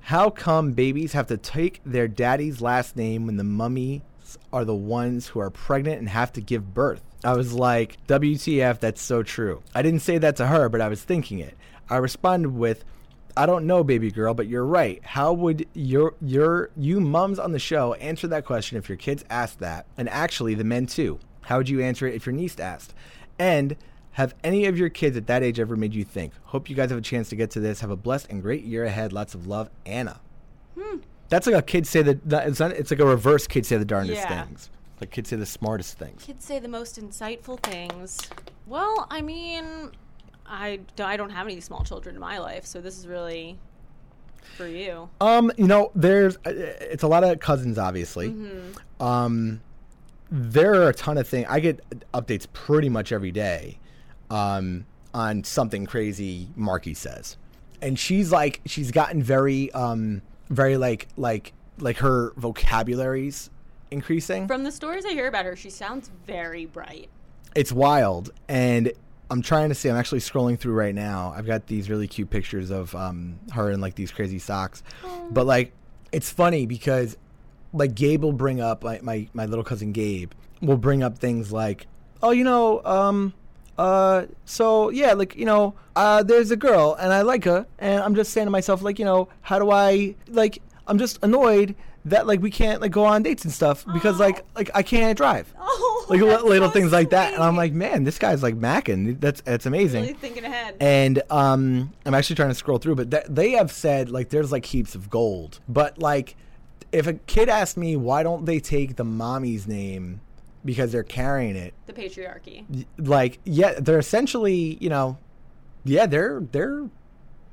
How 0.00 0.30
come 0.30 0.72
babies 0.72 1.12
have 1.12 1.26
to 1.28 1.36
take 1.36 1.80
their 1.84 2.08
daddy's 2.08 2.60
last 2.60 2.96
name 2.96 3.26
when 3.26 3.36
the 3.36 3.44
mummies 3.44 4.02
are 4.52 4.64
the 4.64 4.74
ones 4.74 5.28
who 5.28 5.40
are 5.40 5.50
pregnant 5.50 5.98
and 5.98 6.08
have 6.08 6.32
to 6.34 6.40
give 6.40 6.74
birth? 6.74 7.02
I 7.22 7.34
was 7.34 7.52
like, 7.52 7.98
WTF, 8.06 8.80
that's 8.80 9.02
so 9.02 9.22
true. 9.22 9.62
I 9.74 9.82
didn't 9.82 10.00
say 10.00 10.18
that 10.18 10.36
to 10.36 10.46
her, 10.46 10.68
but 10.68 10.80
I 10.80 10.88
was 10.88 11.02
thinking 11.02 11.38
it. 11.38 11.56
I 11.88 11.96
responded 11.96 12.50
with, 12.50 12.84
I 13.40 13.46
don't 13.46 13.66
know, 13.66 13.82
baby 13.82 14.10
girl, 14.10 14.34
but 14.34 14.48
you're 14.48 14.66
right. 14.66 15.00
How 15.02 15.32
would 15.32 15.66
your 15.72 16.14
your 16.20 16.68
you 16.76 17.00
mums 17.00 17.38
on 17.38 17.52
the 17.52 17.58
show 17.58 17.94
answer 17.94 18.28
that 18.28 18.44
question 18.44 18.76
if 18.76 18.86
your 18.86 18.98
kids 18.98 19.24
asked 19.30 19.60
that? 19.60 19.86
And 19.96 20.10
actually, 20.10 20.54
the 20.54 20.64
men 20.64 20.84
too. 20.86 21.18
How 21.40 21.56
would 21.56 21.70
you 21.70 21.80
answer 21.80 22.06
it 22.06 22.14
if 22.14 22.26
your 22.26 22.34
niece 22.34 22.60
asked? 22.60 22.92
And 23.38 23.76
have 24.12 24.34
any 24.44 24.66
of 24.66 24.76
your 24.76 24.90
kids 24.90 25.16
at 25.16 25.26
that 25.28 25.42
age 25.42 25.58
ever 25.58 25.74
made 25.74 25.94
you 25.94 26.04
think? 26.04 26.34
Hope 26.42 26.68
you 26.68 26.76
guys 26.76 26.90
have 26.90 26.98
a 26.98 27.02
chance 27.02 27.30
to 27.30 27.36
get 27.36 27.50
to 27.52 27.60
this. 27.60 27.80
Have 27.80 27.88
a 27.90 27.96
blessed 27.96 28.26
and 28.28 28.42
great 28.42 28.62
year 28.64 28.84
ahead. 28.84 29.14
Lots 29.14 29.34
of 29.34 29.46
love, 29.46 29.70
Anna. 29.86 30.20
Hmm. 30.78 30.98
That's 31.30 31.46
like 31.46 31.56
a 31.56 31.62
kid 31.62 31.86
say 31.86 32.02
the- 32.02 32.20
It's 32.46 32.60
not. 32.60 32.72
It's 32.72 32.90
like 32.90 33.00
a 33.00 33.06
reverse 33.06 33.46
kid 33.46 33.64
say 33.64 33.78
the 33.78 33.86
darndest 33.86 34.20
Yeah. 34.20 34.44
things. 34.44 34.68
Like 35.00 35.12
kids 35.12 35.30
say 35.30 35.36
the 35.36 35.46
smartest 35.46 35.96
things. 35.98 36.24
Kids 36.24 36.44
say 36.44 36.58
the 36.58 36.68
most 36.68 37.00
insightful 37.00 37.58
things. 37.62 38.18
Well, 38.66 39.06
I 39.10 39.22
mean, 39.22 39.92
I, 40.50 40.80
I 40.98 41.16
don't 41.16 41.30
have 41.30 41.46
any 41.46 41.60
small 41.60 41.84
children 41.84 42.16
in 42.16 42.20
my 42.20 42.38
life, 42.38 42.66
so 42.66 42.80
this 42.80 42.98
is 42.98 43.06
really 43.06 43.56
for 44.56 44.66
you. 44.66 45.08
Um, 45.20 45.52
you 45.56 45.66
know, 45.68 45.92
there's 45.94 46.36
uh, 46.38 46.50
it's 46.50 47.04
a 47.04 47.08
lot 47.08 47.22
of 47.22 47.38
cousins, 47.38 47.78
obviously. 47.78 48.34
Um, 48.98 49.60
there 50.30 50.74
are 50.82 50.88
a 50.88 50.94
ton 50.94 51.18
of 51.18 51.28
things. 51.28 51.46
I 51.48 51.60
get 51.60 51.80
updates 52.12 52.46
pretty 52.52 52.88
much 52.88 53.12
every 53.12 53.30
day, 53.30 53.78
um, 54.28 54.86
on 55.14 55.44
something 55.44 55.86
crazy 55.86 56.48
Marky 56.56 56.94
says, 56.94 57.36
and 57.80 57.98
she's 57.98 58.32
like, 58.32 58.60
she's 58.66 58.90
gotten 58.90 59.22
very, 59.22 59.70
um, 59.72 60.22
very 60.48 60.76
like, 60.76 61.08
like, 61.16 61.52
like 61.78 61.98
her 61.98 62.32
vocabularies 62.36 63.50
increasing. 63.90 64.46
From 64.48 64.64
the 64.64 64.72
stories 64.72 65.04
I 65.04 65.10
hear 65.10 65.28
about 65.28 65.44
her, 65.44 65.56
she 65.56 65.70
sounds 65.70 66.10
very 66.26 66.66
bright. 66.66 67.08
it's 67.54 67.72
wild 67.72 68.30
and 68.48 68.92
i'm 69.30 69.42
trying 69.42 69.68
to 69.68 69.74
see 69.74 69.88
i'm 69.88 69.96
actually 69.96 70.20
scrolling 70.20 70.58
through 70.58 70.74
right 70.74 70.94
now. 70.94 71.32
I've 71.36 71.46
got 71.46 71.66
these 71.66 71.88
really 71.88 72.08
cute 72.08 72.30
pictures 72.30 72.70
of 72.70 72.94
um, 72.94 73.38
her 73.52 73.70
in 73.70 73.80
like 73.80 73.94
these 73.94 74.10
crazy 74.10 74.38
socks. 74.38 74.82
But 75.30 75.46
like 75.46 75.72
it's 76.12 76.30
funny 76.30 76.66
because 76.66 77.16
like 77.72 77.94
gabe 77.94 78.22
will 78.22 78.32
bring 78.32 78.60
up 78.60 78.84
like 78.84 79.02
my, 79.02 79.28
my 79.32 79.46
little 79.46 79.64
cousin 79.64 79.92
gabe 79.92 80.32
will 80.60 80.76
bring 80.76 81.02
up 81.02 81.18
things 81.18 81.52
like 81.52 81.86
oh 82.22 82.30
you 82.30 82.44
know 82.44 82.82
um 82.84 83.32
uh 83.78 84.26
so 84.44 84.90
yeah 84.90 85.12
like 85.12 85.36
you 85.36 85.44
know 85.44 85.74
uh 85.96 86.22
there's 86.22 86.50
a 86.50 86.56
girl 86.56 86.96
and 87.00 87.12
i 87.12 87.22
like 87.22 87.44
her 87.44 87.66
and 87.78 88.02
i'm 88.02 88.14
just 88.14 88.32
saying 88.32 88.46
to 88.46 88.50
myself 88.50 88.82
like 88.82 88.98
you 88.98 89.04
know 89.04 89.28
how 89.42 89.58
do 89.58 89.70
i 89.70 90.14
like 90.28 90.60
i'm 90.86 90.98
just 90.98 91.18
annoyed 91.22 91.74
that 92.06 92.26
like 92.26 92.40
we 92.40 92.50
can't 92.50 92.80
like 92.80 92.92
go 92.92 93.04
on 93.04 93.22
dates 93.22 93.44
and 93.44 93.52
stuff 93.52 93.84
because 93.92 94.18
like 94.18 94.44
like 94.56 94.70
i 94.74 94.82
can't 94.82 95.16
drive. 95.16 95.52
Oh, 95.62 96.06
like 96.08 96.20
little 96.42 96.68
so 96.68 96.72
things 96.72 96.90
like 96.90 97.10
that. 97.10 97.34
And 97.34 97.42
i'm 97.42 97.56
like 97.56 97.72
man 97.72 98.02
this 98.04 98.18
guy's 98.18 98.42
like 98.42 98.56
macking. 98.56 99.20
That's 99.20 99.40
that's 99.42 99.64
amazing. 99.66 100.02
Really 100.02 100.14
thinking 100.14 100.44
ahead. 100.44 100.74
and 100.80 101.22
um 101.30 101.92
i'm 102.04 102.14
actually 102.14 102.34
trying 102.36 102.48
to 102.48 102.54
scroll 102.56 102.78
through 102.78 102.96
but 102.96 103.10
th- 103.12 103.26
they 103.28 103.52
have 103.52 103.70
said 103.70 104.10
like 104.10 104.30
there's 104.30 104.50
like 104.50 104.64
heaps 104.66 104.94
of 104.96 105.08
gold. 105.08 105.60
But 105.68 105.98
like 105.98 106.34
if 106.90 107.06
a 107.06 107.12
kid 107.14 107.48
asked 107.48 107.76
me 107.76 107.94
why 107.96 108.24
don't 108.24 108.44
they 108.44 108.58
take 108.58 108.96
the 108.96 109.04
mommy's 109.04 109.68
name 109.68 110.20
because 110.64 110.90
they're 110.90 111.04
carrying 111.04 111.54
it? 111.54 111.74
The 111.86 111.92
patriarchy. 111.92 112.86
like 112.98 113.38
yeah 113.44 113.74
they're 113.78 113.98
essentially 114.00 114.78
you 114.80 114.88
know 114.90 115.16
yeah 115.84 116.06
they're 116.06 116.40
they're 116.50 116.88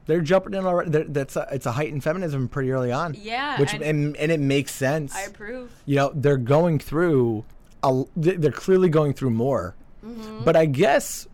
they're 0.07 0.21
jumping 0.21 0.53
in 0.53 0.65
already 0.65 0.89
They're- 0.89 1.03
that's 1.07 1.35
a, 1.35 1.47
it's 1.51 1.65
a 1.65 1.71
heightened 1.71 2.03
feminism 2.03 2.47
pretty 2.47 2.71
early 2.71 2.91
on 2.91 3.15
Yeah, 3.19 3.59
which 3.59 3.73
and- 3.73 3.83
and, 3.83 4.17
and 4.17 4.31
it 4.31 4.39
makes 4.39 4.71
sense 4.73 5.15
I 5.15 5.23
approve. 5.23 5.71
you 5.85 5.95
know 5.97 6.11
they're 6.15 6.37
going 6.37 6.79
through 6.79 7.45
a, 7.83 8.03
they- 8.15 8.35
they're 8.37 8.51
clearly 8.51 8.89
going 8.89 9.13
through 9.13 9.31
more 9.31 9.75
Mm-hmm. 10.05 10.43
but 10.45 10.55
i 10.55 10.65
guess 10.65 11.27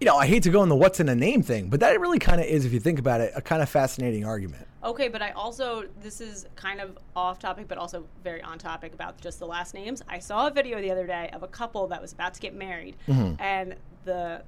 you 0.00 0.04
know 0.06 0.16
i 0.16 0.26
hate 0.26 0.42
to 0.44 0.50
go 0.50 0.62
in 0.62 0.68
the 0.68 0.76
what's 0.76 1.00
in 1.00 1.08
a 1.08 1.14
name 1.14 1.42
thing 1.42 1.68
but 1.70 1.80
that 1.80 1.98
really 1.98 2.18
kind 2.18 2.40
of 2.40 2.46
is 2.46 2.64
if 2.66 2.72
you 2.72 2.78
think 2.78 2.98
about 2.98 3.20
it 3.22 3.32
a 3.34 3.40
kind 3.42 3.62
of 3.62 3.68
fascinating 3.68 4.24
argument 4.24 4.66
Okay, 4.84 5.08
but 5.08 5.20
I 5.20 5.30
also 5.32 5.84
this 6.00 6.20
is 6.20 6.46
kind 6.54 6.80
of 6.80 6.96
off 7.16 7.40
topic, 7.40 7.66
but 7.66 7.76
also 7.76 8.04
very 8.22 8.40
on 8.40 8.56
topic 8.56 8.94
about 8.94 9.20
just 9.20 9.40
the 9.40 9.46
last 9.46 9.74
names. 9.74 10.00
I 10.08 10.20
saw 10.20 10.46
a 10.46 10.50
video 10.52 10.80
the 10.80 10.92
other 10.92 11.08
day 11.08 11.28
of 11.32 11.42
a 11.42 11.48
couple 11.48 11.88
that 11.88 12.00
was 12.00 12.12
about 12.12 12.34
to 12.34 12.40
get 12.40 12.54
married, 12.54 12.94
and 13.08 13.74
the 14.04 14.42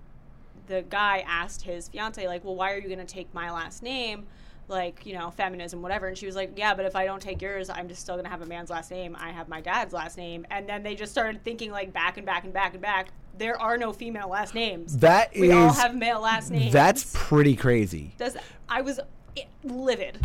the 0.69 0.85
guy 0.89 1.25
asked 1.27 1.63
his 1.63 1.89
fiance 1.89 2.25
like, 2.29 2.45
"Well, 2.45 2.55
why 2.55 2.73
are 2.73 2.79
you 2.79 2.87
going 2.87 3.05
to 3.05 3.05
take 3.05 3.35
my 3.35 3.51
last 3.51 3.83
name?" 3.83 4.27
Like, 4.69 5.07
you 5.07 5.15
know, 5.15 5.31
feminism, 5.31 5.81
whatever. 5.81 6.09
And 6.09 6.19
she 6.19 6.27
was 6.27 6.37
like, 6.37 6.53
Yeah, 6.57 6.75
but 6.75 6.85
if 6.85 6.95
I 6.95 7.07
don't 7.07 7.23
take 7.23 7.41
yours, 7.41 7.71
I'm 7.71 7.89
just 7.89 8.03
still 8.03 8.17
gonna 8.17 8.29
have 8.29 8.43
a 8.43 8.47
man's 8.47 8.69
last 8.69 8.91
name. 8.91 9.17
I 9.19 9.31
have 9.31 9.49
my 9.49 9.63
dad's 9.63 9.95
last 9.95 10.19
name. 10.19 10.45
And 10.51 10.69
then 10.69 10.83
they 10.83 10.95
just 10.95 11.11
started 11.11 11.43
thinking 11.43 11.71
like 11.71 11.91
back 11.95 12.19
and 12.19 12.27
back 12.27 12.45
and 12.45 12.53
back 12.53 12.75
and 12.75 12.83
back. 12.83 13.09
There 13.39 13.59
are 13.59 13.79
no 13.79 13.95
female 13.95 14.29
last 14.29 14.55
names. 14.55 14.99
That 14.99 15.31
we 15.35 15.53
all 15.53 15.73
have 15.73 15.95
male 15.95 16.21
last 16.21 16.51
names. 16.51 16.71
that's 16.71 17.11
pretty 17.15 17.57
crazy 17.57 18.13
Does 18.19 18.37
I 18.69 18.83
was 18.83 19.01
eh, 19.39 19.45
livid, 19.65 20.19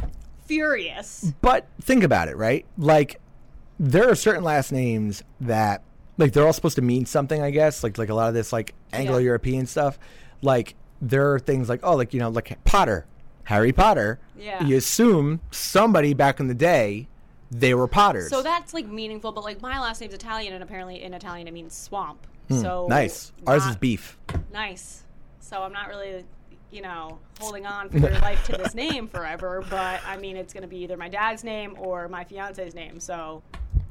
furious. 0.45 1.31
but 1.41 1.65
think 1.81 2.03
about 2.03 2.27
it 2.27 2.35
right 2.35 2.65
like 2.77 3.19
there 3.79 4.09
are 4.09 4.15
certain 4.15 4.43
last 4.43 4.71
names 4.71 5.23
that 5.41 5.83
like 6.17 6.33
they're 6.33 6.45
all 6.45 6.53
supposed 6.53 6.75
to 6.75 6.81
mean 6.81 7.05
something 7.05 7.41
i 7.41 7.49
guess 7.49 7.83
like 7.83 7.97
like 7.97 8.09
a 8.09 8.13
lot 8.13 8.27
of 8.27 8.33
this 8.33 8.51
like 8.53 8.73
anglo-european 8.91 9.65
stuff 9.65 9.97
like 10.43 10.75
there 11.01 11.33
are 11.33 11.39
things 11.39 11.67
like 11.69 11.79
oh 11.83 11.95
like 11.95 12.13
you 12.13 12.19
know 12.19 12.29
like 12.29 12.63
potter 12.63 13.05
harry 13.45 13.73
potter 13.73 14.19
Yeah. 14.37 14.63
you 14.63 14.77
assume 14.77 15.41
somebody 15.51 16.13
back 16.13 16.39
in 16.39 16.47
the 16.47 16.53
day 16.53 17.07
they 17.51 17.73
were 17.73 17.87
potters 17.87 18.29
So 18.29 18.41
that's 18.41 18.73
like 18.73 18.87
meaningful, 18.87 19.31
but 19.31 19.43
like 19.43 19.61
my 19.61 19.79
last 19.79 20.01
name's 20.01 20.13
Italian, 20.15 20.53
and 20.53 20.63
apparently 20.63 21.03
in 21.03 21.13
Italian 21.13 21.47
it 21.47 21.53
means 21.53 21.73
swamp. 21.75 22.25
So 22.49 22.83
Hmm. 22.85 22.89
nice 22.89 23.31
ours 23.47 23.65
is 23.65 23.75
beef 23.75 24.17
Nice. 24.51 25.03
So 25.39 25.61
I'm 25.61 25.71
not 25.73 25.87
really, 25.87 26.23
you 26.71 26.81
know, 26.81 27.19
holding 27.39 27.65
on 27.67 27.89
for 27.89 27.99
dear 27.99 28.17
life 28.21 28.43
to 28.45 28.53
this 28.53 28.73
name 28.73 29.07
forever. 29.07 29.63
But 29.69 30.01
I 30.07 30.17
mean, 30.17 30.35
it's 30.35 30.51
going 30.53 30.63
to 30.63 30.67
be 30.67 30.77
either 30.77 30.97
my 30.97 31.09
dad's 31.09 31.43
name 31.43 31.75
or 31.77 32.07
my 32.07 32.23
fiance's 32.23 32.73
name. 32.73 32.99
So 32.99 33.43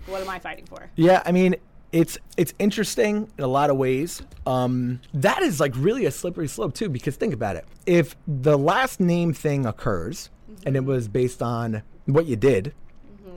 what 0.07 0.21
am 0.23 0.29
I 0.29 0.39
fighting 0.41 0.67
for? 0.67 0.91
Yeah, 0.97 1.23
I 1.25 1.31
mean, 1.31 1.55
it's 1.93 2.17
it's 2.37 2.55
interesting 2.59 3.31
in 3.37 3.45
a 3.45 3.49
lot 3.49 3.71
of 3.71 3.77
ways. 3.77 4.23
Um, 4.47 5.01
that 5.15 5.43
is 5.43 5.61
like 5.61 5.73
really 5.77 6.07
a 6.07 6.11
slippery 6.11 6.49
slope 6.49 6.75
too, 6.75 6.89
because 6.89 7.17
think 7.17 7.35
about 7.35 7.57
it. 7.57 7.67
If 7.87 8.17
the 8.27 8.57
last 8.59 8.99
name 9.01 9.33
thing 9.35 9.67
occurs 9.67 10.31
and 10.67 10.75
it 10.77 10.85
was 10.85 11.09
based 11.09 11.43
on 11.43 11.83
what 12.07 12.27
you 12.27 12.37
did, 12.37 12.75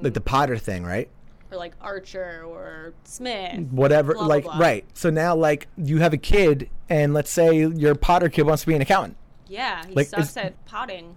like 0.02 0.13
the 0.13 0.22
Potter 0.22 0.58
thing, 0.58 0.84
right? 0.84 1.10
Or 1.52 1.58
like 1.58 1.74
Archer 1.82 2.44
or 2.46 2.94
Smith. 3.04 3.60
Whatever, 3.72 4.13
blah, 4.13 4.24
blah, 4.24 4.28
like 4.36 4.44
blah. 4.46 4.58
right. 4.58 4.86
So 4.94 5.10
now, 5.10 5.36
like 5.36 5.68
you 5.78 6.00
have 6.00 6.13
a 6.13 6.18
kid, 6.18 6.70
and 6.89 7.13
let's 7.13 7.30
say 7.32 7.65
your 7.68 7.94
Potter 7.96 8.30
kid 8.30 8.44
wants 8.44 8.62
to 8.63 8.68
be 8.68 8.76
an 8.76 8.82
accountant. 8.82 9.18
Yeah, 9.48 9.86
he 9.86 9.94
Like, 9.94 10.08
sucks 10.08 10.30
is- 10.32 10.38
at 10.38 10.65
potting. 10.65 11.15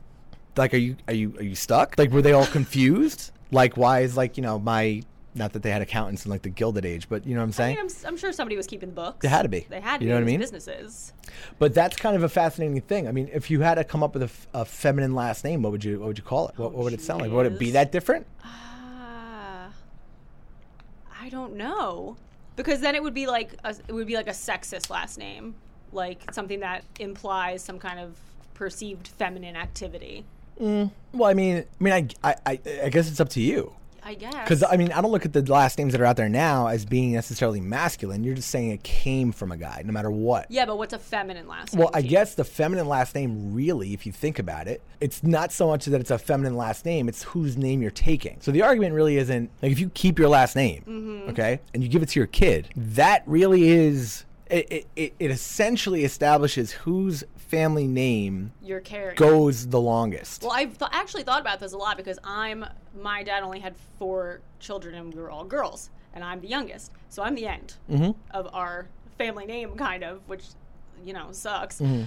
Like, 0.57 0.75
are 0.75 0.79
you 0.79 0.97
are 1.07 1.15
you 1.15 1.35
are 1.39 1.43
you 1.45 1.55
stuck? 1.55 1.97
Like, 1.97 2.11
were 2.11 2.21
they 2.21 2.33
all 2.33 2.47
confused? 2.59 3.31
Like, 3.53 3.77
why 3.77 4.01
is 4.01 4.17
like 4.17 4.37
you 4.37 4.43
know 4.43 4.59
my 4.59 5.03
not 5.35 5.53
that 5.53 5.63
they 5.63 5.71
had 5.71 5.83
accountants 5.83 6.25
in 6.25 6.31
like 6.31 6.43
the 6.43 6.49
Gilded 6.49 6.85
Age, 6.85 7.09
but 7.09 7.27
you 7.27 7.35
know 7.35 7.41
what 7.41 7.45
I'm 7.45 7.51
I 7.51 7.53
saying? 7.53 7.77
mean, 7.77 7.87
I'm, 7.87 8.07
I'm 8.07 8.17
sure 8.17 8.33
somebody 8.33 8.57
was 8.57 8.67
keeping 8.67 8.91
books. 8.91 9.19
They 9.23 9.29
had 9.29 9.43
to 9.43 9.49
be. 9.49 9.67
They 9.69 9.81
had 9.81 9.99
to 9.99 10.05
You 10.05 10.09
be. 10.09 10.11
know 10.11 10.17
what 10.17 10.23
I 10.23 10.27
mean? 10.27 10.41
Businesses. 10.41 11.13
But 11.59 11.75
that's 11.75 11.97
kind 11.97 12.17
of 12.17 12.23
a 12.23 12.29
fascinating 12.29 12.81
thing. 12.81 13.07
I 13.07 13.13
mean, 13.13 13.29
if 13.33 13.51
you 13.51 13.61
had 13.61 13.75
to 13.77 13.85
come 13.85 14.03
up 14.03 14.15
with 14.15 14.23
a, 14.23 14.27
f- 14.27 14.47
a 14.55 14.65
feminine 14.65 15.15
last 15.15 15.45
name, 15.45 15.63
what 15.63 15.73
would 15.73 15.85
you 15.85 16.01
what 16.01 16.09
would 16.09 16.19
you 16.19 16.25
call 16.25 16.49
it? 16.49 16.59
What, 16.59 16.73
what 16.73 16.85
would 16.85 16.93
it 16.93 17.01
sound 17.01 17.21
like? 17.23 17.31
Would 17.31 17.47
it 17.47 17.59
be 17.59 17.71
that 17.73 17.93
different? 17.93 18.27
Ah, 18.43 19.71
I 21.21 21.29
don't 21.29 21.55
know, 21.57 22.17
because 22.57 22.81
then 22.81 22.95
it 22.95 23.03
would 23.03 23.15
be 23.15 23.27
like 23.27 23.55
a, 23.65 23.75
it 23.87 23.93
would 23.93 24.07
be 24.07 24.17
like 24.17 24.29
a 24.29 24.33
sexist 24.33 24.91
last 24.91 25.19
name, 25.19 25.55
like 25.93 26.33
something 26.33 26.61
that 26.61 26.85
implies 26.99 27.63
some 27.63 27.79
kind 27.79 28.01
of 28.01 28.17
perceived 28.55 29.07
feminine 29.09 29.57
activity. 29.57 30.25
Well, 30.59 30.91
I 31.23 31.35
mean, 31.35 31.59
I 31.59 31.85
mean, 31.85 31.93
I, 31.93 32.09
I, 32.31 32.35
I, 32.47 32.61
I 32.85 32.89
guess 32.89 33.09
it's 33.09 33.21
up 33.21 33.29
to 33.31 33.41
you. 33.41 33.75
I 34.09 34.15
guess. 34.15 34.33
Because 34.35 34.63
I 34.63 34.77
mean, 34.79 34.91
I 34.93 35.03
don't 35.03 35.13
look 35.13 35.27
at 35.27 35.35
the 35.35 35.43
last 35.43 35.77
names 35.79 35.93
that 35.93 36.01
are 36.01 36.07
out 36.07 36.17
there 36.17 36.31
now 36.31 36.69
as 36.69 36.87
being 36.87 37.13
necessarily 37.13 37.61
masculine. 37.61 38.25
You're 38.25 38.35
just 38.37 38.49
saying 38.49 38.71
it 38.71 38.83
came 38.83 39.33
from 39.33 39.53
a 39.53 39.57
guy, 39.59 39.83
no 39.85 39.93
matter 39.93 40.11
what. 40.11 40.47
yeah, 40.51 40.65
but 40.65 40.79
what's 40.79 40.95
a 40.95 40.99
feminine 40.99 41.47
last 41.47 41.75
name? 41.75 41.81
Well, 41.81 41.91
I 41.93 42.01
guess 42.01 42.35
the 42.35 42.45
feminine 42.45 42.89
last 42.89 43.15
name, 43.15 43.53
really, 43.53 43.93
if 43.93 44.07
you 44.07 44.13
think 44.13 44.39
about 44.39 44.67
it, 44.67 44.83
it's 45.01 45.23
not 45.23 45.53
so 45.53 45.67
much 45.67 45.85
that 45.85 46.01
it's 46.01 46.11
a 46.11 46.19
feminine 46.19 46.57
last 46.57 46.87
name, 46.87 47.07
it's 47.09 47.23
whose 47.23 47.59
name 47.59 47.83
you're 47.83 47.91
taking. 47.91 48.39
So 48.41 48.51
the 48.51 48.63
argument 48.63 48.95
really 48.95 49.19
isn't 49.19 49.51
like 49.63 49.73
if 49.73 49.79
you 49.79 49.91
keep 49.91 50.19
your 50.19 50.29
last 50.31 50.57
name, 50.57 50.83
Mm-hmm. 50.89 51.31
okay, 51.31 51.61
and 51.75 51.83
you 51.83 51.89
give 51.91 52.03
it 52.03 52.09
to 52.09 52.19
your 52.21 52.27
kid, 52.29 52.69
that 52.77 53.23
really 53.27 53.69
is. 53.69 54.25
It, 54.51 54.73
it, 54.73 54.87
it, 54.97 55.15
it 55.19 55.31
essentially 55.31 56.05
establishes 56.05 56.73
whose 56.73 57.23
family 57.49 57.87
name 57.87 58.53
you're 58.63 58.81
carrying. 58.81 59.17
goes 59.17 59.69
the 59.69 59.81
longest. 59.81 60.43
Well, 60.43 60.53
I've 60.53 60.79
th- 60.79 60.91
actually 60.95 61.23
thought 61.23 61.41
about 61.41 61.61
this 61.61 61.73
a 61.73 61.79
lot 61.79 61.97
because 61.97 62.19
I'm 62.25 62.65
my 63.01 63.23
dad 63.23 63.43
only 63.43 63.61
had 63.61 63.75
four 63.99 64.41
children 64.61 64.95
and 64.95 65.13
we 65.15 65.21
were 65.21 65.31
all 65.31 65.45
girls, 65.45 65.91
and 66.15 66.23
I'm 66.25 66.41
the 66.41 66.49
youngest, 66.49 66.93
so 67.09 67.23
I'm 67.23 67.35
the 67.35 67.47
end 67.47 67.75
Mm-hmm. 67.91 68.11
of 68.31 68.49
our 68.55 68.87
family 69.17 69.47
name, 69.47 69.75
kind 69.77 70.05
of, 70.05 70.21
which 70.29 70.45
you 71.05 71.13
know 71.13 71.29
sucks. 71.33 71.81
Mm-hmm. 71.81 72.05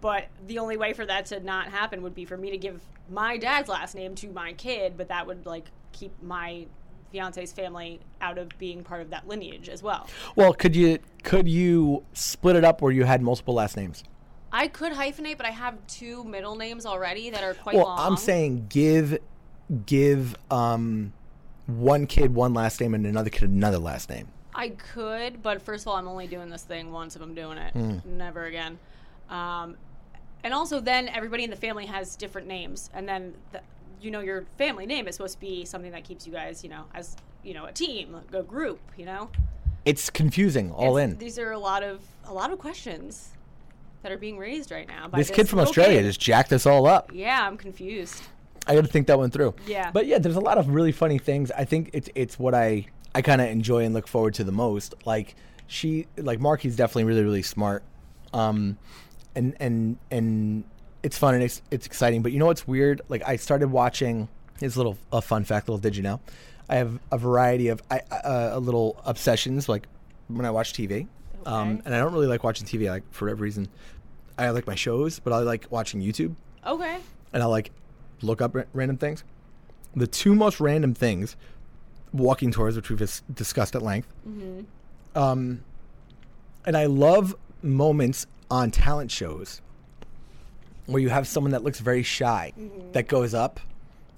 But 0.00 0.26
the 0.46 0.58
only 0.58 0.76
way 0.76 0.92
for 0.94 1.06
that 1.06 1.26
to 1.26 1.40
not 1.40 1.68
happen 1.68 2.02
would 2.02 2.14
be 2.14 2.24
for 2.24 2.36
me 2.36 2.50
to 2.50 2.58
give 2.58 2.80
my 3.08 3.36
dad's 3.36 3.68
last 3.68 3.94
name 3.94 4.14
to 4.16 4.28
my 4.32 4.52
kid, 4.54 4.94
but 4.96 5.08
that 5.08 5.26
would 5.26 5.46
like 5.46 5.66
keep 5.92 6.12
my 6.22 6.66
fiance's 7.12 7.52
family 7.52 8.00
out 8.20 8.38
of 8.38 8.48
being 8.58 8.82
part 8.82 9.00
of 9.02 9.10
that 9.10 9.28
lineage 9.28 9.68
as 9.68 9.82
well. 9.82 10.08
Well, 10.34 10.52
could 10.54 10.74
you 10.74 10.98
could 11.22 11.46
you 11.46 12.04
split 12.14 12.56
it 12.56 12.64
up 12.64 12.80
where 12.82 12.90
you 12.90 13.04
had 13.04 13.22
multiple 13.22 13.54
last 13.54 13.76
names? 13.76 14.02
I 14.54 14.68
could 14.68 14.92
hyphenate, 14.92 15.38
but 15.38 15.46
I 15.46 15.50
have 15.50 15.84
two 15.86 16.24
middle 16.24 16.56
names 16.56 16.84
already 16.84 17.30
that 17.30 17.42
are 17.42 17.54
quite 17.54 17.74
Well, 17.76 17.86
long. 17.86 17.98
I'm 17.98 18.16
saying 18.18 18.66
give 18.68 19.18
give 19.86 20.36
um 20.50 21.12
one 21.66 22.06
kid 22.06 22.34
one 22.34 22.52
last 22.52 22.80
name 22.80 22.94
and 22.94 23.06
another 23.06 23.30
kid 23.30 23.48
another 23.50 23.78
last 23.78 24.10
name. 24.10 24.28
I 24.54 24.68
could, 24.70 25.42
but 25.42 25.62
first 25.62 25.84
of 25.84 25.88
all, 25.88 25.96
I'm 25.96 26.06
only 26.06 26.26
doing 26.26 26.50
this 26.50 26.62
thing 26.62 26.92
once 26.92 27.16
if 27.16 27.22
I'm 27.22 27.34
doing 27.34 27.56
it. 27.56 27.72
Hmm. 27.72 27.98
Never 28.04 28.44
again. 28.44 28.78
Um, 29.30 29.76
and 30.44 30.52
also, 30.52 30.80
then 30.80 31.08
everybody 31.08 31.44
in 31.44 31.50
the 31.50 31.56
family 31.56 31.86
has 31.86 32.16
different 32.16 32.46
names, 32.48 32.90
and 32.92 33.08
then 33.08 33.34
the, 33.52 33.62
you 34.02 34.10
know 34.10 34.20
your 34.20 34.44
family 34.58 34.84
name 34.84 35.08
is 35.08 35.14
supposed 35.16 35.34
to 35.34 35.40
be 35.40 35.64
something 35.64 35.92
that 35.92 36.04
keeps 36.04 36.26
you 36.26 36.32
guys, 36.32 36.62
you 36.62 36.68
know, 36.68 36.84
as 36.94 37.16
you 37.42 37.54
know, 37.54 37.64
a 37.64 37.72
team, 37.72 38.16
a 38.34 38.42
group. 38.42 38.80
You 38.98 39.06
know, 39.06 39.30
It's 39.86 40.10
confusing 40.10 40.70
all 40.70 40.98
It's- 40.98 41.12
in. 41.12 41.18
These 41.18 41.38
are 41.38 41.52
a 41.52 41.58
lot 41.58 41.82
of 41.82 42.02
a 42.26 42.34
lot 42.34 42.52
of 42.52 42.58
questions 42.58 43.30
that 44.02 44.12
are 44.12 44.18
being 44.18 44.38
raised 44.38 44.70
right 44.70 44.86
now. 44.86 45.08
By 45.08 45.18
This 45.18 45.30
kid 45.30 45.48
from 45.48 45.60
Australia 45.60 45.98
kid. 46.00 46.06
just 46.06 46.20
jacked 46.20 46.52
us 46.52 46.66
all 46.66 46.86
up. 46.86 47.10
Yeah, 47.12 47.46
I'm 47.46 47.56
confused. 47.56 48.22
I 48.66 48.74
got 48.74 48.82
to 48.82 48.90
think 48.90 49.06
that 49.08 49.18
one 49.18 49.30
through. 49.30 49.54
Yeah. 49.66 49.90
But 49.92 50.06
yeah, 50.06 50.18
there's 50.18 50.36
a 50.36 50.40
lot 50.40 50.58
of 50.58 50.68
really 50.68 50.92
funny 50.92 51.18
things. 51.18 51.50
I 51.50 51.64
think 51.64 51.90
it's 51.92 52.08
it's 52.14 52.38
what 52.38 52.54
I 52.54 52.86
I 53.14 53.22
kind 53.22 53.40
of 53.40 53.48
enjoy 53.48 53.84
and 53.84 53.94
look 53.94 54.06
forward 54.06 54.34
to 54.34 54.44
the 54.44 54.52
most. 54.52 54.94
Like 55.04 55.34
she 55.66 56.06
like 56.16 56.40
Marky's 56.40 56.76
definitely 56.76 57.04
really 57.04 57.22
really 57.22 57.42
smart. 57.42 57.82
Um 58.32 58.78
and 59.34 59.56
and 59.58 59.98
and 60.10 60.64
it's 61.02 61.18
fun 61.18 61.34
and 61.34 61.42
it's, 61.42 61.62
it's 61.70 61.86
exciting. 61.86 62.22
But 62.22 62.30
you 62.32 62.38
know 62.38 62.46
what's 62.46 62.66
weird? 62.66 63.02
Like 63.08 63.26
I 63.26 63.36
started 63.36 63.68
watching 63.68 64.28
his 64.60 64.76
little 64.76 64.96
a 65.12 65.20
fun 65.20 65.44
fact, 65.44 65.68
little 65.68 65.78
did 65.80 65.96
you 65.96 66.02
know? 66.02 66.20
I 66.68 66.76
have 66.76 67.00
a 67.10 67.18
variety 67.18 67.68
of 67.68 67.82
I, 67.90 68.00
uh, 68.10 68.50
a 68.52 68.60
little 68.60 69.00
obsessions 69.04 69.68
like 69.68 69.88
when 70.28 70.46
I 70.46 70.50
watch 70.50 70.72
TV. 70.72 71.08
Um, 71.46 71.82
and 71.84 71.94
I 71.94 71.98
don't 71.98 72.12
really 72.12 72.26
like 72.26 72.44
watching 72.44 72.66
TV. 72.66 72.88
Like 72.88 73.02
for 73.12 73.26
whatever 73.26 73.42
reason, 73.42 73.68
I 74.38 74.50
like 74.50 74.66
my 74.66 74.74
shows, 74.74 75.18
but 75.18 75.32
I 75.32 75.38
like 75.38 75.66
watching 75.70 76.00
YouTube 76.00 76.34
Okay. 76.66 76.98
and 77.32 77.42
I 77.42 77.46
like 77.46 77.70
look 78.22 78.40
up 78.40 78.54
ra- 78.54 78.64
random 78.72 78.96
things. 78.96 79.24
The 79.94 80.06
two 80.06 80.34
most 80.34 80.60
random 80.60 80.94
things, 80.94 81.36
walking 82.12 82.50
tours, 82.50 82.76
which 82.76 82.88
we've 82.90 83.22
discussed 83.34 83.74
at 83.76 83.82
length. 83.82 84.08
Hmm. 84.24 84.60
Um, 85.14 85.64
and 86.64 86.76
I 86.76 86.86
love 86.86 87.34
moments 87.62 88.26
on 88.50 88.70
talent 88.70 89.10
shows 89.10 89.60
where 90.86 91.00
you 91.02 91.10
have 91.10 91.26
someone 91.28 91.52
that 91.52 91.62
looks 91.62 91.78
very 91.80 92.02
shy 92.02 92.52
that 92.92 93.08
goes 93.08 93.34
up, 93.34 93.60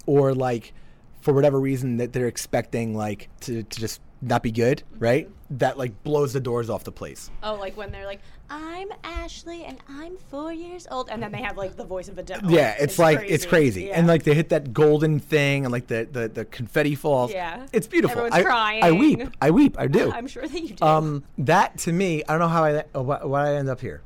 or 0.06 0.34
like 0.34 0.72
for 1.20 1.32
whatever 1.32 1.58
reason 1.58 1.96
that 1.98 2.12
they're 2.12 2.26
expecting 2.28 2.94
like 2.96 3.28
to, 3.40 3.62
to 3.64 3.80
just 3.80 4.00
not 4.22 4.42
be 4.42 4.50
good, 4.50 4.82
right? 4.98 5.28
That 5.50 5.78
like 5.78 6.02
blows 6.02 6.32
the 6.32 6.40
doors 6.40 6.70
off 6.70 6.84
the 6.84 6.92
place. 6.92 7.30
Oh, 7.42 7.54
like 7.54 7.76
when 7.76 7.92
they're 7.92 8.06
like, 8.06 8.20
"I'm 8.48 8.88
Ashley 9.04 9.64
and 9.64 9.78
I'm 9.88 10.16
four 10.16 10.52
years 10.52 10.86
old," 10.90 11.10
and 11.10 11.22
then 11.22 11.32
they 11.32 11.42
have 11.42 11.56
like 11.56 11.76
the 11.76 11.84
voice 11.84 12.08
of 12.08 12.18
Adele. 12.18 12.40
Yeah, 12.50 12.74
it's, 12.78 12.98
like 12.98 13.20
it's 13.26 13.46
crazy, 13.46 13.92
and 13.92 14.06
like 14.06 14.24
they 14.24 14.34
hit 14.34 14.48
that 14.48 14.72
golden 14.72 15.20
thing, 15.20 15.64
and 15.64 15.72
like 15.72 15.86
the 15.86 16.08
the, 16.10 16.28
the 16.28 16.44
confetti 16.44 16.94
falls. 16.94 17.32
Yeah. 17.32 17.66
it's 17.72 17.86
beautiful. 17.86 18.26
Everyone's 18.26 18.46
I, 18.46 18.88
I 18.88 18.92
weep. 18.92 19.22
I 19.40 19.50
weep. 19.50 19.76
I 19.78 19.86
do. 19.86 20.10
I'm 20.14 20.26
sure 20.26 20.46
that 20.46 20.60
you 20.60 20.74
do. 20.74 20.84
um, 20.84 21.24
that 21.38 21.78
to 21.78 21.92
me, 21.92 22.22
I 22.24 22.32
don't 22.32 22.40
know 22.40 22.48
how 22.48 22.64
I 22.64 22.84
uh, 22.94 23.02
why, 23.02 23.24
why 23.24 23.50
I 23.50 23.54
end 23.54 23.68
up 23.68 23.80
here. 23.80 24.02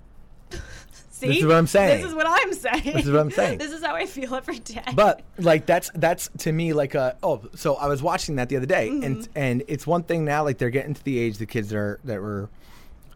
See, 1.18 1.26
this 1.28 1.38
is 1.38 1.46
what 1.46 1.56
I'm 1.56 1.66
saying. 1.66 2.00
This 2.00 2.06
is 2.10 2.14
what 2.14 2.26
I'm 2.26 2.52
saying. 2.52 2.82
This 2.84 3.04
is 3.06 3.10
what 3.10 3.20
I'm 3.20 3.30
saying. 3.30 3.58
this 3.58 3.72
is 3.72 3.84
how 3.84 3.94
I 3.94 4.06
feel 4.06 4.34
every 4.34 4.58
day. 4.60 4.82
But 4.94 5.22
like 5.38 5.66
that's 5.66 5.90
that's 5.94 6.30
to 6.38 6.52
me 6.52 6.72
like 6.72 6.94
a 6.94 7.16
oh 7.22 7.42
so 7.54 7.74
I 7.74 7.86
was 7.88 8.02
watching 8.02 8.36
that 8.36 8.48
the 8.48 8.56
other 8.56 8.66
day 8.66 8.88
Mm-hmm. 8.88 9.02
and 9.04 9.28
and 9.34 9.62
it's 9.68 9.86
one 9.86 10.02
thing 10.04 10.24
now 10.24 10.44
like 10.44 10.58
they're 10.58 10.70
getting 10.70 10.94
to 10.94 11.04
the 11.04 11.18
age 11.18 11.38
the 11.38 11.46
kids 11.46 11.70
that 11.70 11.76
are 11.78 12.00
that 12.04 12.20
were 12.20 12.48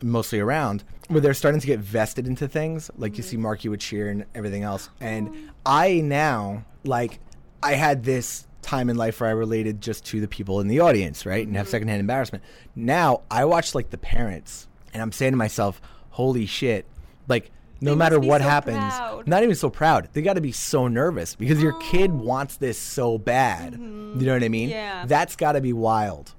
mostly 0.03 0.41
around 0.41 0.83
where 1.09 1.21
they're 1.21 1.35
starting 1.35 1.61
to 1.61 1.67
get 1.67 1.79
vested 1.79 2.27
into 2.27 2.49
things 2.49 2.91
like 2.97 3.17
you 3.17 3.23
see 3.23 3.37
Mm-hmm. 3.37 3.43
Marky 3.43 3.69
with 3.69 3.81
cheer 3.81 4.09
and 4.11 4.25
everything 4.35 4.63
else 4.65 4.89
Oh. 5.01 5.05
and 5.07 5.51
I 5.65 6.01
now 6.01 6.65
like 6.85 7.21
I 7.63 7.75
had 7.75 8.03
this 8.05 8.47
time 8.63 8.89
in 8.91 8.97
life 8.97 9.21
where 9.21 9.29
I 9.31 9.33
related 9.33 9.81
just 9.81 10.05
to 10.07 10.21
the 10.21 10.27
people 10.29 10.61
in 10.61 10.67
the 10.69 10.81
audience 10.81 11.25
right 11.25 11.47
and 11.47 11.57
have 11.57 11.67
Mm-hmm. 11.67 11.71
secondhand 11.71 12.01
embarrassment 12.01 12.43
now 12.75 13.23
I 13.31 13.45
watch 13.45 13.75
like 13.77 13.91
the 13.91 13.99
parents 13.99 14.67
and 14.93 15.01
I'm 15.03 15.13
saying 15.13 15.33
to 15.33 15.37
myself 15.39 15.81
holy 16.11 16.47
shit 16.47 16.85
like 17.29 17.51
no 17.83 17.95
matter 17.95 18.19
what 18.19 18.41
so 18.41 18.49
happens 18.49 18.77
proud. 18.79 19.27
not 19.27 19.43
even 19.43 19.55
so 19.55 19.69
proud. 19.71 20.09
They 20.13 20.23
got 20.23 20.35
to 20.35 20.41
be 20.41 20.53
so 20.53 20.89
nervous 20.89 21.35
because 21.35 21.63
your 21.63 21.73
kid 21.81 22.13
wants 22.13 22.57
this 22.57 22.79
so 22.79 23.19
bad. 23.19 23.75
You 23.75 23.79
know 24.27 24.33
what 24.35 24.43
I 24.45 24.49
mean? 24.49 24.69
Mm-hmm. 24.69 24.77
Yeah. 24.79 25.05
That's 25.07 25.37
got 25.37 25.53
to 25.53 25.61
be 25.61 25.73
wild. 25.73 26.35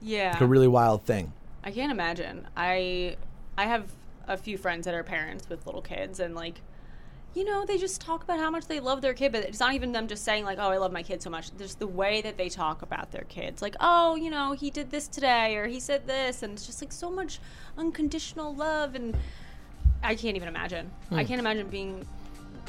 yeah, 0.00 0.32
Like 0.32 0.40
a 0.40 0.46
really 0.46 0.68
wild 0.68 1.04
thing. 1.04 1.32
I 1.64 1.70
can't 1.70 1.92
imagine. 1.92 2.46
I 2.56 3.16
I 3.56 3.64
have 3.64 3.90
a 4.26 4.36
few 4.36 4.56
friends 4.58 4.84
that 4.86 4.94
are 4.94 5.02
parents 5.02 5.48
with 5.48 5.66
little 5.66 5.82
kids, 5.82 6.20
and 6.20 6.34
like, 6.34 6.60
you 7.34 7.44
know, 7.44 7.64
they 7.66 7.76
just 7.78 8.00
talk 8.00 8.22
about 8.24 8.38
how 8.38 8.50
much 8.50 8.66
they 8.66 8.78
love 8.80 9.00
their 9.02 9.12
kid, 9.14 9.32
but 9.32 9.44
it's 9.44 9.60
not 9.60 9.74
even 9.74 9.92
them 9.92 10.06
just 10.08 10.24
saying 10.24 10.44
like, 10.44 10.58
"Oh, 10.58 10.70
I 10.70 10.76
love 10.78 10.92
my 10.92 11.02
kid 11.02 11.20
so 11.22 11.28
much." 11.30 11.50
There's 11.52 11.74
the 11.74 11.86
way 11.86 12.20
that 12.22 12.36
they 12.38 12.48
talk 12.48 12.82
about 12.82 13.10
their 13.10 13.24
kids, 13.28 13.60
like, 13.60 13.74
"Oh, 13.80 14.14
you 14.16 14.30
know, 14.30 14.52
he 14.52 14.70
did 14.70 14.90
this 14.90 15.08
today," 15.08 15.56
or 15.56 15.66
"He 15.66 15.80
said 15.80 16.06
this," 16.06 16.42
and 16.42 16.52
it's 16.54 16.66
just 16.66 16.80
like 16.82 16.92
so 16.92 17.10
much 17.10 17.40
unconditional 17.76 18.54
love, 18.54 18.94
and 18.94 19.16
I 20.02 20.14
can't 20.14 20.36
even 20.36 20.48
imagine. 20.48 20.90
I 21.10 21.24
can't 21.24 21.40
imagine 21.40 21.68
being 21.68 22.06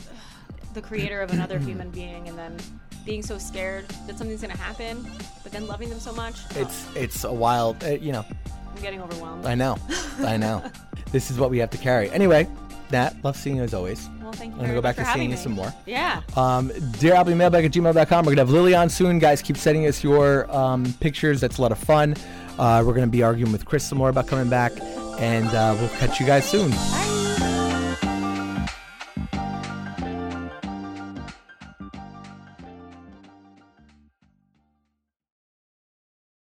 the 0.74 0.82
creator 0.82 1.22
of 1.22 1.32
another 1.32 1.60
human 1.60 1.90
being 1.90 2.28
and 2.28 2.38
then 2.38 2.58
being 3.06 3.22
so 3.24 3.38
scared 3.38 3.88
that 4.08 4.18
something's 4.18 4.42
gonna 4.42 4.58
happen, 4.58 5.10
but 5.44 5.52
then 5.52 5.68
loving 5.68 5.90
them 5.90 6.00
so 6.00 6.14
much. 6.14 6.36
Oh, 6.56 6.62
It's 6.62 6.96
it's 6.96 7.24
a 7.24 7.34
wild. 7.34 7.84
Uh, 7.84 7.92
you 7.92 8.12
know, 8.12 8.26
I'm 8.76 8.82
getting 8.82 9.02
overwhelmed. 9.02 9.46
I 9.46 9.56
know, 9.56 9.78
I 10.20 10.38
know. 10.38 10.64
This 11.12 11.32
is 11.32 11.40
what 11.40 11.50
we 11.50 11.58
have 11.60 11.70
to 11.72 11.78
carry. 11.78 12.10
Anyway, 12.12 12.48
Nat, 12.92 13.16
love 13.24 13.36
seeing 13.36 13.58
you 13.58 13.64
as 13.64 13.74
always. 13.74 14.10
Well, 14.22 14.32
thank 14.34 14.54
you. 14.54 14.60
I'm 14.60 14.66
gonna 14.66 14.76
go 14.76 14.82
back 14.82 14.96
to 14.98 15.02
seeing 15.06 15.12
having 15.12 15.32
you 15.32 15.38
some 15.38 15.54
more. 15.54 15.74
Yeah. 15.86 16.22
Um, 16.36 16.72
dear 17.00 17.14
mailbag 17.24 17.66
at 17.66 17.72
gmail.com. 17.72 18.26
We're 18.26 18.36
going 18.36 18.36
to 18.36 18.42
have 18.42 18.50
Lily 18.52 18.76
on 18.76 18.90
soon. 18.90 19.18
Guys, 19.18 19.42
keep 19.42 19.58
sending 19.58 19.88
us 19.88 20.04
your 20.04 20.50
um, 20.56 20.94
pictures. 21.00 21.42
That's 21.42 21.58
a 21.58 21.62
lot 21.64 21.72
of 21.72 21.80
fun. 21.80 22.16
Uh, 22.60 22.84
we're 22.86 22.94
going 22.94 23.08
to 23.08 23.12
be 23.12 23.24
arguing 23.24 23.52
with 23.52 23.66
Chris 23.66 23.84
some 23.84 23.98
more 23.98 24.10
about 24.10 24.28
coming 24.28 24.50
back. 24.50 24.72
And 25.20 25.48
uh, 25.48 25.76
we'll 25.80 25.90
catch 25.90 26.20
you 26.20 26.26
guys 26.28 26.48
soon. 26.48 26.70
Bye. 26.72 27.19